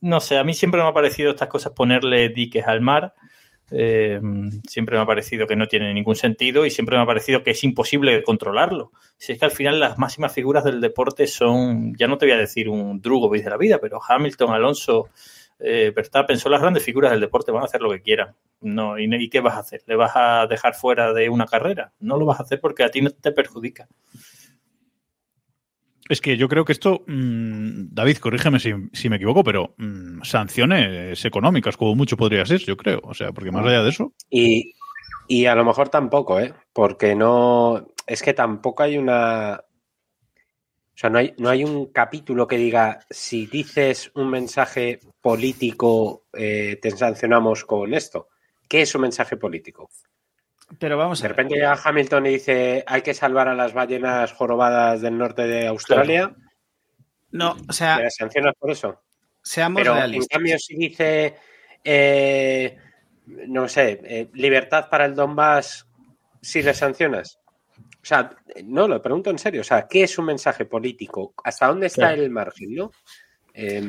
No 0.00 0.20
sé, 0.20 0.38
a 0.38 0.44
mí 0.44 0.54
siempre 0.54 0.82
me 0.82 0.88
ha 0.88 0.92
parecido 0.92 1.30
estas 1.30 1.48
cosas 1.48 1.72
ponerle 1.72 2.28
diques 2.28 2.66
al 2.66 2.80
mar. 2.80 3.14
Eh, 3.68 4.20
siempre 4.68 4.96
me 4.96 5.02
ha 5.02 5.06
parecido 5.06 5.44
que 5.48 5.56
no 5.56 5.66
tiene 5.66 5.92
ningún 5.92 6.14
sentido 6.14 6.64
y 6.66 6.70
siempre 6.70 6.96
me 6.96 7.02
ha 7.02 7.06
parecido 7.06 7.42
que 7.42 7.50
es 7.50 7.64
imposible 7.64 8.22
controlarlo. 8.22 8.92
Si 9.18 9.32
es 9.32 9.40
que 9.40 9.44
al 9.44 9.50
final 9.50 9.80
las 9.80 9.98
máximas 9.98 10.32
figuras 10.32 10.62
del 10.62 10.80
deporte 10.80 11.26
son, 11.26 11.92
ya 11.96 12.06
no 12.06 12.16
te 12.16 12.26
voy 12.26 12.34
a 12.34 12.38
decir 12.38 12.68
un 12.68 13.00
Drugovic 13.00 13.42
de 13.42 13.50
la 13.50 13.56
vida, 13.56 13.78
pero 13.80 13.98
Hamilton, 14.06 14.52
Alonso, 14.52 15.08
eh, 15.58 15.92
Verstappen, 15.94 16.38
son 16.38 16.52
las 16.52 16.60
grandes 16.60 16.84
figuras 16.84 17.10
del 17.10 17.20
deporte, 17.20 17.52
van 17.52 17.62
a 17.62 17.66
hacer 17.66 17.80
lo 17.80 17.90
que 17.90 18.02
quieran. 18.02 18.34
No, 18.60 18.98
y, 18.98 19.04
¿Y 19.14 19.28
qué 19.28 19.40
vas 19.40 19.54
a 19.54 19.60
hacer? 19.60 19.82
¿Le 19.86 19.96
vas 19.96 20.12
a 20.14 20.46
dejar 20.46 20.74
fuera 20.74 21.12
de 21.12 21.28
una 21.28 21.46
carrera? 21.46 21.92
No 22.00 22.16
lo 22.16 22.26
vas 22.26 22.40
a 22.40 22.42
hacer 22.42 22.60
porque 22.60 22.84
a 22.84 22.90
ti 22.90 23.00
no 23.00 23.10
te 23.10 23.32
perjudica. 23.32 23.88
Es 26.08 26.20
que 26.20 26.36
yo 26.36 26.48
creo 26.48 26.64
que 26.64 26.72
esto, 26.72 27.02
mmm, 27.06 27.88
David, 27.90 28.18
corrígeme 28.18 28.60
si, 28.60 28.72
si, 28.92 29.08
me 29.08 29.16
equivoco, 29.16 29.42
pero 29.42 29.74
mmm, 29.76 30.22
sanciones 30.22 31.24
económicas, 31.24 31.76
como 31.76 31.94
mucho 31.94 32.16
podría 32.16 32.46
ser, 32.46 32.60
yo 32.60 32.76
creo. 32.76 33.00
O 33.02 33.14
sea, 33.14 33.32
porque 33.32 33.50
más 33.50 33.66
allá 33.66 33.82
de 33.82 33.90
eso. 33.90 34.12
Y, 34.30 34.74
y 35.26 35.46
a 35.46 35.54
lo 35.54 35.64
mejor 35.64 35.88
tampoco, 35.88 36.38
¿eh? 36.38 36.54
Porque 36.72 37.14
no. 37.14 37.88
Es 38.06 38.22
que 38.22 38.34
tampoco 38.34 38.82
hay 38.82 38.98
una. 38.98 39.60
O 40.96 40.98
sea, 40.98 41.10
no 41.10 41.18
hay, 41.18 41.34
no 41.36 41.50
hay 41.50 41.62
un 41.62 41.92
capítulo 41.92 42.46
que 42.46 42.56
diga 42.56 43.00
si 43.10 43.46
dices 43.46 44.10
un 44.14 44.30
mensaje 44.30 45.00
político, 45.20 46.24
eh, 46.32 46.78
te 46.80 46.90
sancionamos 46.90 47.66
con 47.66 47.92
esto. 47.92 48.28
¿Qué 48.66 48.80
es 48.80 48.94
un 48.94 49.02
mensaje 49.02 49.36
político? 49.36 49.90
Pero 50.78 50.96
vamos 50.96 51.20
De 51.20 51.28
repente 51.28 51.54
llega 51.54 51.78
Hamilton 51.84 52.26
y 52.26 52.30
dice 52.30 52.82
hay 52.86 53.02
que 53.02 53.12
salvar 53.12 53.46
a 53.46 53.54
las 53.54 53.74
ballenas 53.74 54.32
jorobadas 54.32 55.02
del 55.02 55.18
norte 55.18 55.46
de 55.46 55.66
Australia. 55.66 56.34
No, 57.30 57.56
o 57.68 57.72
sea. 57.74 57.98
¿Le 57.98 58.10
sancionas 58.10 58.54
por 58.58 58.70
eso? 58.70 59.02
Seamos 59.42 59.82
Pero 59.82 59.94
realistas. 59.94 60.28
en 60.30 60.34
cambio, 60.34 60.58
si 60.58 60.76
dice 60.76 61.36
eh, 61.84 62.76
no 63.26 63.68
sé, 63.68 64.00
eh, 64.04 64.28
libertad 64.32 64.88
para 64.88 65.04
el 65.04 65.14
Donbass, 65.14 65.86
si 66.40 66.62
le 66.62 66.74
sancionas. 66.74 67.38
O 68.06 68.08
sea, 68.08 68.30
no, 68.64 68.86
lo 68.86 69.02
pregunto 69.02 69.30
en 69.30 69.38
serio. 69.38 69.62
O 69.62 69.64
sea, 69.64 69.88
¿qué 69.88 70.04
es 70.04 70.16
un 70.16 70.26
mensaje 70.26 70.64
político? 70.64 71.34
¿Hasta 71.42 71.66
dónde 71.66 71.88
está 71.88 72.02
Claro. 72.10 72.22
el 72.22 72.30
margen, 72.30 72.72
no? 72.72 72.92
Eh, 73.52 73.82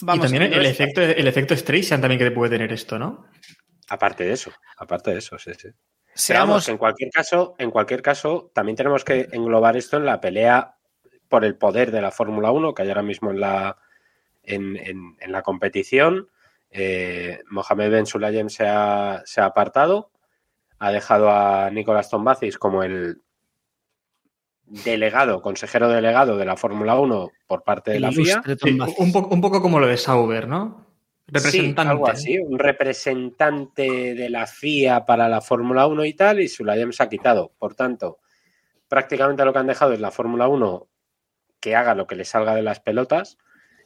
y 0.00 0.06
también 0.20 0.44
el 0.44 0.64
efecto, 0.64 1.02
el 1.02 1.28
efecto 1.28 1.54
Streisand 1.54 2.00
también 2.00 2.18
que 2.18 2.30
puede 2.30 2.52
tener 2.52 2.72
esto, 2.72 2.98
¿no? 2.98 3.26
Aparte 3.90 4.24
de 4.24 4.32
eso, 4.32 4.50
aparte 4.78 5.10
de 5.10 5.18
eso, 5.18 5.38
sí, 5.38 5.52
sí. 5.52 5.68
Seamos. 6.14 6.48
vamos, 6.48 6.68
en 6.70 6.78
cualquier 6.78 7.10
caso, 7.10 7.56
en 7.58 7.70
cualquier 7.70 8.00
caso, 8.00 8.50
también 8.54 8.76
tenemos 8.76 9.04
que 9.04 9.28
englobar 9.32 9.76
esto 9.76 9.98
en 9.98 10.06
la 10.06 10.18
pelea 10.22 10.76
por 11.28 11.44
el 11.44 11.56
poder 11.58 11.90
de 11.90 12.00
la 12.00 12.10
Fórmula 12.12 12.50
1 12.52 12.72
que 12.72 12.80
hay 12.82 12.88
ahora 12.88 13.02
mismo 13.02 13.30
en 13.32 13.40
la, 13.40 13.76
en, 14.42 14.76
en- 14.78 15.16
en 15.20 15.30
la 15.32 15.42
competición. 15.42 16.30
Eh, 16.70 17.40
Mohamed 17.50 17.90
Ben 17.90 18.06
Sulayem 18.06 18.48
se 18.48 18.66
ha, 18.66 19.20
se 19.26 19.42
ha 19.42 19.44
apartado, 19.44 20.10
ha 20.80 20.90
dejado 20.90 21.30
a 21.30 21.70
Nicolás 21.70 22.10
Tombazis 22.10 22.58
como 22.58 22.82
el 22.82 23.20
delegado, 24.64 25.42
consejero 25.42 25.88
delegado 25.88 26.36
de 26.38 26.46
la 26.46 26.56
Fórmula 26.56 26.98
1 26.98 27.30
por 27.46 27.62
parte 27.62 27.90
de 27.90 27.96
el 27.98 28.02
la 28.02 28.12
FIA. 28.12 28.42
Sí, 28.62 28.78
un, 28.98 29.12
poco, 29.12 29.34
un 29.34 29.40
poco 29.40 29.60
como 29.60 29.78
lo 29.78 29.86
de 29.86 29.98
Sauber, 29.98 30.48
¿no? 30.48 30.86
Representante. 31.26 31.82
Sí, 31.82 31.88
algo 31.88 32.08
así, 32.08 32.38
un 32.38 32.58
representante 32.58 34.14
de 34.14 34.30
la 34.30 34.46
FIA 34.46 35.04
para 35.04 35.28
la 35.28 35.42
Fórmula 35.42 35.86
1 35.86 36.04
y 36.06 36.14
tal, 36.14 36.40
y 36.40 36.48
Sulayem 36.48 36.92
se 36.92 37.02
ha 37.02 37.08
quitado. 37.08 37.52
Por 37.58 37.74
tanto, 37.74 38.18
prácticamente 38.88 39.44
lo 39.44 39.52
que 39.52 39.58
han 39.58 39.66
dejado 39.66 39.92
es 39.92 40.00
la 40.00 40.10
Fórmula 40.10 40.48
1 40.48 40.88
que 41.60 41.76
haga 41.76 41.94
lo 41.94 42.06
que 42.06 42.16
le 42.16 42.24
salga 42.24 42.54
de 42.54 42.62
las 42.62 42.80
pelotas 42.80 43.36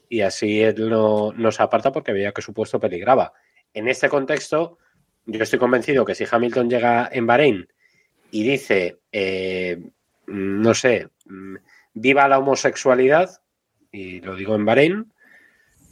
y 0.08 0.20
así 0.20 0.62
él 0.62 0.88
no, 0.88 1.32
no 1.32 1.50
se 1.50 1.62
aparta 1.62 1.90
porque 1.90 2.12
veía 2.12 2.32
que 2.32 2.40
su 2.40 2.54
puesto 2.54 2.78
peligraba. 2.78 3.32
En 3.72 3.88
este 3.88 4.08
contexto, 4.08 4.78
yo 5.26 5.42
estoy 5.42 5.58
convencido 5.58 6.04
que 6.04 6.14
si 6.14 6.24
Hamilton 6.30 6.70
llega 6.70 7.08
en 7.12 7.26
Bahrein 7.26 7.68
y 8.30 8.42
dice, 8.42 8.98
eh, 9.12 9.80
no 10.26 10.74
sé, 10.74 11.08
mm, 11.26 11.56
viva 11.94 12.28
la 12.28 12.38
homosexualidad, 12.38 13.30
y 13.92 14.20
lo 14.20 14.34
digo 14.34 14.54
en 14.54 14.64
Bahrein, 14.64 15.12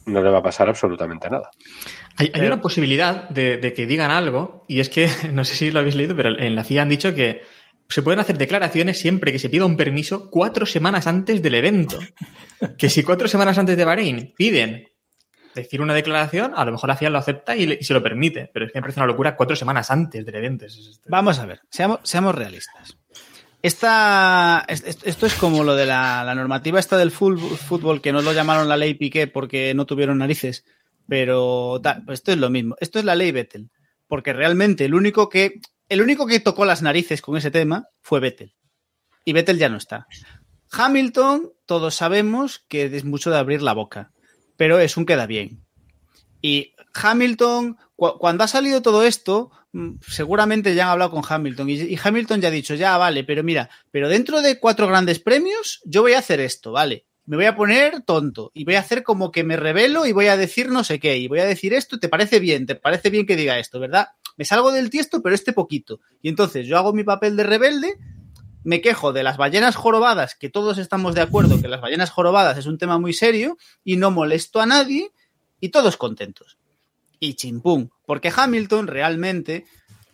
no 0.07 0.23
le 0.23 0.31
va 0.31 0.39
a 0.39 0.43
pasar 0.43 0.69
absolutamente 0.69 1.31
nada. 1.31 1.51
Hay, 2.17 2.31
hay 2.35 2.47
una 2.47 2.61
posibilidad 2.61 3.29
de, 3.29 3.59
de 3.59 3.73
que 3.73 3.87
digan 3.87 4.11
algo, 4.11 4.65
y 4.69 4.81
es 4.81 4.89
que, 4.89 5.09
no 5.33 5.45
sé 5.45 5.55
si 5.55 5.71
lo 5.71 5.81
habéis 5.81 5.95
leído, 5.95 6.17
pero 6.17 6.39
en 6.39 6.55
la 6.55 6.65
FIA 6.65 6.83
han 6.83 6.89
dicho 6.89 7.15
que 7.15 7.43
se 7.89 8.03
pueden 8.03 8.21
hacer 8.21 8.39
declaraciones 8.39 8.99
siempre 8.99 9.33
que 9.33 9.39
se 9.39 9.51
pida 9.51 9.67
un 9.67 9.77
permiso 9.77 10.31
cuatro 10.31 10.65
semanas 10.65 11.07
antes 11.07 11.43
del 11.43 11.55
evento. 11.55 11.99
Que 12.79 12.89
si 12.89 13.03
cuatro 13.03 13.29
semanas 13.29 13.59
antes 13.59 13.77
de 13.77 13.85
Bahrein 13.85 14.33
piden 14.35 14.89
decir 15.55 15.81
una 15.81 15.95
declaración, 15.95 16.53
a 16.57 16.65
lo 16.65 16.73
mejor 16.73 16.89
la 16.89 16.97
FIA 16.97 17.11
lo 17.11 17.19
acepta 17.19 17.57
y, 17.57 17.67
le- 17.67 17.79
y 17.81 17.85
se 17.85 17.95
lo 17.95 18.03
permite, 18.03 18.51
pero 18.53 18.67
es 18.67 18.73
que 18.73 18.79
me 18.79 18.83
parece 18.83 19.01
una 19.01 19.07
locura 19.07 19.37
cuatro 19.37 19.57
semanas 19.57 19.91
antes 19.91 20.25
del 20.25 20.35
evento. 20.35 20.67
Vamos 21.09 21.39
a 21.39 21.47
ver, 21.47 21.61
seamos, 21.71 22.35
realistas. 22.35 22.97
Esta, 23.63 24.65
es- 24.69 24.83
es- 24.85 24.99
esto 25.05 25.27
es 25.27 25.35
como 25.35 25.63
lo 25.65 25.75
de 25.77 25.87
la, 25.87 26.31
normativa 26.35 26.81
esta 26.81 26.97
del 26.97 27.11
fútbol, 27.13 28.01
que 28.01 28.13
no 28.13 28.21
lo 28.23 28.33
llamaron 28.33 28.69
la 28.69 28.77
ley 28.77 28.95
Piqué 28.95 29.27
porque 29.29 29.73
no 29.75 29.87
tuvieron 29.87 30.19
narices, 30.19 30.65
pero 31.09 31.81
pues 32.07 32.21
esto 32.21 32.33
es 32.33 32.39
lo 32.39 32.51
mismo. 32.51 32.77
Esto 32.81 32.99
es 32.99 33.05
la 33.05 33.15
ley 33.15 33.31
Vettel, 33.33 33.71
porque 34.09 34.33
realmente 34.33 34.85
el 34.85 34.95
único 34.95 35.29
que, 35.29 35.61
el 35.89 36.01
único 36.03 36.27
que 36.27 36.41
tocó 36.41 36.65
las 36.65 36.83
narices 36.83 37.23
con 37.23 37.37
ese 37.37 37.51
tema 37.51 37.87
fue 38.01 38.21
Vettel. 38.21 38.55
Y 39.25 39.33
Vettel 39.33 39.59
ya 39.59 39.69
no 39.69 39.77
está. 39.77 40.07
Hamilton, 40.73 41.53
todos 41.67 41.95
sabemos 41.95 42.65
que 42.69 42.85
es 42.87 43.05
mucho 43.05 43.31
de 43.31 43.37
abrir 43.39 43.63
la 43.63 43.75
boca, 43.75 44.12
pero 44.63 44.79
es 44.79 44.97
un 44.97 45.05
queda 45.05 45.27
bien. 45.27 45.65
Y 46.41 46.73
Hamilton, 46.95 47.77
cu- 47.97 48.17
cuando 48.17 48.45
ha 48.45 48.47
salido 48.47 48.81
todo 48.81 49.03
esto, 49.03 49.51
mm, 49.73 49.95
seguramente 50.07 50.73
ya 50.77 50.85
han 50.85 50.91
hablado 50.91 51.11
con 51.11 51.25
Hamilton 51.29 51.69
y, 51.69 51.73
y 51.75 51.99
Hamilton 52.01 52.41
ya 52.41 52.47
ha 52.47 52.53
dicho, 52.53 52.77
ya 52.77 52.97
vale, 52.97 53.25
pero 53.25 53.43
mira, 53.43 53.71
pero 53.91 54.09
dentro 54.09 54.41
de 54.41 54.61
cuatro 54.61 54.87
grandes 54.87 55.19
premios 55.19 55.81
yo 55.85 56.03
voy 56.03 56.13
a 56.13 56.21
hacer 56.21 56.39
esto, 56.39 56.71
vale. 56.71 57.07
me 57.27 57.35
voy 57.37 57.47
a 57.47 57.57
poner 57.57 58.03
tonto 58.03 58.53
y 58.55 58.63
voy 58.65 58.77
a 58.77 58.81
hacer 58.81 59.03
como 59.03 59.33
que 59.33 59.43
me 59.43 59.57
revelo 59.57 60.07
y 60.07 60.13
voy 60.13 60.27
a 60.29 60.37
decir 60.37 60.69
no 60.69 60.85
sé 60.85 61.01
qué 61.01 61.17
y 61.17 61.27
voy 61.27 61.41
a 61.41 61.45
decir 61.45 61.75
esto, 61.75 61.99
¿te 61.99 62.09
parece 62.09 62.39
bien? 62.39 62.65
¿Te 62.67 62.77
parece 62.77 63.11
bien 63.11 63.27
que 63.27 63.35
diga 63.35 63.59
esto, 63.59 63.81
verdad? 63.81 64.11
Me 64.37 64.45
salgo 64.45 64.71
del 64.71 64.91
tiesto, 64.91 65.23
pero 65.23 65.35
este 65.35 65.53
poquito. 65.53 65.99
Y 66.23 66.29
entonces 66.29 66.69
yo 66.69 66.79
hago 66.79 66.93
mi 66.93 67.03
papel 67.03 67.37
de 67.37 67.43
rebelde, 67.43 67.97
me 68.65 68.81
quejo 68.81 69.13
de 69.13 69.23
las 69.23 69.37
ballenas 69.37 69.77
jorobadas, 69.77 70.35
que 70.35 70.51
todos 70.51 70.79
estamos 70.79 71.15
de 71.15 71.21
acuerdo 71.21 71.61
que 71.61 71.69
las 71.69 71.81
ballenas 71.81 72.11
jorobadas 72.11 72.59
es 72.59 72.67
un 72.67 72.79
tema 72.79 72.99
muy 72.99 73.13
serio 73.13 73.59
y 73.85 73.97
no 73.97 74.11
molesto 74.11 74.61
a 74.61 74.67
nadie 74.67 75.11
y 75.61 75.71
todos 75.71 75.97
contentos. 75.97 76.59
Y 77.19 77.35
chimpum, 77.35 77.89
porque 78.07 78.33
Hamilton 78.35 78.87
realmente, 78.87 79.65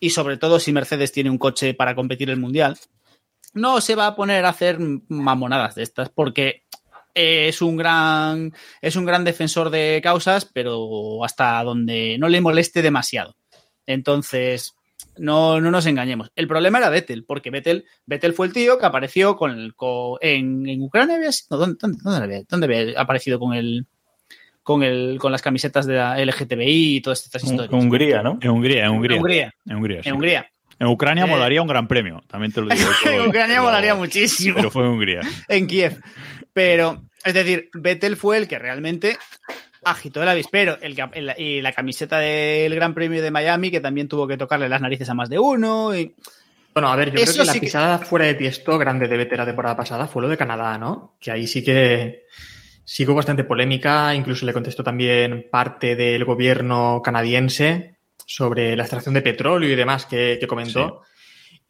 y 0.01 0.11
sobre 0.11 0.37
todo 0.37 0.61
si 0.61 0.73
Mercedes 0.73 1.13
tiene 1.13 1.31
un 1.31 1.39
coche 1.39 1.75
para 1.75 1.95
competir 1.95 2.31
el 2.31 2.39
mundial, 2.39 2.79
no 3.55 3.81
se 3.81 3.95
va 3.95 4.07
a 4.07 4.17
poner 4.17 4.45
a 4.45 4.51
hacer 4.51 4.79
mamonadas 5.09 5.75
de 5.75 5.83
estas, 5.83 6.11
porque 6.11 6.63
es 7.15 7.63
un 7.63 7.77
gran 7.77 8.53
es 8.81 8.95
un 8.97 9.05
gran 9.05 9.25
defensor 9.25 9.71
de 9.71 10.01
causas, 10.03 10.45
pero 10.45 11.25
hasta 11.25 11.63
donde 11.65 12.17
no 12.19 12.29
le 12.29 12.41
moleste 12.41 12.83
demasiado. 12.83 13.37
Entonces, 13.87 14.75
no, 15.19 15.61
no 15.61 15.71
nos 15.71 15.87
engañemos. 15.87 16.31
El 16.37 16.49
problema 16.49 16.79
era 16.79 16.89
Vettel, 16.91 17.25
porque 17.25 17.51
Vettel, 17.51 17.85
Vettel 18.07 18.33
fue 18.35 18.47
el 18.47 18.53
tío 18.53 18.79
que 18.79 18.87
apareció 18.87 19.37
con 19.37 19.51
el 19.59 19.75
co- 19.75 20.19
en, 20.21 20.69
en 20.69 20.83
Ucrania 20.83 21.17
había 21.17 21.33
sido- 21.33 21.59
¿dónde, 21.59 21.77
dónde, 21.81 21.99
dónde 22.03 22.25
había, 22.25 22.43
dónde 22.49 22.67
había 22.67 23.01
aparecido 23.01 23.39
con 23.39 23.55
el 23.55 23.87
con 24.63 24.83
el 24.83 25.17
con 25.19 25.33
las 25.33 25.41
camisetas 25.41 25.87
de 25.87 25.95
la 25.95 26.19
LGTBI 26.23 26.97
y 26.97 27.01
todas 27.01 27.25
estas 27.25 27.43
historias. 27.43 27.73
Hungría, 27.73 28.23
¿no? 28.23 28.39
En 28.43 28.51
Hungría, 28.51 28.85
en 28.85 28.91
Hungría. 28.91 29.17
En 29.17 29.21
Hungría. 29.23 29.55
En 29.67 29.77
Hungría, 29.77 30.03
sí. 30.03 30.09
En 30.11 30.15
Hungría. 30.15 30.51
En 30.79 30.87
Ucrania 30.89 31.25
Eh, 31.25 31.27
molaría 31.27 31.63
un 31.63 31.69
gran 31.69 31.89
premio, 31.89 32.23
también 32.29 32.53
te 32.53 32.61
lo 32.61 32.69
digo. 32.69 32.87
En 33.07 33.29
Ucrania 33.29 33.57
Pero- 33.57 33.63
molaría 33.65 33.95
muchísimo. 33.95 34.57
Pero 34.57 34.71
fue 34.71 34.83
en 34.85 34.89
Hungría. 34.91 35.21
en 35.49 35.67
Kiev. 35.67 36.01
Pero, 36.53 37.03
es 37.25 37.33
decir, 37.35 37.71
Vettel 37.73 38.17
fue 38.17 38.37
el 38.37 38.47
que 38.47 38.59
realmente 38.59 39.17
agitó 39.85 40.23
el 40.23 40.29
avispero. 40.29 40.79
El, 40.81 40.97
y 41.39 41.61
la 41.61 41.73
camiseta 41.73 42.19
del 42.19 42.75
Gran 42.75 42.95
Premio 42.95 43.23
de 43.23 43.31
Miami, 43.31 43.71
que 43.71 43.81
también 43.81 44.09
tuvo 44.09 44.27
que 44.27 44.37
tocarle 44.37 44.69
las 44.69 44.81
narices 44.81 45.09
a 45.09 45.15
más 45.15 45.29
de 45.29 45.39
uno. 45.39 45.97
Y, 45.97 46.15
Bueno, 46.75 46.89
a 46.89 46.97
ver, 46.97 47.11
yo 47.13 47.17
Eso 47.21 47.33
creo 47.33 47.43
que 47.43 47.47
la 47.47 47.53
sí 47.53 47.61
que- 47.61 47.67
pisada 47.67 47.99
fuera 47.99 48.27
de 48.27 48.35
tiesto 48.35 48.79
grande 48.79 49.09
de 49.09 49.17
Vettel 49.17 49.39
la 49.39 49.47
temporada 49.47 49.77
pasada 49.77 50.07
fue 50.07 50.23
lo 50.23 50.29
de 50.29 50.37
Canadá, 50.37 50.79
¿no? 50.79 51.17
Que 51.21 51.31
ahí 51.31 51.47
sí 51.47 51.63
que 51.65 52.25
sí 52.85 53.05
que 53.05 53.11
hubo 53.11 53.17
bastante 53.17 53.45
polémica, 53.45 54.15
incluso 54.15 54.47
le 54.47 54.53
contestó 54.53 54.83
también 54.83 55.47
parte 55.51 55.95
del 55.97 56.25
gobierno 56.25 57.03
canadiense 57.05 57.97
sobre 58.25 58.77
la 58.77 58.85
extracción 58.85 59.15
de 59.15 59.23
petróleo 59.23 59.71
y 59.71 59.77
demás 59.77 60.07
que, 60.07 60.39
que 60.41 60.47
comentó. 60.47 61.03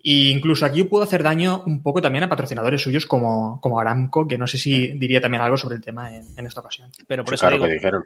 Y 0.01 0.31
incluso 0.31 0.65
aquí 0.65 0.85
pudo 0.85 1.03
hacer 1.03 1.23
daño 1.23 1.63
un 1.67 1.83
poco 1.83 2.01
también 2.01 2.25
a 2.25 2.29
patrocinadores 2.29 2.81
suyos 2.81 3.05
como, 3.05 3.61
como 3.61 3.81
Aramco, 3.81 4.29
que 4.29 4.39
no 4.39 4.47
sé 4.47 4.57
si 4.57 4.89
diría 4.99 5.21
también 5.21 5.43
algo 5.43 5.57
sobre 5.57 5.77
el 5.77 5.83
tema 5.83 6.15
en, 6.15 6.25
en 6.37 6.47
esta 6.47 6.61
ocasión. 6.61 6.91
pero 7.07 7.25
por 7.25 7.33
Sí, 7.33 7.35
eso 7.35 7.41
claro 7.43 7.57
digo, 7.57 7.67
que 7.67 7.75
dijeron. 7.75 8.05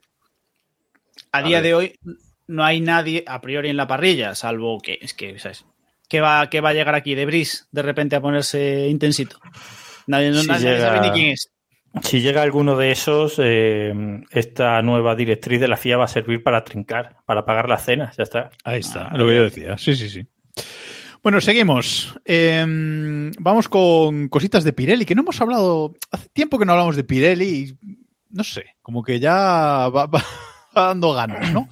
a 1.33 1.43
día 1.43 1.59
ver. 1.59 1.65
de 1.65 1.75
hoy 1.75 1.99
no 2.47 2.65
hay 2.65 2.81
nadie 2.81 3.25
a 3.27 3.41
priori 3.41 3.69
en 3.69 3.77
la 3.77 3.87
parrilla, 3.87 4.35
salvo 4.35 4.81
que, 4.81 4.99
es 5.03 5.13
que, 5.15 5.39
¿sabes? 5.39 5.65
¿Qué 6.09 6.21
va, 6.21 6.49
qué 6.51 6.61
va 6.61 6.71
a 6.71 6.75
llegar 6.75 6.95
aquí 6.95 7.15
de 7.15 7.25
Bris 7.27 7.69
de 7.73 7.83
repente 7.83 8.17
a 8.17 8.21
ponerse 8.21 8.89
intensito? 8.89 9.39
Nadie, 10.07 10.31
no- 10.31 10.41
Si 10.41 10.47
nadie 10.49 10.71
llega- 10.75 10.87
sabe 10.87 11.01
ni 11.01 11.11
quién 11.11 11.27
es. 11.33 11.51
Si 12.03 12.23
llega 12.23 12.41
alguno 12.41 12.75
de 12.77 12.91
esos, 12.91 13.35
eh, 13.39 13.93
esta 14.31 14.81
nueva 14.81 15.15
directriz 15.15 15.61
de 15.61 15.69
la 15.69 15.77
FIA 15.77 15.99
va 15.99 16.05
a 16.07 16.09
servir 16.09 16.43
para 16.43 16.65
trincar, 16.65 17.17
para 17.27 17.45
pagar 17.45 17.69
las 17.69 17.85
cenas, 17.85 18.17
ya 18.17 18.23
está. 18.23 18.51
Ahí 18.65 18.81
está, 18.81 19.11
lo 19.15 19.27
que 19.27 19.37
yo 19.37 19.43
decía. 19.45 19.77
Sí, 19.77 19.95
sí, 19.95 20.09
sí. 20.09 20.27
Bueno, 21.23 21.41
seguimos. 21.41 22.19
Eh, 22.25 23.31
vamos 23.39 23.69
con 23.69 24.29
cositas 24.29 24.65
de 24.65 24.73
Pirelli, 24.73 25.05
que 25.05 25.15
no 25.15 25.23
hemos 25.23 25.41
hablado. 25.41 25.95
Hace 26.11 26.29
tiempo 26.31 26.59
que 26.59 26.65
no 26.65 26.73
hablamos 26.73 26.97
de 26.97 27.05
Pirelli 27.05 27.47
y 27.47 27.97
no 28.31 28.43
sé, 28.43 28.77
como 28.83 29.05
que 29.05 29.21
ya 29.21 29.89
va, 29.89 30.11
dando 30.75 31.13
ganas, 31.13 31.53
¿no? 31.53 31.69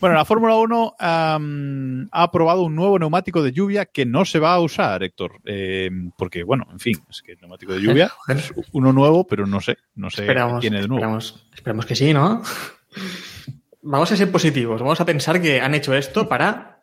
Bueno, 0.00 0.16
la 0.16 0.24
Fórmula 0.24 0.56
1 0.56 0.94
am, 0.98 2.08
ha 2.12 2.22
aprobado 2.22 2.62
un 2.62 2.74
nuevo 2.74 2.98
neumático 2.98 3.42
de 3.42 3.52
lluvia 3.52 3.84
que 3.84 4.06
no 4.06 4.24
se 4.24 4.38
va 4.38 4.54
a 4.54 4.60
usar, 4.60 5.02
Héctor. 5.02 5.40
Eh, 5.44 5.90
porque, 6.16 6.42
bueno, 6.42 6.66
en 6.72 6.80
fin, 6.80 6.96
es 7.10 7.20
que 7.20 7.32
el 7.32 7.40
neumático 7.40 7.74
de 7.74 7.82
lluvia 7.82 8.10
es 8.28 8.54
uno 8.72 8.90
nuevo, 8.94 9.26
pero 9.26 9.46
no 9.46 9.60
sé, 9.60 9.76
no 9.96 10.08
sé 10.08 10.22
Esperamos, 10.22 10.54
qué 10.54 10.60
tiene 10.62 10.80
de 10.80 10.88
nuevo. 10.88 11.02
esperamos, 11.02 11.46
esperamos 11.52 11.84
que 11.84 11.94
sí, 11.94 12.14
¿no? 12.14 12.42
Vamos 13.82 14.10
a 14.12 14.16
ser 14.16 14.32
positivos. 14.32 14.80
Vamos 14.80 14.98
a 15.02 15.04
pensar 15.04 15.42
que 15.42 15.60
han 15.60 15.74
hecho 15.74 15.92
esto 15.92 16.26
para 16.26 16.73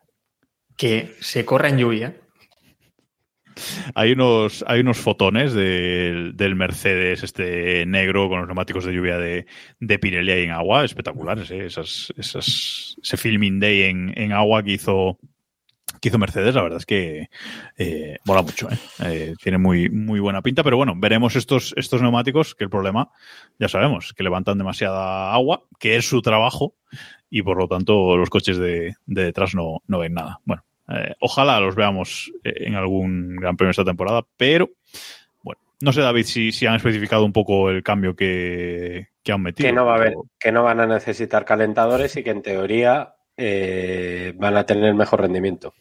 que 0.82 1.13
se 1.19 1.45
corra 1.45 1.69
en 1.69 1.77
lluvia. 1.77 2.15
Hay 3.93 4.13
unos, 4.13 4.65
hay 4.67 4.79
unos 4.79 4.97
fotones 4.97 5.53
del, 5.53 6.36
del 6.36 6.55
Mercedes 6.55 7.21
este 7.21 7.86
negro 7.86 8.27
con 8.27 8.39
los 8.39 8.47
neumáticos 8.47 8.86
de 8.86 8.93
lluvia 8.93 9.19
de, 9.19 9.45
de 9.79 9.99
Pirelli 9.99 10.32
ahí 10.32 10.43
en 10.45 10.49
agua, 10.49 10.84
espectaculares, 10.84 11.51
¿eh? 11.51 11.67
Esas, 11.67 12.11
esas, 12.17 12.95
ese 12.99 13.17
filming 13.17 13.59
day 13.59 13.84
en, 13.84 14.11
en 14.17 14.32
agua 14.32 14.63
que 14.63 14.71
hizo, 14.71 15.19
que 16.01 16.09
hizo 16.09 16.17
Mercedes, 16.17 16.55
la 16.55 16.63
verdad 16.63 16.79
es 16.79 16.88
que 16.88 17.29
eh, 17.77 18.17
mola 18.25 18.41
mucho, 18.41 18.67
¿eh? 18.71 18.77
Eh, 19.03 19.34
tiene 19.39 19.59
muy, 19.59 19.88
muy 19.91 20.19
buena 20.19 20.41
pinta, 20.41 20.63
pero 20.63 20.77
bueno, 20.77 20.95
veremos 20.97 21.36
estos, 21.36 21.75
estos 21.77 22.01
neumáticos, 22.01 22.55
que 22.55 22.63
el 22.63 22.71
problema, 22.71 23.11
ya 23.59 23.67
sabemos, 23.67 24.13
que 24.13 24.23
levantan 24.23 24.57
demasiada 24.57 25.32
agua, 25.32 25.65
que 25.77 25.95
es 25.97 26.09
su 26.09 26.23
trabajo, 26.23 26.73
y 27.29 27.43
por 27.43 27.57
lo 27.57 27.67
tanto 27.67 28.17
los 28.17 28.32
coches 28.32 28.57
de, 28.57 28.95
de 29.05 29.25
detrás 29.25 29.53
no, 29.53 29.84
no 29.88 29.99
ven 29.99 30.15
nada. 30.15 30.39
Bueno, 30.43 30.65
eh, 30.94 31.16
ojalá 31.20 31.60
los 31.60 31.76
veamos 31.76 32.32
eh, 32.44 32.54
en 32.68 32.76
algún 32.76 33.36
gran 33.36 33.58
premio 33.58 33.72
esta 33.72 33.86
temporada, 33.86 34.24
pero 34.38 34.70
bueno, 35.44 35.62
no 35.82 35.94
sé, 35.94 36.02
David, 36.02 36.26
si, 36.26 36.52
si 36.52 36.66
han 36.66 36.76
especificado 36.76 37.26
un 37.26 37.34
poco 37.34 37.70
el 37.70 37.84
cambio 37.84 38.16
que, 38.16 39.08
que 39.24 39.32
han 39.32 39.42
metido. 39.42 39.68
Que 39.68 39.74
no 39.74 39.86
va 39.86 39.94
a 39.94 39.98
haber, 39.98 40.16
que 40.39 40.52
no 40.52 40.64
van 40.64 40.80
a 40.80 40.88
necesitar 40.88 41.46
calentadores 41.46 42.16
y 42.18 42.24
que 42.24 42.32
en 42.32 42.42
teoría 42.42 43.16
eh, 43.38 44.34
van 44.36 44.58
a 44.58 44.66
tener 44.66 44.94
mejor 44.94 45.22
rendimiento. 45.22 45.74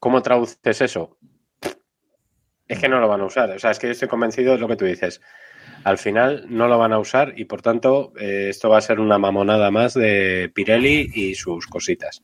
¿Cómo 0.00 0.22
traduces 0.22 0.80
eso? 0.80 1.16
Es 2.68 2.78
que 2.78 2.88
no 2.88 3.00
lo 3.00 3.08
van 3.08 3.20
a 3.20 3.26
usar. 3.26 3.50
O 3.50 3.58
sea, 3.58 3.70
es 3.70 3.78
que 3.78 3.86
yo 3.86 3.92
estoy 3.92 4.08
convencido 4.08 4.52
de 4.52 4.58
lo 4.58 4.68
que 4.68 4.76
tú 4.76 4.84
dices. 4.84 5.20
Al 5.84 5.98
final 5.98 6.46
no 6.48 6.66
lo 6.66 6.78
van 6.78 6.92
a 6.92 6.98
usar 6.98 7.34
y 7.36 7.44
por 7.44 7.62
tanto 7.62 8.12
eh, 8.18 8.48
esto 8.50 8.68
va 8.68 8.78
a 8.78 8.82
ser 8.82 8.98
una 8.98 9.18
mamonada 9.18 9.70
más 9.70 9.94
de 9.94 10.50
Pirelli 10.52 11.10
y 11.14 11.34
sus 11.36 11.66
cositas. 11.66 12.22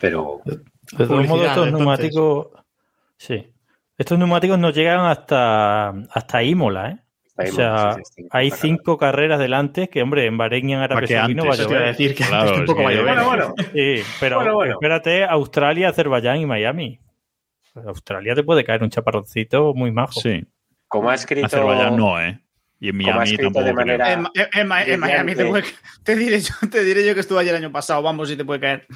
Pero 0.00 0.42
De 0.90 1.06
todos 1.06 1.26
modos, 1.28 1.46
estos 1.46 1.66
entonces. 1.66 1.72
neumáticos. 1.72 2.46
Sí. 3.16 3.46
Estos 3.96 4.18
neumáticos 4.18 4.58
no 4.58 4.70
llegan 4.70 5.00
hasta, 5.06 5.90
hasta 5.90 6.42
Imola, 6.42 6.90
¿eh? 6.90 6.98
Ahí, 7.36 7.48
o 7.48 7.52
sea, 7.52 7.92
sí, 7.94 8.02
sí, 8.04 8.12
sí, 8.22 8.28
hay 8.30 8.50
cinco 8.50 8.98
carreras 8.98 9.38
delante 9.38 9.88
que, 9.88 10.02
hombre, 10.02 10.26
en 10.26 10.36
Bahrein 10.36 10.68
y 10.68 10.74
en 10.74 10.80
Arabia 10.80 11.28
no 11.28 11.46
va 11.46 11.54
a 11.54 11.56
llover. 11.56 11.84
decir 11.86 12.14
que 12.14 12.24
Claro, 12.24 12.56
un 12.56 12.64
poco 12.66 12.80
es 12.80 12.86
va 12.86 12.90
a 12.90 12.92
que- 12.92 12.98
llover. 12.98 13.14
Bueno, 13.24 13.52
bueno. 13.52 13.54
Sí, 13.72 14.02
pero 14.20 14.36
Bueno, 14.36 14.54
bueno. 14.54 14.72
espérate, 14.74 15.24
Australia, 15.24 15.88
Azerbaiyán 15.88 16.36
y 16.38 16.46
Miami. 16.46 17.00
Pues 17.72 17.86
Australia 17.86 18.34
te 18.34 18.42
puede 18.42 18.64
caer 18.64 18.82
un 18.82 18.90
chaparroncito 18.90 19.72
muy 19.72 19.90
majo. 19.92 20.20
Sí, 20.20 20.44
Como 20.88 21.08
ha 21.08 21.14
escrito. 21.14 21.46
Azerbaiyán 21.46 21.96
no, 21.96 22.20
¿eh? 22.20 22.38
Y 22.80 22.90
en 22.90 22.96
Miami 22.98 23.36
tampoco 23.38 23.60
de 23.60 23.64
creo. 23.72 23.74
manera- 23.76 24.12
En, 24.12 24.26
en- 24.34 24.48
en 24.60 24.68
Ma- 24.68 24.82
en 24.84 25.00
Miami 25.00 25.34
te, 25.34 25.46
puede- 25.46 25.64
te 26.02 26.16
diré 26.16 26.40
yo, 26.40 26.54
te 26.70 26.84
diré 26.84 27.06
yo 27.06 27.14
que 27.14 27.20
estuve 27.20 27.40
ayer 27.40 27.54
el 27.54 27.64
año 27.64 27.72
pasado, 27.72 28.02
vamos, 28.02 28.28
si 28.28 28.36
te 28.36 28.44
puede 28.44 28.60
caer. 28.60 28.86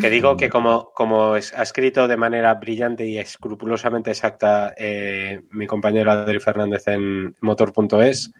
Que 0.00 0.10
digo 0.10 0.36
que 0.36 0.48
como, 0.48 0.90
como 0.92 1.36
es- 1.36 1.52
ha 1.54 1.62
escrito 1.62 2.08
de 2.08 2.16
manera 2.16 2.52
brillante 2.54 3.06
y 3.06 3.18
escrupulosamente 3.18 4.10
exacta 4.10 4.74
eh, 4.76 5.42
mi 5.50 5.66
compañero 5.66 6.10
Adri 6.10 6.40
Fernández 6.40 6.88
en 6.88 7.34
motor.es, 7.40 8.32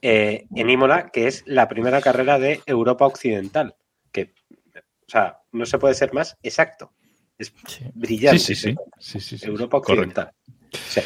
eh, 0.00 0.46
en 0.54 0.70
Imola, 0.70 1.10
que 1.10 1.26
es 1.26 1.42
la 1.46 1.68
primera 1.68 2.00
carrera 2.00 2.38
de 2.38 2.60
Europa 2.66 3.06
Occidental. 3.06 3.74
Que, 4.10 4.32
o 4.74 5.08
sea, 5.08 5.38
no 5.52 5.66
se 5.66 5.78
puede 5.78 5.94
ser 5.94 6.14
más 6.14 6.36
exacto. 6.42 6.92
Es 7.38 7.52
brillante. 7.94 8.38
Sí, 8.38 8.54
sí, 8.54 8.70
sí. 8.70 8.76
Sí, 8.98 9.20
sí, 9.20 9.38
sí. 9.38 9.46
Europa 9.46 9.80
Correcto. 9.82 10.22
Occidental. 10.22 10.32
Sí. 10.72 11.00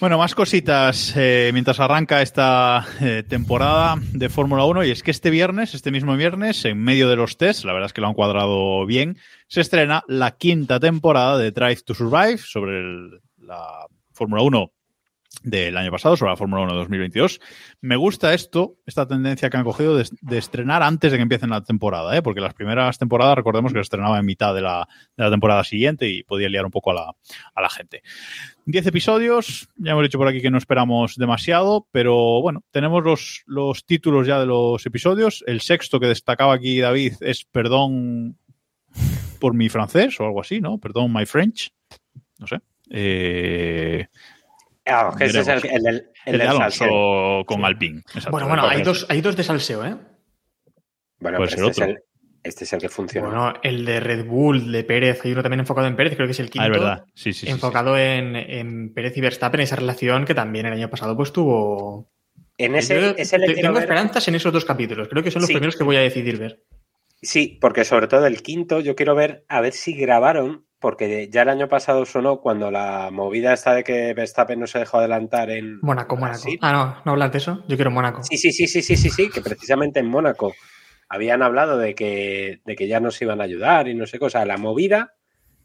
Bueno, 0.00 0.18
más 0.18 0.34
cositas 0.34 1.12
eh, 1.16 1.50
mientras 1.52 1.78
arranca 1.78 2.22
esta 2.22 2.84
eh, 3.00 3.22
temporada 3.28 3.96
de 4.12 4.28
Fórmula 4.28 4.64
1 4.64 4.84
y 4.84 4.90
es 4.90 5.02
que 5.02 5.12
este 5.12 5.30
viernes, 5.30 5.74
este 5.74 5.92
mismo 5.92 6.16
viernes, 6.16 6.64
en 6.64 6.78
medio 6.78 7.08
de 7.08 7.16
los 7.16 7.36
tests, 7.36 7.64
la 7.64 7.72
verdad 7.72 7.86
es 7.86 7.92
que 7.92 8.00
lo 8.00 8.08
han 8.08 8.14
cuadrado 8.14 8.84
bien, 8.84 9.18
se 9.46 9.60
estrena 9.60 10.02
la 10.08 10.32
quinta 10.32 10.80
temporada 10.80 11.38
de 11.38 11.52
Drive 11.52 11.82
to 11.84 11.94
Survive 11.94 12.38
sobre 12.38 12.82
la 13.38 13.86
Fórmula 14.12 14.42
1 14.42 14.72
del 15.42 15.76
año 15.76 15.90
pasado, 15.90 16.16
sobre 16.16 16.30
la 16.32 16.36
Fórmula 16.36 16.62
1 16.62 16.72
de 16.72 16.78
2022. 16.78 17.40
Me 17.80 17.96
gusta 17.96 18.34
esto, 18.34 18.76
esta 18.86 19.06
tendencia 19.06 19.50
que 19.50 19.56
han 19.56 19.64
cogido 19.64 19.96
de, 19.96 20.08
de 20.20 20.38
estrenar 20.38 20.82
antes 20.82 21.10
de 21.10 21.18
que 21.18 21.22
empiecen 21.22 21.50
la 21.50 21.62
temporada, 21.62 22.16
¿eh? 22.16 22.22
porque 22.22 22.40
las 22.40 22.54
primeras 22.54 22.98
temporadas 22.98 23.36
recordemos 23.36 23.72
que 23.72 23.78
se 23.78 23.82
estrenaba 23.82 24.18
en 24.18 24.26
mitad 24.26 24.54
de 24.54 24.60
la, 24.60 24.86
de 25.16 25.24
la 25.24 25.30
temporada 25.30 25.64
siguiente 25.64 26.08
y 26.08 26.22
podía 26.22 26.48
liar 26.48 26.64
un 26.64 26.70
poco 26.70 26.90
a 26.90 26.94
la, 26.94 27.12
a 27.54 27.62
la 27.62 27.70
gente. 27.70 28.02
10 28.66 28.86
episodios, 28.86 29.68
ya 29.76 29.92
hemos 29.92 30.04
dicho 30.04 30.18
por 30.18 30.28
aquí 30.28 30.40
que 30.40 30.50
no 30.50 30.58
esperamos 30.58 31.16
demasiado, 31.16 31.86
pero 31.90 32.40
bueno, 32.40 32.62
tenemos 32.70 33.02
los, 33.02 33.42
los 33.46 33.84
títulos 33.84 34.26
ya 34.26 34.38
de 34.38 34.46
los 34.46 34.84
episodios. 34.86 35.42
El 35.46 35.60
sexto 35.60 35.98
que 35.98 36.06
destacaba 36.06 36.54
aquí 36.54 36.80
David 36.80 37.14
es 37.20 37.44
Perdón 37.44 38.38
por 39.40 39.54
mi 39.54 39.68
francés 39.68 40.18
o 40.20 40.24
algo 40.24 40.40
así, 40.40 40.60
¿no? 40.60 40.78
Perdón, 40.78 41.12
my 41.12 41.26
French. 41.26 41.72
No 42.38 42.46
sé. 42.46 42.60
Eh, 42.90 44.06
Ah, 44.86 45.14
que 45.16 45.26
ese 45.26 45.40
es 45.40 45.48
el, 45.48 45.64
el, 45.64 45.86
el 45.86 46.06
El 46.26 46.38
de 46.38 46.44
Alonso 46.44 46.70
salseo. 46.70 47.44
con 47.46 47.64
Alpine. 47.64 48.02
Bueno, 48.30 48.48
bueno, 48.48 48.66
hay 48.66 48.82
dos, 48.82 49.06
hay 49.08 49.20
dos 49.20 49.36
de 49.36 49.44
salseo, 49.44 49.84
¿eh? 49.84 49.96
Bueno, 51.20 51.38
Puede 51.38 51.50
ser 51.50 51.64
este, 51.64 51.70
es 51.70 51.88
otro. 51.88 52.02
Este 52.44 52.64
es 52.64 52.72
el 52.72 52.80
que 52.80 52.88
funciona. 52.88 53.26
Bueno, 53.28 53.54
el 53.62 53.84
de 53.84 54.00
Red 54.00 54.24
Bull, 54.26 54.72
de 54.72 54.84
Pérez, 54.84 55.20
hay 55.24 55.32
uno 55.32 55.42
también 55.42 55.60
enfocado 55.60 55.86
en 55.86 55.96
Pérez, 55.96 56.14
creo 56.16 56.26
que 56.26 56.32
es 56.32 56.40
el 56.40 56.50
quinto. 56.50 56.62
Ah, 56.64 56.66
es 56.66 56.72
verdad. 56.72 57.04
Sí, 57.14 57.32
sí, 57.32 57.46
sí, 57.46 57.50
enfocado 57.52 57.96
En, 57.96 58.34
en 58.36 58.92
Pérez 58.94 59.16
y 59.16 59.20
Verstappen, 59.20 59.60
esa 59.60 59.76
relación 59.76 60.24
que 60.24 60.34
también 60.34 60.66
el 60.66 60.72
año 60.72 60.90
pasado 60.90 61.16
pues 61.16 61.32
tuvo... 61.32 62.10
en 62.58 62.74
ese, 62.74 63.00
Yo 63.00 63.06
ese 63.16 63.38
le 63.38 63.54
tengo 63.54 63.72
ver- 63.74 63.82
esperanzas 63.84 64.26
en 64.28 64.34
esos 64.34 64.52
dos 64.52 64.64
capítulos, 64.64 65.08
creo 65.08 65.22
que 65.22 65.30
son 65.30 65.40
los 65.42 65.48
Sí. 65.48 65.54
primeros 65.54 65.76
que 65.76 65.84
voy 65.84 65.96
a 65.96 66.00
decidir 66.00 66.38
ver. 66.38 66.62
Sí, 67.20 67.58
porque 67.60 67.84
sobre 67.84 68.08
todo 68.08 68.26
el 68.26 68.42
quinto, 68.42 68.80
yo 68.80 68.96
quiero 68.96 69.14
ver 69.14 69.44
a 69.48 69.60
ver 69.60 69.72
si 69.72 69.92
grabaron, 69.94 70.66
porque 70.80 71.28
ya 71.30 71.42
el 71.42 71.50
año 71.50 71.68
pasado 71.68 72.04
sonó 72.04 72.40
cuando 72.40 72.72
la 72.72 73.10
movida 73.12 73.52
esta 73.52 73.74
de 73.74 73.84
que 73.84 74.12
Verstappen 74.14 74.58
no 74.58 74.66
se 74.66 74.80
dejó 74.80 74.98
adelantar 74.98 75.48
en 75.50 75.78
Mónaco, 75.82 76.16
Mónaco. 76.16 76.48
Ah, 76.60 76.72
no, 76.72 76.96
no 77.04 77.12
hablas 77.12 77.30
de 77.30 77.38
eso, 77.38 77.62
yo 77.68 77.76
quiero 77.76 77.92
Mónaco. 77.92 78.24
Sí, 78.24 78.36
sí, 78.36 78.50
sí, 78.50 78.66
sí, 78.66 78.82
sí, 78.82 78.96
sí, 78.96 79.08
sí, 79.10 79.30
que 79.30 79.40
precisamente 79.40 80.00
en 80.00 80.08
Mónaco 80.08 80.52
habían 81.14 81.42
hablado 81.42 81.76
de 81.76 81.94
que, 81.94 82.60
de 82.64 82.74
que 82.74 82.88
ya 82.88 82.98
nos 82.98 83.20
iban 83.20 83.40
a 83.40 83.44
ayudar 83.44 83.86
y 83.86 83.94
no 83.94 84.06
sé 84.06 84.18
sea, 84.30 84.46
la 84.46 84.56
movida, 84.56 85.12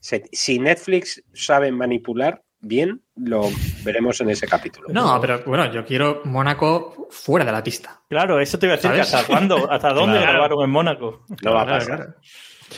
se- 0.02 0.26
si 0.34 0.60
Netflix 0.60 1.24
sabe 1.34 1.72
manipular 1.72 2.44
bien, 2.60 3.02
lo 3.16 3.44
veremos 3.84 4.20
en 4.20 4.30
ese 4.30 4.46
capítulo. 4.46 4.90
No, 4.92 5.22
pero 5.22 5.42
bueno, 5.46 5.72
yo 5.72 5.86
quiero 5.86 6.22
Mónaco 6.26 7.08
fuera 7.12 7.46
de 7.46 7.52
la 7.54 7.64
pista. 7.64 8.02
Claro, 8.10 8.40
eso 8.42 8.60
te 8.60 8.66
iba 8.66 8.74
a 8.74 8.78
decir. 8.78 8.92
¿Hasta 8.92 9.24
cuándo? 9.26 9.72
¿Hasta 9.72 9.94
dónde 9.94 10.18
Claro. 10.18 10.34
grabaron 10.34 10.64
en 10.66 10.70
Mónaco? 10.70 11.26
no 11.44 11.54
va 11.54 11.62
a 11.62 11.66
Claro, 11.66 11.80
pasar. 11.86 12.16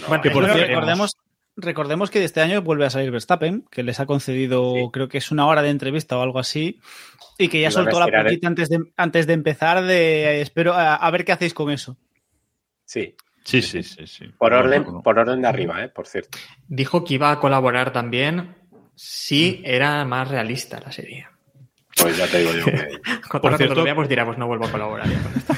Bueno, 0.08 0.22
Que 0.22 0.30
por 0.32 0.44
recordemos, 0.44 1.18
recordemos 1.56 2.12
que 2.12 2.20
de 2.20 2.26
este 2.26 2.42
año 2.42 2.62
vuelve 2.62 2.86
a 2.86 2.90
salir 2.92 3.10
Verstappen, 3.10 3.66
que 3.72 3.82
les 3.82 4.00
ha 4.00 4.06
concedido, 4.06 4.76
Sí. 4.76 4.90
creo 4.94 5.08
que 5.10 5.18
es 5.18 5.32
una 5.32 5.48
hora 5.48 5.64
de 5.64 5.70
entrevista 5.72 6.18
o 6.18 6.22
algo 6.22 6.38
así, 6.38 6.80
y 7.40 7.48
que 7.48 7.62
ya 7.62 7.72
soltó 7.72 8.00
la 8.00 8.06
el- 8.06 8.24
poquita 8.26 8.48
antes 8.48 8.70
de, 8.70 8.80
antes 8.96 9.26
de 9.26 9.34
empezar 9.34 9.82
de 9.84 10.26
eh, 10.26 10.42
espero 10.42 10.74
a, 10.74 10.96
a 10.96 11.10
ver 11.12 11.26
qué 11.26 11.32
hacéis 11.32 11.54
con 11.56 11.72
eso. 11.72 11.98
Sí, 12.90 13.16
Sí, 13.44 13.62
sí, 13.62 13.84
sí. 13.84 14.06
sí. 14.08 14.26
por 14.38 14.52
orden, 14.54 14.84
por 15.04 15.18
orden 15.20 15.42
de 15.42 15.48
arriba, 15.48 15.84
¿eh? 15.84 15.90
por 15.90 16.08
cierto. 16.08 16.38
Dijo 16.68 17.04
que 17.04 17.14
iba 17.16 17.32
a 17.32 17.40
colaborar 17.40 17.92
también 17.94 18.56
si 18.96 19.62
era 19.64 20.04
más 20.06 20.28
realista 20.28 20.80
la 20.80 20.92
serie. 20.92 21.28
Pues 22.02 22.18
ya 22.18 22.28
te 22.28 22.40
digo 22.40 22.52
yo 22.54 22.66
que... 22.66 23.00
Por 23.32 23.42
cuando 23.42 23.58
cierto- 23.58 23.76
lo 23.76 23.84
veamos 23.84 24.08
dirá, 24.10 24.26
pues 24.26 24.38
no 24.38 24.48
vuelvo 24.48 24.66
a 24.66 24.72
colaborar. 24.72 25.08
ya 25.08 25.22
con 25.22 25.34
esto. 25.36 25.54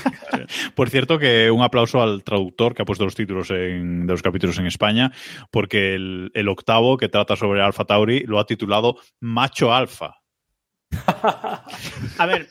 Por 0.75 0.89
cierto, 0.89 1.19
que 1.19 1.49
un 1.51 1.61
aplauso 1.63 2.01
al 2.01 2.23
traductor 2.23 2.73
que 2.73 2.81
ha 2.81 2.85
puesto 2.85 3.05
los 3.05 3.15
títulos 3.15 3.49
en- 3.51 4.05
de 4.07 4.13
los 4.13 4.21
capítulos 4.21 4.57
en 4.59 4.65
España, 4.67 5.11
porque 5.51 5.93
el, 5.95 6.31
el 6.33 6.49
octavo, 6.49 6.97
que 6.97 7.09
trata 7.09 7.35
sobre 7.35 7.61
Alfa 7.61 7.85
Tauri, 7.85 8.21
lo 8.25 8.39
ha 8.39 8.45
titulado 8.45 8.97
Macho 9.21 9.73
Alfa. 9.73 10.15
A 12.17 12.25
ver, 12.25 12.47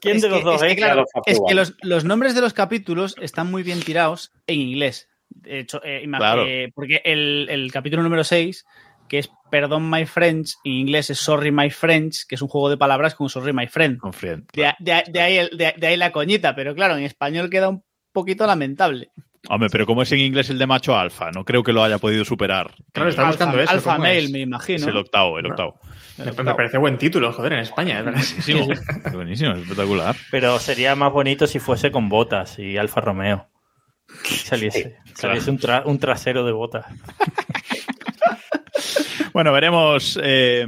¿Quién 0.00 0.16
es 0.16 0.22
de 0.22 0.28
los 0.28 0.38
que- 0.38 0.44
dos, 0.44 0.54
es 0.62 0.66
que, 0.68 0.72
eh? 0.72 0.76
claro, 0.76 1.04
Claro, 1.12 1.24
es 1.26 1.40
que 1.46 1.54
los, 1.54 1.74
los 1.82 2.04
nombres 2.04 2.34
de 2.34 2.40
los 2.40 2.52
capítulos 2.52 3.14
están 3.20 3.50
muy 3.50 3.62
bien 3.62 3.80
tirados 3.80 4.32
en 4.46 4.60
inglés. 4.60 5.08
De 5.28 5.60
hecho, 5.60 5.80
eh, 5.84 6.04
Claro. 6.16 6.44
eh, 6.46 6.70
porque 6.74 7.00
el, 7.04 7.46
el 7.50 7.70
capítulo 7.72 8.02
número 8.02 8.24
6, 8.24 8.64
que 9.08 9.18
es 9.18 9.30
Perdón 9.50 9.88
My 9.90 10.06
French, 10.06 10.54
en 10.64 10.72
inglés 10.72 11.10
es 11.10 11.18
Sorry 11.18 11.50
My 11.52 11.70
French, 11.70 12.26
que 12.26 12.34
es 12.36 12.42
un 12.42 12.48
juego 12.48 12.68
de 12.70 12.76
palabras 12.76 13.14
con 13.14 13.28
Sorry 13.28 13.52
My 13.52 13.66
Friend. 13.66 13.98
Con 13.98 14.12
Friend. 14.12 14.46
De, 14.52 14.72
de- 14.78 15.04
de 15.08 15.20
ahí, 15.20 15.36
el- 15.38 15.56
de- 15.56 15.74
de 15.76 15.86
ahí 15.86 15.96
la 15.96 16.12
coñita, 16.12 16.54
pero 16.54 16.74
claro, 16.74 16.96
en 16.96 17.04
español 17.04 17.48
queda 17.50 17.68
un 17.68 17.84
poquito 18.12 18.46
lamentable. 18.46 19.10
Hombre, 19.48 19.68
pero 19.70 19.86
como 19.86 20.02
es 20.02 20.12
en 20.12 20.18
inglés 20.20 20.50
el 20.50 20.58
de 20.58 20.66
Macho 20.66 20.96
Alfa, 20.96 21.30
no 21.32 21.44
creo 21.44 21.62
que 21.62 21.72
lo 21.72 21.82
haya 21.82 21.98
podido 21.98 22.24
superar. 22.24 22.74
Claro, 22.92 23.08
está 23.10 23.22
Alfa, 23.22 23.30
buscando 23.46 23.60
eso. 23.60 23.72
Alfa 23.72 23.92
¿cómo 23.92 24.04
Male, 24.04 24.18
es? 24.18 24.30
me 24.30 24.38
Es 24.40 24.44
imagino. 24.46 24.88
el 24.88 24.96
octavo, 24.98 25.38
el 25.38 25.46
octavo. 25.46 25.80
Me, 26.18 26.24
me 26.44 26.54
parece 26.54 26.76
buen 26.76 26.98
título, 26.98 27.32
joder, 27.32 27.54
en 27.54 27.58
España. 27.60 28.00
es 28.00 28.04
verdad. 28.04 28.20
Buenísimo, 28.20 28.68
buenísimo, 29.14 29.52
espectacular. 29.52 30.14
Pero 30.30 30.58
sería 30.58 30.94
más 30.94 31.10
bonito 31.12 31.46
si 31.46 31.58
fuese 31.58 31.90
con 31.90 32.08
botas 32.10 32.58
y 32.58 32.76
Alfa 32.76 33.00
Romeo. 33.00 33.48
Saliese, 34.24 34.98
saliese 35.14 35.50
un, 35.50 35.58
tra- 35.58 35.82
un 35.86 35.98
trasero 35.98 36.44
de 36.44 36.52
botas. 36.52 36.84
Bueno, 39.32 39.52
veremos, 39.52 40.18
eh, 40.22 40.66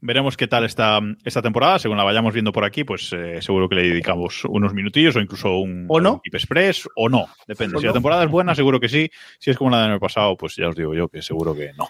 veremos 0.00 0.36
qué 0.36 0.46
tal 0.46 0.64
esta, 0.64 1.00
esta 1.24 1.42
temporada. 1.42 1.78
Según 1.78 1.96
la 1.96 2.04
vayamos 2.04 2.32
viendo 2.32 2.52
por 2.52 2.64
aquí, 2.64 2.84
pues 2.84 3.12
eh, 3.12 3.42
seguro 3.42 3.68
que 3.68 3.74
le 3.76 3.82
dedicamos 3.82 4.44
unos 4.44 4.72
minutillos 4.72 5.16
o 5.16 5.20
incluso 5.20 5.58
un, 5.58 5.86
¿O 5.88 6.00
no? 6.00 6.14
un 6.14 6.20
Express 6.24 6.88
o 6.96 7.08
no. 7.08 7.28
Depende. 7.46 7.76
¿O 7.76 7.80
si 7.80 7.86
la 7.86 7.92
temporada 7.92 8.24
es 8.24 8.30
buena, 8.30 8.54
seguro 8.54 8.80
que 8.80 8.88
sí. 8.88 9.10
Si 9.38 9.50
es 9.50 9.56
como 9.56 9.70
la 9.70 9.82
del 9.82 9.90
año 9.92 10.00
pasado, 10.00 10.36
pues 10.36 10.56
ya 10.56 10.68
os 10.68 10.76
digo 10.76 10.94
yo 10.94 11.08
que 11.08 11.22
seguro 11.22 11.54
que 11.54 11.72
no. 11.76 11.88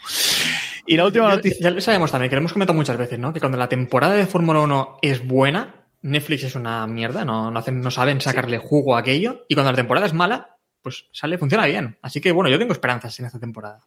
Y 0.86 0.96
la 0.96 1.06
última 1.06 1.28
noticia. 1.28 1.58
Ya 1.60 1.70
lo 1.70 1.80
sabemos 1.80 2.10
también, 2.10 2.30
que 2.30 2.36
lo 2.36 2.40
hemos 2.40 2.52
comentado 2.52 2.76
muchas 2.76 2.96
veces, 2.96 3.18
¿no? 3.18 3.32
Que 3.32 3.40
cuando 3.40 3.58
la 3.58 3.68
temporada 3.68 4.14
de 4.14 4.26
Fórmula 4.26 4.60
1 4.60 4.98
es 5.02 5.26
buena, 5.26 5.86
Netflix 6.02 6.44
es 6.44 6.54
una 6.54 6.86
mierda, 6.86 7.24
no, 7.24 7.50
no, 7.50 7.58
hacen, 7.58 7.80
no 7.80 7.90
saben 7.90 8.20
sacarle 8.20 8.58
jugo 8.58 8.96
a 8.96 9.00
aquello. 9.00 9.44
Y 9.48 9.54
cuando 9.54 9.72
la 9.72 9.76
temporada 9.76 10.06
es 10.06 10.14
mala, 10.14 10.56
pues 10.82 11.06
sale, 11.12 11.38
funciona 11.38 11.66
bien. 11.66 11.98
Así 12.02 12.20
que 12.20 12.32
bueno, 12.32 12.50
yo 12.50 12.58
tengo 12.58 12.72
esperanzas 12.72 13.18
en 13.20 13.26
esta 13.26 13.38
temporada. 13.38 13.80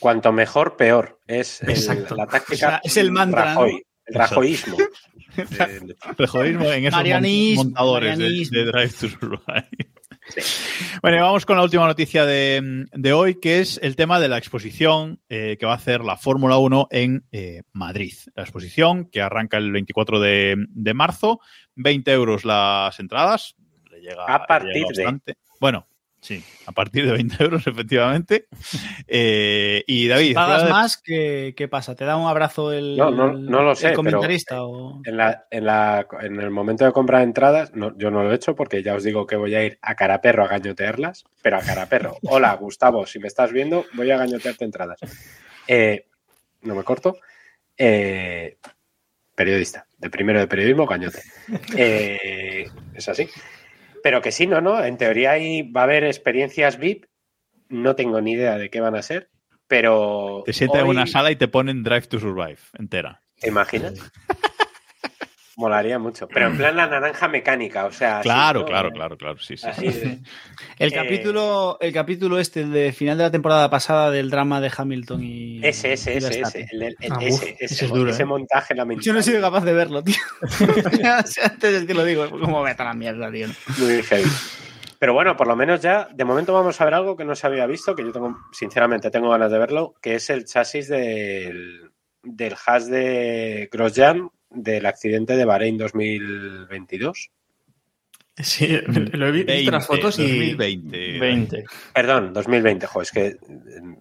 Cuanto 0.00 0.32
mejor, 0.32 0.76
peor. 0.76 1.20
Es 1.26 1.62
el- 1.62 1.70
Exacto. 1.70 2.16
la 2.16 2.26
táctica. 2.26 2.54
O 2.54 2.56
sea, 2.70 2.80
es 2.82 2.96
el 2.96 3.12
mantra, 3.12 3.54
¿no? 3.54 3.60
Rajoy, 3.60 3.82
el 4.06 4.14
rajoísmo. 4.14 4.76
El- 5.36 6.26
jodismo 6.26 6.64
en 6.72 6.86
esos 6.86 7.56
montadores 7.56 8.18
de, 8.18 8.24
marianismo. 8.24 8.58
de 8.58 8.64
Drive 8.64 8.88
to 8.88 9.08
Survive. 9.08 9.90
Bueno, 11.02 11.16
y 11.16 11.20
vamos 11.20 11.46
con 11.46 11.56
la 11.56 11.62
última 11.62 11.86
noticia 11.86 12.26
de, 12.26 12.86
de 12.92 13.12
hoy, 13.12 13.36
que 13.40 13.60
es 13.60 13.78
el 13.82 13.94
tema 13.96 14.18
de 14.20 14.28
la 14.28 14.38
exposición 14.38 15.20
eh, 15.28 15.56
que 15.58 15.66
va 15.66 15.72
a 15.72 15.76
hacer 15.76 16.00
la 16.02 16.16
Fórmula 16.16 16.58
1 16.58 16.88
en 16.90 17.24
eh, 17.32 17.62
Madrid. 17.72 18.12
La 18.34 18.42
exposición 18.42 19.06
que 19.08 19.22
arranca 19.22 19.56
el 19.56 19.70
24 19.72 20.18
de, 20.20 20.56
de 20.68 20.94
marzo, 20.94 21.40
20 21.76 22.10
euros 22.12 22.44
las 22.44 22.98
entradas. 22.98 23.54
Le 23.90 24.00
llega, 24.00 24.24
A 24.26 24.38
le 24.40 24.44
partir 24.46 24.84
llega 24.92 25.12
de. 25.24 25.34
Bueno, 25.60 25.86
sí, 26.20 26.44
a 26.66 26.72
partir 26.72 27.06
de 27.06 27.12
20 27.12 27.42
euros, 27.42 27.66
efectivamente. 27.66 28.46
Eh, 29.06 29.82
y 29.86 30.06
David, 30.08 30.34
pagas 30.34 30.64
de- 30.64 30.70
más, 30.70 30.96
¿qué, 31.02 31.54
qué 31.56 31.68
pasa? 31.68 31.94
¿Te 31.94 32.04
da 32.04 32.16
un 32.16 32.28
abrazo 32.28 32.72
el, 32.72 32.96
No, 32.96 33.10
no- 33.10 33.32
no 33.32 33.62
lo 33.62 33.74
sé, 33.74 33.86
el 33.86 33.92
pero- 33.92 33.96
comentarista? 33.96 34.62
o... 34.64 35.00
En, 35.04 35.16
la, 35.16 35.46
en, 35.50 35.66
la, 35.66 36.06
en 36.22 36.40
el 36.40 36.50
momento 36.50 36.84
de 36.84 36.92
comprar 36.92 37.22
entradas, 37.22 37.74
no, 37.74 37.96
yo 37.98 38.10
no 38.10 38.22
lo 38.22 38.32
he 38.32 38.34
hecho 38.36 38.54
porque 38.54 38.82
ya 38.82 38.94
os 38.94 39.02
digo 39.04 39.26
que 39.26 39.36
voy 39.36 39.54
a 39.54 39.64
ir 39.64 39.78
a 39.82 39.94
cara 39.94 40.20
perro 40.20 40.44
a 40.44 40.48
gañotearlas, 40.48 41.24
pero 41.42 41.56
a 41.56 41.60
cara 41.62 41.86
perro. 41.86 42.16
Hola, 42.22 42.54
Gustavo, 42.54 43.06
si 43.06 43.18
me 43.18 43.28
estás 43.28 43.52
viendo, 43.52 43.84
voy 43.94 44.10
a 44.10 44.16
gañotearte 44.18 44.64
entradas. 44.64 44.98
Eh, 45.66 46.06
no 46.62 46.74
me 46.74 46.84
corto. 46.84 47.16
Eh, 47.76 48.58
periodista, 49.34 49.86
de 49.96 50.10
primero 50.10 50.38
de 50.38 50.46
periodismo, 50.46 50.86
gañote. 50.86 51.22
Eh, 51.76 52.68
es 52.94 53.08
así. 53.08 53.26
Pero 54.02 54.20
que 54.22 54.32
sí, 54.32 54.46
no, 54.46 54.60
no. 54.60 54.82
En 54.84 54.96
teoría 54.96 55.32
ahí 55.32 55.62
va 55.70 55.82
a 55.82 55.84
haber 55.84 56.04
experiencias 56.04 56.78
VIP. 56.78 57.04
No 57.68 57.94
tengo 57.96 58.20
ni 58.20 58.32
idea 58.32 58.56
de 58.58 58.68
qué 58.70 58.80
van 58.80 58.96
a 58.96 59.02
ser, 59.02 59.30
pero. 59.68 60.42
te 60.44 60.52
sientan 60.52 60.80
en 60.80 60.86
hoy- 60.86 60.96
una 60.96 61.06
sala 61.06 61.30
y 61.30 61.36
te 61.36 61.48
ponen 61.48 61.82
Drive 61.82 62.02
to 62.08 62.18
Survive 62.18 62.58
entera. 62.78 63.22
¿Te 63.40 63.48
imaginas? 63.48 63.94
Molaría 65.60 65.98
mucho. 65.98 66.26
Pero 66.26 66.46
en 66.46 66.56
plan 66.56 66.74
la 66.74 66.86
naranja 66.86 67.28
mecánica, 67.28 67.84
o 67.84 67.92
sea. 67.92 68.20
así, 68.20 68.28
Claro, 68.28 68.60
¿no? 68.60 68.66
claro, 68.66 68.90
claro, 68.92 69.18
claro. 69.18 69.38
Sí, 69.38 69.58
sí. 69.58 69.66
Así 69.68 69.88
de- 69.88 70.18
El 70.78 70.90
Eh, 70.90 70.96
capítulo, 70.96 71.76
el 71.82 71.92
capítulo 71.92 72.38
este 72.38 72.64
de 72.64 72.92
final 72.92 73.18
de 73.18 73.24
la 73.24 73.30
temporada 73.30 73.68
pasada 73.68 74.10
del 74.10 74.30
drama 74.30 74.62
de 74.62 74.72
Hamilton 74.74 75.22
y. 75.22 75.60
Ese, 75.62 75.92
ese, 75.92 76.14
y 76.14 76.16
ese, 76.16 76.40
ese. 76.40 76.66
el- 76.72 76.82
el- 76.82 76.96
Ah, 77.10 77.18
ese, 77.20 77.34
uf, 77.34 77.42
ese, 77.42 77.56
ese 77.66 77.84
es 77.84 77.90
duro, 77.92 78.10
ese 78.10 78.22
¿eh? 78.22 78.24
montaje 78.24 78.74
lamentable. 78.74 79.04
Yo 79.04 79.12
no 79.12 79.18
he 79.18 79.22
sido 79.22 79.42
capaz 79.42 79.64
de 79.66 79.72
verlo, 79.74 80.02
tío. 80.02 80.16
Antes 81.44 81.80
de 81.80 81.86
que 81.86 81.92
lo 81.94 82.04
digo, 82.04 82.30
como 82.30 82.62
vete 82.62 82.80
a 82.82 82.86
la 82.86 82.94
mierda, 82.94 83.30
tío. 83.30 83.48
Muy 83.78 84.02
heavy. 84.02 84.30
Pero 84.98 85.12
bueno, 85.12 85.36
por 85.36 85.46
lo 85.46 85.56
menos 85.56 85.80
ya, 85.82 86.08
de 86.12 86.24
momento 86.24 86.54
vamos 86.54 86.80
a 86.80 86.84
ver 86.86 86.94
algo 86.94 87.16
que 87.18 87.24
no 87.26 87.34
se 87.34 87.46
había 87.46 87.66
visto, 87.66 87.94
que 87.94 88.02
yo 88.02 88.12
tengo, 88.12 88.36
sinceramente, 88.52 89.10
tengo 89.10 89.28
ganas 89.28 89.50
de 89.52 89.58
verlo, 89.58 89.94
que 90.00 90.14
es 90.14 90.30
el 90.30 90.46
chasis 90.46 90.88
del, 90.88 91.90
del 92.22 92.54
hash 92.66 92.84
de 92.84 93.68
Grosjean 93.72 94.30
del 94.50 94.86
accidente 94.86 95.36
de 95.36 95.44
Bahrein 95.44 95.78
2022. 95.78 97.30
Sí, 98.36 98.68
lo 99.12 99.28
he 99.28 99.32
vi- 99.32 99.44
he 99.46 99.56
visto 99.58 99.70
las 99.70 99.86
fotos 99.86 100.18
y 100.18 100.52
2020. 100.52 101.18
20. 101.18 101.64
Perdón, 101.94 102.32
2020, 102.32 102.86
jo, 102.86 103.02
es 103.02 103.10
que 103.10 103.26
eh, 103.26 103.36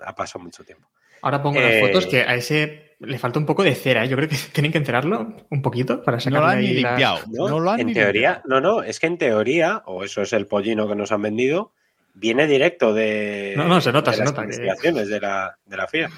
ha 0.06 0.16
pasado 0.16 0.44
mucho 0.44 0.64
tiempo. 0.64 0.88
ahora 1.22 1.42
pongo 1.42 1.60
Eh, 1.60 1.82
las 1.82 1.88
fotos 1.90 2.06
que 2.08 2.22
a 2.22 2.36
ese 2.36 2.96
le 3.00 3.18
falta 3.20 3.40
un 3.40 3.46
poco 3.46 3.64
de 3.64 3.76
cera. 3.76 4.04
¿eh? 4.06 4.10
Yo 4.10 4.16
creo 4.18 4.30
que 4.30 4.36
tienen 4.54 4.72
que 4.72 4.78
encerarlo 4.78 5.36
un 5.50 5.62
poquito 5.62 6.02
para 6.04 6.18
No 6.18 6.22
sacarle 6.22 6.40
lo 6.46 6.52
han 6.52 6.62
ni 6.62 6.68
limpiado. 6.74 7.20
¿no? 7.32 7.50
No 7.50 7.60
lo 7.60 7.72
han 7.72 7.80
en 7.82 7.88
ni 7.88 7.94
teoría, 7.94 8.30
limpiado. 8.44 8.62
no, 8.62 8.62
no, 8.78 8.84
es 8.84 9.00
que 9.00 9.08
en 9.08 9.18
teoría, 9.18 9.84
o 9.86 10.04
eso 10.04 10.22
es 10.22 10.32
el 10.34 10.48
pollino 10.48 10.88
que 10.88 10.96
nos 10.96 11.12
han 11.12 11.22
vendido, 11.22 11.74
viene 12.14 12.48
directo 12.48 12.94
de, 12.94 13.54
No, 13.58 13.68
no, 13.68 13.82
se 13.82 13.92
nota, 13.92 14.12
de 14.12 14.18
se 14.18 14.24
las 14.24 14.32
nota 14.32 14.42
que- 14.42 14.48
investigaciones 14.48 15.08
de 15.10 15.20
la, 15.20 15.58
de 15.66 15.78
la 15.78 15.88
FIA. 15.88 16.10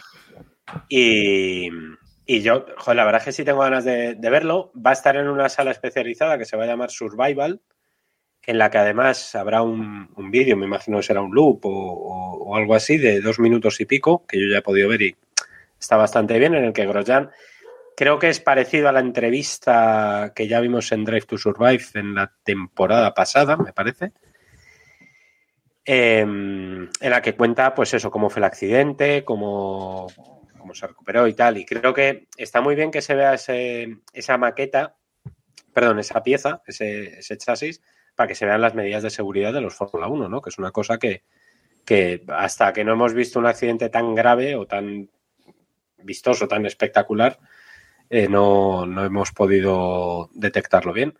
Y, 0.89 1.69
y 2.25 2.41
yo, 2.41 2.65
joder, 2.77 2.95
la 2.95 3.05
verdad 3.05 3.21
es 3.21 3.25
que 3.25 3.31
sí 3.31 3.43
tengo 3.43 3.61
ganas 3.61 3.83
de, 3.83 4.15
verlo. 4.21 4.71
Va 4.75 4.91
a 4.91 4.93
estar 4.93 5.15
en 5.15 5.27
una 5.27 5.49
sala 5.49 5.71
especializada 5.71 6.37
que 6.37 6.45
se 6.45 6.57
va 6.57 6.63
a 6.63 6.67
llamar 6.67 6.91
Survival, 6.91 7.61
en 8.43 8.57
la 8.57 8.69
que 8.69 8.77
además 8.77 9.35
habrá 9.35 9.61
un, 9.61 10.09
vídeo, 10.31 10.57
me 10.57 10.65
imagino 10.65 10.97
que 10.97 11.03
será 11.03 11.21
un 11.21 11.33
loop 11.33 11.61
o 11.63 12.55
algo 12.55 12.75
así, 12.75 12.97
de 12.97 13.21
dos 13.21 13.39
minutos 13.39 13.79
y 13.81 13.85
pico, 13.85 14.25
que 14.25 14.39
yo 14.39 14.47
ya 14.51 14.59
he 14.59 14.61
podido 14.61 14.89
ver 14.89 15.01
y 15.01 15.15
está 15.79 15.97
bastante 15.97 16.37
bien, 16.39 16.53
en 16.55 16.65
el 16.65 16.73
que 16.73 16.85
Grosjean 16.85 17.31
creo 17.97 18.19
que 18.19 18.29
es 18.29 18.39
parecido 18.39 18.89
a 18.89 18.91
la 18.91 18.99
entrevista 18.99 20.31
que 20.35 20.47
ya 20.47 20.59
vimos 20.59 20.91
en 20.91 21.03
Drive 21.03 21.25
to 21.27 21.37
Survive 21.37 21.83
en 21.95 22.15
la 22.15 22.31
temporada 22.43 23.13
pasada, 23.13 23.57
me 23.57 23.73
parece. 23.73 24.11
em, 25.83 26.83
en 26.99 27.09
la 27.09 27.21
que 27.21 27.35
cuenta, 27.35 27.73
pues 27.73 27.93
eso, 27.93 28.11
cómo 28.11 28.29
fue 28.29 28.39
el 28.39 28.45
accidente, 28.45 29.23
cómo, 29.25 30.07
cómo 30.61 30.73
se 30.73 30.87
recuperó 30.87 31.27
y 31.27 31.33
tal. 31.33 31.57
Y 31.57 31.65
creo 31.65 31.93
que 31.93 32.27
está 32.37 32.61
muy 32.61 32.75
bien 32.75 32.91
que 32.91 33.01
se 33.01 33.15
vea 33.15 33.33
ese- 33.33 33.97
esa 34.13 34.37
maqueta, 34.37 34.95
perdón, 35.73 35.99
esa 35.99 36.23
pieza, 36.23 36.61
ese, 36.65 37.19
ese 37.19 37.37
chasis, 37.37 37.81
para 38.15 38.27
que 38.27 38.35
se 38.35 38.45
vean 38.45 38.61
las 38.61 38.75
medidas 38.75 39.03
de 39.03 39.09
seguridad 39.09 39.53
de 39.53 39.61
los 39.61 39.75
Fórmula 39.75 40.07
1, 40.07 40.29
¿no? 40.29 40.41
Que 40.41 40.49
es 40.49 40.57
una 40.57 40.71
cosa 40.71 40.97
que, 40.97 41.23
que 41.85 42.23
hasta 42.27 42.73
que 42.73 42.83
no 42.83 42.93
hemos 42.93 43.13
visto 43.13 43.39
un 43.39 43.45
accidente 43.47 43.89
tan 43.89 44.13
grave 44.15 44.55
o 44.55 44.65
tan 44.67 45.09
vistoso, 45.97 46.47
tan 46.47 46.65
espectacular, 46.65 47.39
eh, 48.09 48.27
no, 48.27 48.85
no 48.85 49.05
hemos 49.05 49.31
podido 49.31 50.29
detectarlo 50.33 50.93
bien. 50.93 51.17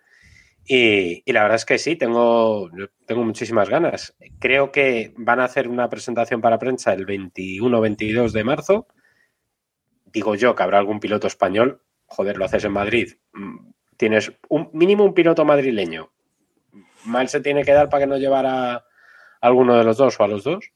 Y, 0.64 1.22
y 1.24 1.32
la 1.32 1.42
verdad 1.42 1.56
es 1.56 1.64
que 1.64 1.78
sí, 1.78 1.96
tengo, 1.96 2.70
tengo 3.06 3.24
muchísimas 3.24 3.68
ganas. 3.68 4.14
Creo 4.38 4.70
que 4.70 5.12
van 5.16 5.40
a 5.40 5.44
hacer 5.44 5.66
una 5.66 5.88
presentación 5.88 6.40
para 6.40 6.58
prensa 6.58 6.92
el 6.92 7.06
21-22 7.06 8.30
de 8.32 8.44
marzo. 8.44 8.86
Digo 10.12 10.34
yo 10.34 10.54
que 10.54 10.62
habrá 10.62 10.78
algún 10.78 11.00
piloto 11.00 11.26
español. 11.26 11.82
Joder, 12.06 12.36
lo 12.36 12.44
haces 12.44 12.64
en 12.64 12.72
Madrid. 12.72 13.14
Mm, 13.32 13.72
Tienes 13.96 14.32
un 14.48 14.68
mínimo 14.72 15.04
un 15.04 15.14
piloto 15.14 15.44
madrileño. 15.44 16.10
Mal 17.04 17.28
se 17.28 17.40
tiene 17.40 17.62
que 17.64 17.72
dar 17.72 17.88
para 17.88 18.02
que 18.02 18.08
no 18.08 18.16
llevara 18.16 18.74
a 18.74 18.84
alguno 19.40 19.76
de 19.76 19.84
los 19.84 19.96
dos 19.96 20.18
o 20.18 20.24
a 20.24 20.28
los 20.28 20.42
dos. 20.42 20.72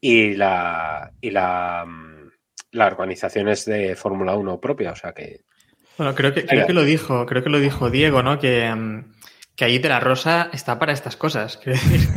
Y 0.00 0.34
la, 0.34 1.12
y 1.20 1.30
la, 1.30 1.84
mm, 1.86 2.30
la 2.72 2.86
organización 2.86 3.48
es 3.48 3.66
de 3.66 3.94
Fórmula 3.94 4.34
1 4.34 4.60
propia, 4.60 4.92
o 4.92 4.96
sea 4.96 5.12
que 5.12 5.42
Bueno, 5.96 6.14
creo 6.14 6.32
que, 6.32 6.46
creo 6.46 6.66
que 6.66 6.72
lo 6.72 6.82
dijo, 6.82 7.26
creo 7.26 7.44
que 7.44 7.50
lo 7.50 7.60
dijo 7.60 7.90
Diego, 7.90 8.22
¿no? 8.22 8.38
Que, 8.38 8.74
mm, 8.74 9.12
que 9.54 9.64
ahí 9.66 9.78
de 9.78 9.88
la 9.88 10.00
Rosa 10.00 10.50
está 10.52 10.78
para 10.78 10.92
estas 10.92 11.16
cosas. 11.16 11.56
Quiero 11.62 11.78
decir, 11.78 12.08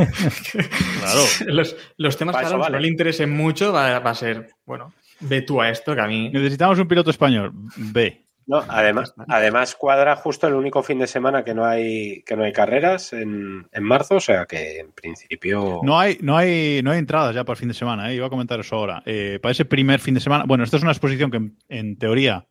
que 0.52 1.46
los, 1.52 1.76
los 1.98 2.18
temas 2.18 2.36
Para 2.36 2.50
que 2.50 2.72
no 2.72 2.80
le 2.80 2.88
interesen 2.88 3.30
mucho 3.30 3.74
va, 3.74 4.00
va 4.00 4.12
a 4.12 4.16
ser, 4.16 4.50
bueno, 4.66 4.94
ve 5.20 5.42
tú 5.42 5.62
a 5.62 5.70
esto 5.70 5.96
que 5.96 6.02
a 6.02 6.08
mí. 6.08 6.30
Necesitamos 6.30 6.80
un 6.80 6.88
piloto 6.88 7.10
español. 7.10 7.52
B. 7.78 8.24
No, 8.46 8.62
además, 8.68 9.14
además 9.30 9.76
cuadra 9.76 10.18
justo 10.18 10.48
el 10.48 10.54
único 10.54 10.84
fin 10.84 11.00
de 11.00 11.08
semana 11.08 11.46
que 11.46 11.54
no 11.54 11.66
hay 11.66 12.24
que 12.24 12.36
no 12.36 12.44
hay 12.44 12.52
carreras 12.52 13.14
en, 13.14 13.68
en 13.72 13.84
marzo, 13.84 14.16
o 14.16 14.20
sea 14.20 14.46
que 14.46 14.80
en 14.80 14.92
principio 14.92 15.80
No 15.82 15.98
hay, 15.98 16.18
no 16.22 16.36
hay, 16.36 16.82
no 16.84 16.92
hay 16.92 17.00
entradas 17.00 17.34
ya 17.34 17.46
para 17.46 17.54
el 17.54 17.60
fin 17.60 17.70
de 17.70 17.74
semana, 17.74 18.12
¿eh? 18.12 18.16
iba 18.16 18.28
a 18.28 18.30
comentar 18.30 18.60
eso 18.60 18.76
ahora. 18.76 19.02
Eh, 19.06 19.40
para 19.42 19.54
ese 19.54 19.64
primer 19.64 20.02
fin 20.02 20.14
de 20.14 20.20
semana, 20.20 20.44
bueno, 20.46 20.66
esta 20.66 20.76
es 20.76 20.84
una 20.84 20.92
exposición 20.92 21.32
que 21.32 21.38
en, 21.38 21.58
en 21.70 21.98
teoría 21.98 22.46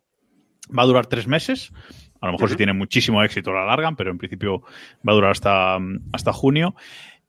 va 0.77 0.85
a 0.85 0.87
durar 0.87 1.07
tres 1.07 1.27
meses. 1.27 1.73
A 2.23 2.27
lo 2.27 2.33
mejor 2.33 2.51
si 2.51 2.57
tiene 2.57 2.73
muchísimo 2.73 3.23
éxito 3.25 3.53
la 3.53 3.65
alargan, 3.65 3.97
pero 3.97 4.13
en 4.13 4.19
principio 4.19 4.63
va 5.07 5.13
a 5.13 5.15
durar 5.17 5.33
hasta, 5.33 5.77
hasta 6.13 6.33
junio. 6.33 6.77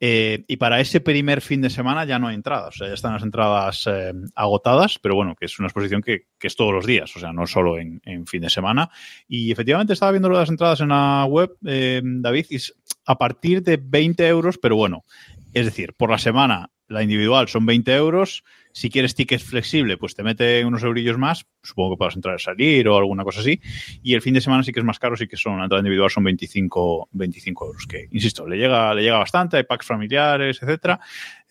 Eh, 0.06 0.44
y 0.50 0.58
para 0.58 0.82
ese 0.82 1.00
primer 1.00 1.40
fin 1.40 1.62
de 1.62 1.70
semana 1.70 2.04
ya 2.04 2.20
no 2.20 2.28
hay 2.28 2.36
entradas, 2.36 2.76
o 2.76 2.78
sea, 2.80 2.90
ya 2.90 2.94
están 2.94 3.14
las 3.14 3.24
entradas 3.24 3.88
eh, 3.88 4.12
agotadas, 4.36 5.00
pero 5.00 5.16
bueno, 5.16 5.34
que 5.34 5.46
es 5.46 5.58
una 5.60 5.70
exposición 5.70 6.02
que, 6.02 6.26
es 6.42 6.58
todos 6.58 6.74
los 6.74 6.86
días, 6.86 7.16
o 7.16 7.22
sea, 7.22 7.32
no 7.32 7.48
solo 7.48 7.80
en, 7.80 8.02
fin 8.28 8.42
de 8.42 8.50
semana. 8.50 8.90
Y 9.30 9.50
efectivamente 9.50 9.94
estaba 9.94 10.12
viendo 10.12 10.30
las 10.30 10.50
entradas 10.50 10.82
en 10.82 10.90
la 10.90 11.24
web, 11.24 11.56
eh, 11.66 12.02
David, 12.04 12.48
y 12.50 12.58
es 12.58 12.76
a 13.06 13.18
partir 13.18 13.64
de 13.64 13.78
20 13.82 14.28
euros, 14.28 14.58
pero 14.58 14.76
bueno, 14.76 15.06
es 15.54 15.64
decir, 15.64 15.94
por 15.94 16.12
la 16.12 16.18
semana 16.18 16.73
la 16.94 17.04
individual 17.04 17.48
son 17.48 17.66
20 17.66 17.94
euros. 17.96 18.44
Si 18.72 18.90
quieres 18.90 19.14
ticket 19.14 19.42
flexible, 19.42 19.98
pues 19.98 20.16
te 20.16 20.24
mete 20.24 20.66
unos 20.66 20.84
eurillos 20.84 21.18
más. 21.18 21.46
Supongo 21.62 21.92
que 21.92 21.98
puedas 21.98 22.16
entrar 22.16 22.36
y 22.40 22.42
salir 22.42 22.88
o 22.88 22.98
alguna 22.98 23.24
cosa 23.24 23.42
así. 23.42 23.60
Y 24.02 24.16
el 24.16 24.22
fin 24.22 24.34
de 24.34 24.42
semana 24.42 24.64
sí 24.64 24.72
que 24.72 24.80
es 24.80 24.86
más 24.86 24.98
caro, 24.98 25.16
sí 25.16 25.28
que 25.28 25.38
son, 25.38 25.58
la 25.58 25.66
entrada 25.66 25.82
individual 25.82 26.10
son 26.10 26.24
25, 26.24 27.10
25 27.12 27.68
euros. 27.68 27.86
Que, 27.86 28.08
insisto, 28.12 28.48
le 28.48 28.58
llega, 28.58 28.94
le 28.94 29.04
llega 29.04 29.20
bastante. 29.20 29.58
Hay 29.58 29.64
packs 29.64 29.86
familiares, 29.86 30.60
etcétera, 30.62 31.00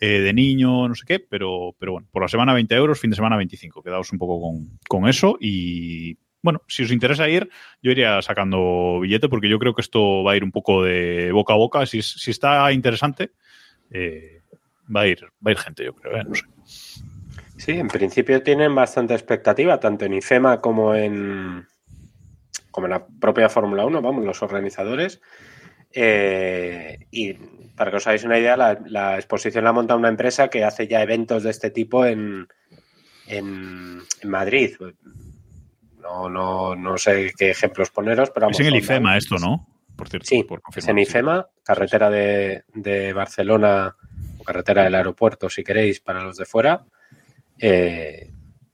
eh, 0.00 0.20
de 0.20 0.32
niño, 0.32 0.88
no 0.88 0.94
sé 0.94 1.04
qué. 1.06 1.20
Pero, 1.20 1.76
pero 1.78 1.92
bueno, 1.92 2.08
por 2.10 2.22
la 2.22 2.28
semana 2.28 2.54
20 2.54 2.74
euros, 2.74 2.98
fin 2.98 3.10
de 3.10 3.16
semana 3.16 3.36
25. 3.36 3.82
Quedaos 3.82 4.10
un 4.12 4.18
poco 4.18 4.40
con, 4.40 4.78
con 4.88 5.08
eso. 5.08 5.36
Y 5.40 6.18
bueno, 6.42 6.62
si 6.66 6.82
os 6.82 6.90
interesa 6.90 7.28
ir, 7.28 7.48
yo 7.80 7.92
iría 7.92 8.20
sacando 8.20 8.98
billete 9.00 9.28
porque 9.28 9.48
yo 9.48 9.60
creo 9.60 9.74
que 9.74 9.82
esto 9.82 10.24
va 10.24 10.32
a 10.32 10.36
ir 10.36 10.42
un 10.42 10.50
poco 10.50 10.82
de 10.82 11.30
boca 11.30 11.54
a 11.54 11.56
boca. 11.56 11.86
Si, 11.86 12.02
si 12.02 12.32
está 12.32 12.72
interesante, 12.72 13.30
eh, 13.92 14.41
va 14.94 15.02
a 15.02 15.06
ir, 15.06 15.24
va 15.24 15.48
a 15.48 15.50
ir 15.52 15.58
gente, 15.58 15.84
yo 15.84 15.94
creo, 15.94 16.16
¿eh? 16.16 16.24
no 16.26 16.34
sé. 16.34 16.44
sí, 17.56 17.72
en 17.72 17.88
principio 17.88 18.42
tienen 18.42 18.74
bastante 18.74 19.14
expectativa, 19.14 19.78
tanto 19.80 20.04
en 20.04 20.14
IFEMA 20.14 20.60
como 20.60 20.94
en 20.94 21.66
como 22.70 22.86
en 22.86 22.92
la 22.92 23.06
propia 23.06 23.48
Fórmula 23.48 23.84
1, 23.84 24.00
vamos, 24.02 24.24
los 24.24 24.42
organizadores. 24.42 25.20
Eh, 25.92 26.98
y 27.10 27.34
para 27.76 27.90
que 27.90 27.98
os 27.98 28.06
hagáis 28.06 28.24
una 28.24 28.38
idea, 28.38 28.56
la, 28.56 28.78
la 28.86 29.16
exposición 29.16 29.64
la 29.64 29.70
ha 29.70 29.74
montado 29.74 29.98
una 29.98 30.08
empresa 30.08 30.48
que 30.48 30.64
hace 30.64 30.88
ya 30.88 31.02
eventos 31.02 31.42
de 31.42 31.50
este 31.50 31.70
tipo 31.70 32.06
en, 32.06 32.48
en, 33.26 34.00
en 34.22 34.30
Madrid. 34.30 34.74
No, 36.00 36.28
no, 36.28 36.74
no 36.74 36.96
sé 36.96 37.32
qué 37.36 37.50
ejemplos 37.50 37.90
poneros, 37.90 38.30
pero 38.30 38.46
vamos, 38.46 38.58
es 38.58 38.66
en 38.66 38.72
el 38.72 38.78
IFEMA 38.80 39.16
esto, 39.18 39.36
¿no? 39.36 39.68
Por 39.96 40.08
cierto, 40.08 40.26
Sí, 40.26 40.42
por 40.42 40.58
es 40.58 40.62
confirmar. 40.64 40.90
en 40.90 40.98
IFEMA, 40.98 41.46
carretera 41.62 42.10
de, 42.10 42.64
de 42.74 43.12
Barcelona 43.12 43.94
carretera 44.42 44.84
del 44.84 44.94
aeropuerto, 44.94 45.48
si 45.48 45.64
queréis, 45.64 46.00
para 46.00 46.22
los 46.22 46.36
de 46.36 46.44
fuera. 46.44 46.84
Eh, 47.58 48.30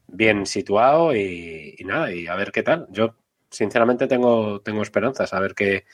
bien 0.06 0.46
situado 0.46 1.14
y, 1.14 1.76
nada, 1.84 2.12
y 2.12 2.26
a 2.26 2.34
ver 2.34 2.52
qué 2.52 2.62
tal. 2.62 2.86
Yo, 2.90 3.14
sinceramente, 3.50 4.06
tengo, 4.06 4.60
tengo 4.60 4.82
esperanzas. 4.82 5.32
A 5.32 5.40
ver 5.40 5.54
qué. 5.54 5.84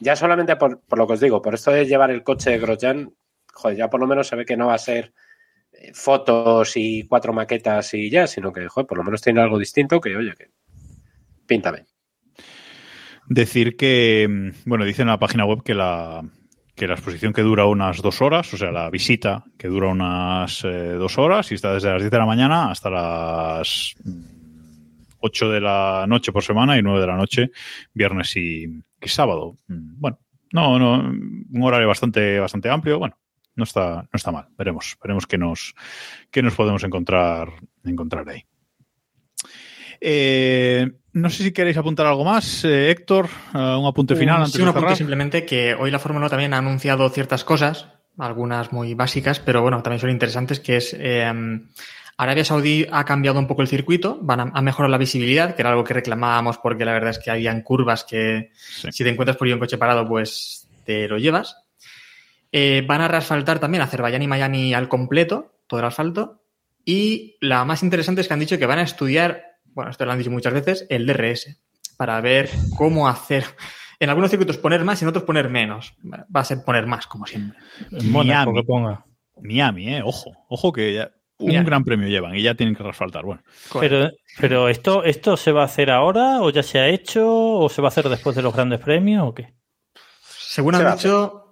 Ya 0.00 0.16
solamente 0.16 0.56
por, 0.56 0.80
por 0.80 0.98
lo 0.98 1.06
que 1.06 1.14
os 1.14 1.20
digo, 1.20 1.42
por 1.42 1.54
esto 1.54 1.70
de 1.70 1.86
llevar 1.86 2.10
el 2.10 2.22
coche 2.22 2.50
de 2.50 2.58
Grosjean, 2.58 3.12
joder, 3.52 3.76
ya 3.76 3.90
por 3.90 4.00
lo 4.00 4.06
menos 4.06 4.28
se 4.28 4.36
ve 4.36 4.44
que 4.44 4.56
no 4.56 4.66
va 4.68 4.74
a 4.74 4.78
ser 4.78 5.12
eh, 5.72 5.92
fotos 5.94 6.76
y 6.76 7.04
cuatro 7.04 7.32
maquetas 7.32 7.94
y 7.94 8.10
ya, 8.10 8.26
sino 8.26 8.52
que, 8.52 8.68
joder, 8.68 8.86
por 8.86 8.98
lo 8.98 9.04
menos 9.04 9.22
tiene 9.22 9.40
algo 9.40 9.58
distinto 9.58 10.00
que, 10.00 10.16
oye, 10.16 10.34
que 10.34 10.50
pinta 11.46 11.70
bien. 11.70 11.86
Decir 13.28 13.76
que, 13.76 14.26
mm, 14.28 14.68
bueno, 14.68 14.84
dice 14.84 15.02
en 15.02 15.08
la 15.08 15.18
página 15.18 15.44
web 15.44 15.62
que 15.62 15.74
la, 15.74 16.22
que 16.76 16.86
la 16.86 16.94
exposición 16.94 17.32
que 17.32 17.40
dura 17.42 17.64
unas 17.64 18.02
dos 18.02 18.20
horas, 18.20 18.52
o 18.52 18.56
sea, 18.58 18.70
la 18.70 18.90
visita 18.90 19.44
que 19.56 19.66
dura 19.66 19.88
unas 19.88 20.62
eh, 20.62 20.92
dos 20.92 21.16
horas 21.16 21.50
y 21.50 21.54
está 21.54 21.72
desde 21.72 21.90
las 21.90 22.02
10 22.02 22.10
de 22.10 22.18
la 22.18 22.26
mañana 22.26 22.70
hasta 22.70 22.90
las 22.90 23.94
mm, 24.04 25.16
8 25.20 25.50
de 25.50 25.60
la 25.62 26.04
noche 26.06 26.32
por 26.32 26.44
semana 26.44 26.76
y 26.76 26.82
9 26.82 27.00
de 27.00 27.06
la 27.06 27.16
noche 27.16 27.50
viernes 27.94 28.36
y, 28.36 28.64
y 29.00 29.08
sábado. 29.08 29.56
Mm, 29.68 30.00
Bueno, 30.00 30.18
no, 30.52 30.78
no, 30.78 30.98
un 30.98 31.62
horario 31.62 31.88
bastante, 31.88 32.38
bastante 32.38 32.68
amplio. 32.68 32.98
Bueno, 32.98 33.18
no 33.54 33.64
está, 33.64 34.02
no 34.02 34.10
está 34.12 34.30
mal. 34.30 34.46
Veremos, 34.58 34.98
veremos 35.02 35.26
qué 35.26 35.38
nos, 35.38 35.74
qué 36.30 36.42
nos 36.42 36.54
podemos 36.54 36.84
encontrar, 36.84 37.48
encontrar 37.84 38.28
ahí. 38.28 38.44
Eh, 40.00 40.90
no 41.12 41.30
sé 41.30 41.42
si 41.44 41.52
queréis 41.52 41.76
apuntar 41.76 42.06
algo 42.06 42.24
más, 42.24 42.64
eh, 42.64 42.90
Héctor, 42.90 43.26
eh, 43.54 43.58
un 43.58 43.86
apunte 43.86 44.14
final 44.16 44.36
Un- 44.36 44.40
antes 44.42 44.54
sí, 44.54 44.58
un 44.60 44.66
de 44.66 44.70
apunte 44.70 44.86
cerrar. 44.86 44.96
simplemente 44.96 45.44
que 45.46 45.74
hoy 45.74 45.90
la 45.90 45.98
Fórmula 45.98 46.26
1 46.26 46.30
también 46.30 46.52
ha 46.54 46.58
anunciado 46.58 47.08
ciertas 47.10 47.44
cosas, 47.44 47.88
algunas 48.18 48.72
muy 48.72 48.94
básicas, 48.94 49.40
pero 49.40 49.62
bueno, 49.62 49.82
también 49.82 50.00
son 50.00 50.10
interesantes, 50.10 50.60
que 50.60 50.76
es 50.76 50.94
eh, 50.98 51.32
Arabia 52.18 52.44
Saudí 52.44 52.86
ha 52.90 53.04
cambiado 53.04 53.38
un 53.38 53.46
poco 53.46 53.62
el 53.62 53.68
circuito, 53.68 54.18
van 54.22 54.40
a, 54.40 54.42
ha 54.54 54.62
mejorado 54.62 54.90
la 54.90 54.98
visibilidad, 54.98 55.54
que 55.54 55.62
era 55.62 55.70
algo 55.70 55.84
que 55.84 55.94
reclamábamos 55.94 56.58
porque 56.58 56.84
la 56.84 56.92
verdad 56.92 57.10
es 57.10 57.18
que 57.18 57.30
habían 57.30 57.62
curvas 57.62 58.04
que 58.04 58.50
Sí. 58.54 58.88
si 58.92 59.04
te 59.04 59.10
encuentras 59.10 59.36
por 59.36 59.46
ahí 59.46 59.52
un 59.52 59.58
coche 59.58 59.76
parado, 59.78 60.06
pues 60.08 60.66
te 60.84 61.08
lo 61.08 61.18
llevas. 61.18 61.56
Eh, 62.52 62.84
van 62.86 63.02
a 63.02 63.08
reasfaltar 63.08 63.58
también 63.58 63.82
Azerbaiyán 63.82 64.22
y 64.22 64.28
Miami 64.28 64.72
al 64.72 64.88
completo, 64.88 65.52
todo 65.66 65.80
el 65.80 65.86
asfalto. 65.86 66.42
Y 66.86 67.36
la 67.40 67.64
más 67.64 67.82
interesante 67.82 68.20
es 68.22 68.28
que 68.28 68.34
han 68.34 68.40
dicho 68.40 68.58
que 68.58 68.64
van 68.66 68.78
a 68.78 68.82
estudiar, 68.82 69.45
bueno, 69.76 69.90
esto 69.90 70.06
lo 70.06 70.12
han 70.12 70.18
dicho 70.18 70.30
muchas 70.30 70.54
veces, 70.54 70.86
el 70.88 71.06
DRS, 71.06 71.60
para 71.98 72.18
ver 72.22 72.48
cómo 72.78 73.08
hacer. 73.08 73.44
En 74.00 74.08
algunos 74.08 74.30
circuitos 74.30 74.56
poner 74.56 74.84
más 74.84 75.00
y 75.00 75.04
en 75.04 75.10
otros 75.10 75.24
poner 75.24 75.50
menos. 75.50 75.94
Va 76.04 76.40
a 76.40 76.44
ser 76.44 76.64
poner 76.64 76.86
más, 76.86 77.06
como 77.06 77.26
siempre. 77.26 77.58
Miami. 77.90 78.54
que 78.54 78.62
ponga. 78.62 79.04
Miami, 79.42 79.94
eh, 79.94 80.02
ojo, 80.02 80.32
ojo 80.48 80.72
que 80.72 80.94
ya 80.94 81.10
un 81.38 81.48
Miami. 81.48 81.66
gran 81.66 81.84
premio 81.84 82.08
llevan 82.08 82.34
y 82.34 82.42
ya 82.42 82.54
tienen 82.54 82.74
que 82.74 82.82
resfaltar. 82.82 83.26
Bueno, 83.26 83.42
Pero, 83.78 84.10
pero 84.40 84.70
esto, 84.70 85.04
¿esto 85.04 85.36
se 85.36 85.52
va 85.52 85.60
a 85.60 85.66
hacer 85.66 85.90
ahora 85.90 86.40
o 86.40 86.48
ya 86.48 86.62
se 86.62 86.78
ha 86.78 86.88
hecho 86.88 87.30
o 87.30 87.68
se 87.68 87.82
va 87.82 87.88
a 87.88 87.90
hacer 87.90 88.08
después 88.08 88.34
de 88.34 88.40
los 88.40 88.54
grandes 88.54 88.80
premios 88.80 89.28
o 89.28 89.34
qué? 89.34 89.52
Según 90.22 90.74
han 90.74 90.96
dicho, 90.96 91.45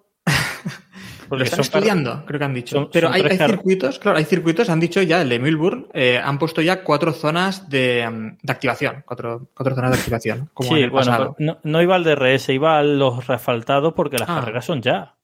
Porque 1.28 1.40
lo 1.40 1.44
están 1.44 1.60
estudiando, 1.60 2.24
creo 2.26 2.38
que 2.38 2.44
han 2.44 2.54
dicho. 2.54 2.76
son- 2.76 2.90
Pero 2.92 3.08
son 3.08 3.14
hay, 3.14 3.20
tres 3.22 3.32
hay 3.32 3.38
car- 3.38 3.50
circuitos, 3.50 3.98
claro, 3.98 4.18
hay 4.18 4.24
circuitos, 4.24 4.68
han 4.68 4.80
dicho 4.80 5.00
ya, 5.02 5.22
el 5.22 5.28
de 5.28 5.38
Melbourne, 5.38 5.86
eh, 5.94 6.20
han 6.22 6.38
puesto 6.38 6.60
ya 6.62 6.82
cuatro 6.84 7.12
zonas 7.12 7.68
de, 7.68 8.08
mm, 8.10 8.38
de 8.42 8.52
activación, 8.52 9.02
cuatro, 9.06 9.48
cuatro 9.54 9.74
zonas 9.74 9.92
de 9.92 9.98
activación, 9.98 10.50
como 10.54 10.68
Sí, 10.70 10.76
en 10.76 10.84
el 10.84 10.90
bueno, 10.90 11.36
no, 11.38 11.58
no 11.62 11.82
iba 11.82 11.94
al 11.96 12.04
DRS, 12.04 12.50
iba 12.52 12.78
a 12.78 12.82
los 12.82 13.26
refaltados 13.26 13.94
porque 13.94 14.18
las 14.18 14.28
Ah. 14.28 14.36
carreras 14.40 14.64
son 14.64 14.82
ya. 14.82 15.14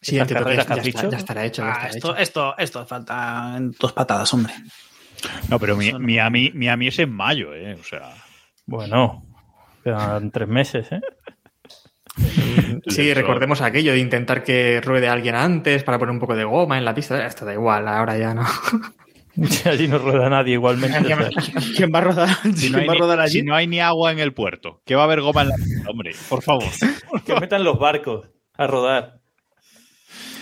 Sí, 0.00 0.16
estas 0.16 0.32
entiendo 0.32 0.38
que 0.50 0.56
carreras 0.56 0.66
ya, 0.68 0.74
que 0.74 0.80
has 0.80 0.86
está- 0.86 1.08
ya 1.10 1.16
estará 1.18 1.44
hecho. 1.46 1.62
ya 1.62 1.72
Ah, 1.72 1.88
esto, 1.88 2.10
hecho. 2.10 2.16
esto, 2.18 2.54
esto 2.58 2.86
falta 2.86 3.54
en 3.56 3.70
dos 3.72 3.92
patadas, 3.92 4.32
hombre. 4.34 4.52
no, 5.48 5.58
pero 5.58 5.76
Mi-. 5.76 5.92
Miami, 5.92 6.50
Miami 6.54 6.88
es 6.88 6.98
en 6.98 7.10
mayo, 7.12 7.54
eh, 7.54 7.74
o 7.80 7.82
sea, 7.84 8.10
Bueno, 8.66 9.24
quedan 9.82 10.30
tres 10.30 10.48
meses, 10.48 10.90
¿eh? 10.92 11.00
Sí, 12.86 13.14
recordemos 13.14 13.60
aquello 13.62 13.92
de 13.92 13.98
intentar 13.98 14.44
que 14.44 14.80
ruede 14.80 15.08
alguien 15.08 15.34
antes 15.34 15.82
para 15.84 15.98
poner 15.98 16.12
un 16.12 16.20
poco 16.20 16.36
de 16.36 16.44
goma 16.44 16.76
en 16.78 16.84
la 16.84 16.94
pista. 16.94 17.24
Esto 17.26 17.44
da 17.44 17.54
igual, 17.54 17.88
ahora 17.88 18.18
ya 18.18 18.34
no. 18.34 18.44
allí 19.64 19.88
no 19.88 19.98
rueda 19.98 20.28
nadie 20.28 20.54
igualmente. 20.54 20.98
¿Quién 21.76 21.90
va 21.92 21.98
a 21.98 22.02
rodar? 22.02 22.28
Si 22.54 22.70
no, 22.70 22.78
hay 22.78 22.84
¿Quién 22.84 22.88
va 22.88 22.92
a 22.92 22.94
ni, 22.94 23.00
rodar 23.00 23.20
allí? 23.20 23.32
si 23.32 23.42
no 23.42 23.54
hay 23.54 23.66
ni 23.66 23.80
agua 23.80 24.12
en 24.12 24.18
el 24.18 24.32
puerto, 24.32 24.80
¿qué 24.84 24.94
va 24.94 25.02
a 25.02 25.04
haber 25.04 25.22
goma 25.22 25.42
en 25.42 25.48
la 25.48 25.56
pista? 25.56 25.90
Hombre, 25.90 26.12
por 26.28 26.42
favor. 26.42 26.68
que 27.24 27.40
metan 27.40 27.64
los 27.64 27.78
barcos 27.78 28.28
a 28.56 28.66
rodar. 28.66 29.20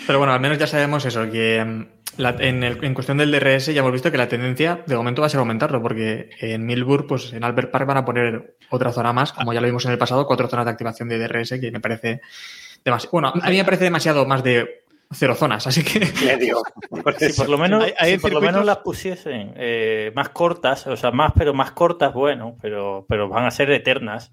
Pero 0.07 0.18
bueno, 0.18 0.33
al 0.35 0.41
menos 0.41 0.59
ya 0.59 0.66
sabemos 0.66 1.05
eso, 1.05 1.31
que 1.31 1.87
la- 2.17 2.37
en, 2.39 2.63
el- 2.63 2.85
en 2.85 2.95
cuestión 2.95 3.19
del 3.19 3.31
DRS 3.33 3.67
ya 3.73 3.81
hemos 3.81 3.93
visto 3.93 4.11
que 4.11 4.19
la 4.19 4.29
tendencia 4.29 4.83
de 4.87 4.97
momento 4.97 5.21
va 5.23 5.27
a 5.27 5.31
ser 5.31 5.39
aumentarlo, 5.41 5.81
porque 5.83 6.31
en 6.41 6.65
Milburg, 6.67 7.07
pues 7.07 7.33
en 7.33 7.45
Albert 7.45 7.71
Park 7.71 7.87
van 7.87 7.97
a 7.99 8.05
poner 8.05 8.57
otra 8.71 8.93
zona 8.93 9.13
más, 9.13 9.33
como 9.33 9.53
ya 9.53 9.61
lo 9.61 9.67
vimos 9.67 9.85
en 9.87 9.93
el 9.93 9.99
pasado, 9.99 10.27
cuatro 10.27 10.49
zonas 10.49 10.65
de 10.67 10.71
activación 10.73 11.09
de 11.09 11.19
DRS, 11.19 11.59
que 11.61 11.71
me 11.71 11.81
parece 11.81 12.21
demasiado. 12.85 13.11
Bueno, 13.13 13.33
a 13.41 13.51
mí 13.51 13.57
me 13.57 13.65
parece 13.65 13.85
demasiado 13.85 14.27
más 14.27 14.43
de 14.43 14.85
cero 15.15 15.35
zonas, 15.35 15.67
así 15.67 15.85
que. 15.85 16.01
Medio. 16.25 16.63
Por 16.89 17.15
Si 17.19 17.33
por 17.35 17.49
lo 17.49 17.59
menos, 17.59 17.85
Hay- 17.85 17.95
hay 17.99 18.13
si 18.13 18.19
por 18.19 18.33
lo 18.33 18.41
menos 18.41 18.65
las 18.65 18.79
pusiesen 18.79 19.53
eh, 19.57 20.11
más 20.15 20.31
cortas, 20.31 20.87
o 20.87 20.97
sea, 20.97 21.11
más, 21.11 21.33
pero 21.37 21.53
más 21.55 21.73
cortas, 21.73 22.13
bueno, 22.15 22.57
pero, 22.63 23.05
pero 23.09 23.29
van 23.29 23.45
a 23.47 23.51
ser 23.51 23.71
eternas. 23.71 24.33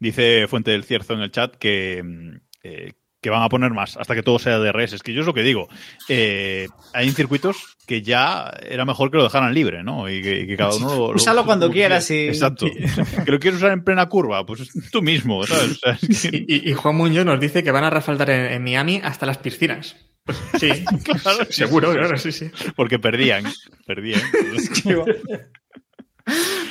Dice 0.00 0.46
Fuente 0.48 0.70
del 0.70 0.84
Cierzo 0.84 1.14
en 1.14 1.20
el 1.20 1.30
chat 1.32 1.56
que, 1.56 2.02
mm, 2.04 2.36
eh, 2.62 2.92
que 3.20 3.30
van 3.30 3.42
a 3.42 3.48
poner 3.48 3.72
más 3.72 3.96
hasta 3.96 4.14
que 4.14 4.22
todo 4.22 4.38
sea 4.38 4.58
DRS. 4.58 4.92
Es 4.92 5.02
que 5.02 5.12
yo 5.12 5.20
es 5.20 5.26
lo 5.26 5.34
que 5.34 5.42
digo. 5.42 5.68
Eh, 6.08 6.68
hay 6.94 7.10
circuitos 7.10 7.76
que 7.86 8.02
ya 8.02 8.52
era 8.68 8.84
mejor 8.84 9.10
que 9.10 9.16
lo 9.16 9.24
dejaran 9.24 9.52
libre, 9.54 9.82
¿no? 9.82 10.08
Y 10.08 10.22
que, 10.22 10.40
y 10.40 10.46
que 10.46 10.56
cada 10.56 10.74
uno 10.76 10.88
lo, 10.88 10.96
lo- 11.08 11.14
Úsalo 11.14 11.44
cuando 11.44 11.66
lo- 11.66 11.72
quieras 11.72 12.10
y- 12.10 12.28
Exacto. 12.28 12.66
que 13.24 13.30
lo 13.32 13.40
quieres 13.40 13.58
usar 13.58 13.72
en 13.72 13.82
plena 13.82 14.08
curva, 14.08 14.44
pues 14.46 14.68
tú 14.92 15.02
mismo, 15.02 15.44
¿sabes? 15.46 15.72
O 15.72 15.74
sea, 15.74 15.98
es 16.00 16.30
que- 16.30 16.44
Y, 16.46 16.72
Juan 16.74 16.94
Muñoz 16.96 17.24
nos 17.24 17.40
dice 17.40 17.62
que 17.64 17.70
van 17.72 17.84
a 17.84 17.90
refaldar 17.90 18.30
en, 18.30 18.52
en 18.52 18.62
Miami 18.62 19.00
hasta 19.02 19.26
las 19.26 19.38
piscinas. 19.38 19.96
Pues 20.24 20.38
sí, 20.60 20.68
Claro, 21.04 21.44
sí, 21.46 21.52
seguro, 21.52 21.88
sí, 21.88 21.92
sí, 21.94 21.98
claro, 21.98 22.18
sí, 22.18 22.32
sí. 22.32 22.50
porque 22.76 22.98
perdían. 22.98 23.44
Perdían. 23.86 24.20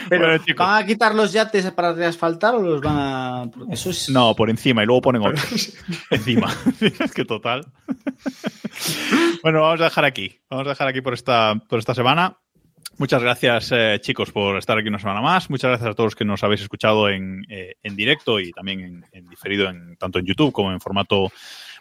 Pero, 0.09 0.27
Bueno, 0.27 0.43
chicos. 0.43 0.65
¿van 0.65 0.83
a 0.83 0.85
quitar 0.85 1.15
los 1.15 1.33
yates 1.33 1.71
para 1.71 1.93
reasfaltar 1.93 2.55
o 2.55 2.61
los 2.61 2.81
van 2.81 2.95
a.? 2.97 3.49
Eso 3.71 3.89
es. 3.89 4.09
No, 4.09 4.35
por 4.35 4.49
encima 4.49 4.83
y 4.83 4.85
luego 4.85 5.01
ponen 5.01 5.21
otro. 5.21 5.43
encima. 6.11 6.53
es 6.99 7.11
que 7.13 7.25
total. 7.25 7.65
bueno, 9.43 9.61
vamos 9.61 9.81
a 9.81 9.85
dejar 9.85 10.05
aquí. 10.05 10.39
Vamos 10.49 10.67
a 10.67 10.69
dejar 10.69 10.87
aquí 10.87 11.01
por 11.01 11.13
esta, 11.13 11.55
por 11.67 11.79
esta 11.79 11.93
semana. 11.93 12.37
Muchas 12.99 13.21
gracias, 13.21 13.71
eh, 13.73 13.99
chicos, 14.01 14.31
por 14.31 14.57
estar 14.57 14.75
aquí 14.75 14.87
una 14.87 14.97
semana 14.97 15.21
más. 15.21 15.51
Muchas 15.51 15.69
gracias 15.69 15.91
a 15.91 15.93
todos 15.93 16.07
los 16.07 16.15
que 16.15 16.25
nos 16.25 16.43
habéis 16.43 16.61
escuchado 16.61 17.09
en, 17.09 17.45
eh, 17.47 17.75
en 17.83 17.95
directo 17.95 18.39
y 18.39 18.51
también 18.51 18.79
en, 18.81 19.05
en 19.11 19.27
diferido, 19.27 19.69
en, 19.69 19.97
tanto 19.97 20.17
en 20.17 20.25
YouTube 20.25 20.51
como 20.51 20.71
en 20.71 20.81
formato 20.81 21.31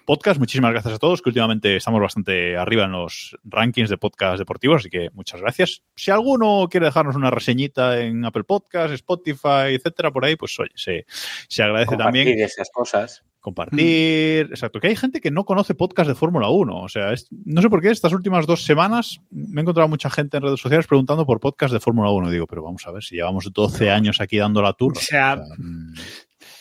podcast. 0.07 0.39
Muchísimas 0.39 0.73
gracias 0.73 0.95
a 0.95 0.99
todos, 0.99 1.21
que 1.21 1.29
últimamente 1.29 1.77
estamos 1.77 2.01
bastante 2.01 2.57
arriba 2.57 2.85
en 2.85 2.93
los 2.93 3.37
rankings 3.45 3.91
de 3.91 3.99
podcast 3.99 4.39
deportivos, 4.39 4.81
así 4.83 4.89
que 4.89 5.11
muchas 5.13 5.41
gracias. 5.43 5.83
Si 5.95 6.11
alguno 6.11 6.67
quiere 6.71 6.87
dejarnos 6.87 7.17
una 7.17 7.31
reseñita 7.31 8.01
en 8.01 8.25
Apple 8.25 8.45
Podcast, 8.45 8.95
Spotify, 8.95 9.75
etcétera, 9.75 10.11
por 10.11 10.25
ahí, 10.25 10.37
pues 10.37 10.59
oye, 10.59 10.71
se, 10.75 11.05
se 11.49 11.63
agradece 11.63 11.97
también 11.97 12.27
Compartir 12.27 12.45
esas 12.45 12.71
cosas. 12.73 13.23
compartir. 13.41 14.47
Exacto, 14.51 14.81
que 14.81 14.89
hay 14.89 14.97
gente 14.97 15.21
que 15.21 15.31
no 15.31 15.45
conoce 15.45 15.75
podcast 15.75 16.09
de 16.09 16.15
Fórmula 16.15 16.49
1. 16.49 16.81
O 16.83 16.89
sea, 16.89 17.13
es- 17.13 17.29
no 17.45 17.63
sé 17.63 17.69
por 17.71 17.81
qué 17.81 17.91
estas 17.91 18.13
últimas 18.13 18.47
dos 18.47 18.65
semanas 18.65 19.21
me 19.31 19.61
he 19.61 19.63
encontrado 19.63 19.89
mucha 19.89 20.11
gente 20.11 20.37
en 20.37 20.43
redes 20.43 20.61
sociales 20.61 20.87
preguntando 20.87 21.25
por 21.27 21.39
podcast 21.41 21.73
de 21.73 21.81
Fórmula 21.81 22.11
1. 22.11 22.31
Digo, 22.31 22.47
pero 22.47 22.63
vamos 22.63 22.87
a 22.87 22.93
ver, 22.93 23.03
si 23.03 23.17
llevamos 23.17 23.53
12 23.53 23.91
años 23.91 24.21
aquí 24.21 24.39
dando 24.39 24.63
la 24.63 24.73
turra. 24.73 24.99
O 24.99 25.01
sea, 25.03 25.37
mm, 25.59 25.95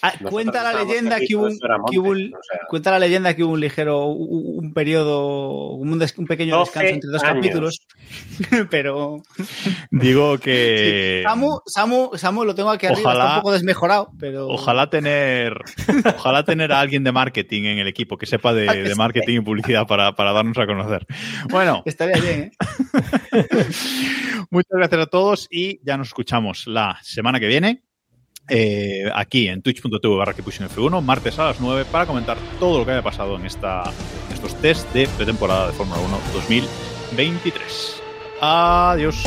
Ah, 0.01 0.13
cuenta 0.29 0.61
la 0.63 0.83
leyenda 0.83 1.17
que 1.19 1.35
hubo, 1.35 1.43
un- 1.45 1.49
todos 1.49 1.59
Soramonte, 1.59 1.91
que 1.93 1.99
hubo 1.99 2.09
un- 2.09 2.33
o 2.33 2.43
sea. 2.43 2.59
cuenta 2.69 2.91
la 2.91 2.99
leyenda 2.99 3.33
que 3.35 3.43
hubo 3.43 3.53
un 3.53 3.59
ligero 3.59 4.05
un, 4.05 4.65
un 4.65 4.73
periodo 4.73 5.71
un, 5.71 5.97
des- 5.97 6.15
un 6.17 6.25
pequeño 6.27 6.57
12 6.57 6.69
descanso 6.71 6.93
entre 6.95 7.09
dos 7.11 7.23
años. 7.23 7.35
capítulos 7.35 7.79
pero 8.69 9.21
digo 9.91 10.37
que. 10.37 11.23
Samu, 11.27 11.59
Samu 11.65 12.11
Samu 12.15 12.43
lo 12.45 12.53
tengo 12.55 12.69
aquí 12.69 12.85
arriba 12.85 13.01
Ojalá- 13.01 13.23
está 13.25 13.35
un 13.37 13.41
poco 13.41 13.53
desmejorado 13.53 14.11
pero 14.19 14.47
Ojalá 14.47 14.89
tener, 14.89 15.57
ojalá 16.17 16.43
tener 16.43 16.71
a 16.71 16.79
alguien 16.79 17.03
de 17.03 17.11
marketing 17.11 17.63
en 17.63 17.79
el 17.79 17.87
equipo 17.87 18.17
que 18.17 18.25
sepa 18.25 18.53
de, 18.53 18.65
de 18.83 18.95
marketing 18.95 19.37
y 19.37 19.41
publicidad 19.41 19.87
para, 19.87 20.13
para 20.15 20.33
darnos 20.33 20.57
a 20.57 20.65
conocer. 20.65 21.05
Bueno, 21.49 21.81
estaría 21.85 22.21
bien 22.21 22.51
¿eh? 22.51 23.45
Muchas 24.49 24.71
gracias 24.77 25.01
a 25.01 25.05
todos 25.07 25.47
y 25.49 25.79
ya 25.83 25.97
nos 25.97 26.07
escuchamos 26.09 26.67
la 26.67 26.97
semana 27.01 27.39
que 27.39 27.47
viene. 27.47 27.81
Eh, 28.47 29.09
aquí 29.13 29.47
en 29.47 29.61
twitch.tv 29.61 30.15
barra 30.15 30.33
Keeppushing 30.33 30.67
F1, 30.67 31.01
martes 31.01 31.39
a 31.39 31.45
las 31.45 31.59
9, 31.59 31.85
para 31.91 32.05
comentar 32.05 32.37
todo 32.59 32.79
lo 32.79 32.85
que 32.85 32.91
haya 32.91 33.01
pasado 33.01 33.35
en 33.35 33.45
esta, 33.45 33.83
estos 34.33 34.55
test 34.61 34.91
de 34.93 35.07
pretemporada 35.07 35.67
de 35.67 35.73
Fórmula 35.73 35.99
1 36.01 36.19
2023. 36.33 38.01
Adiós. 38.41 39.23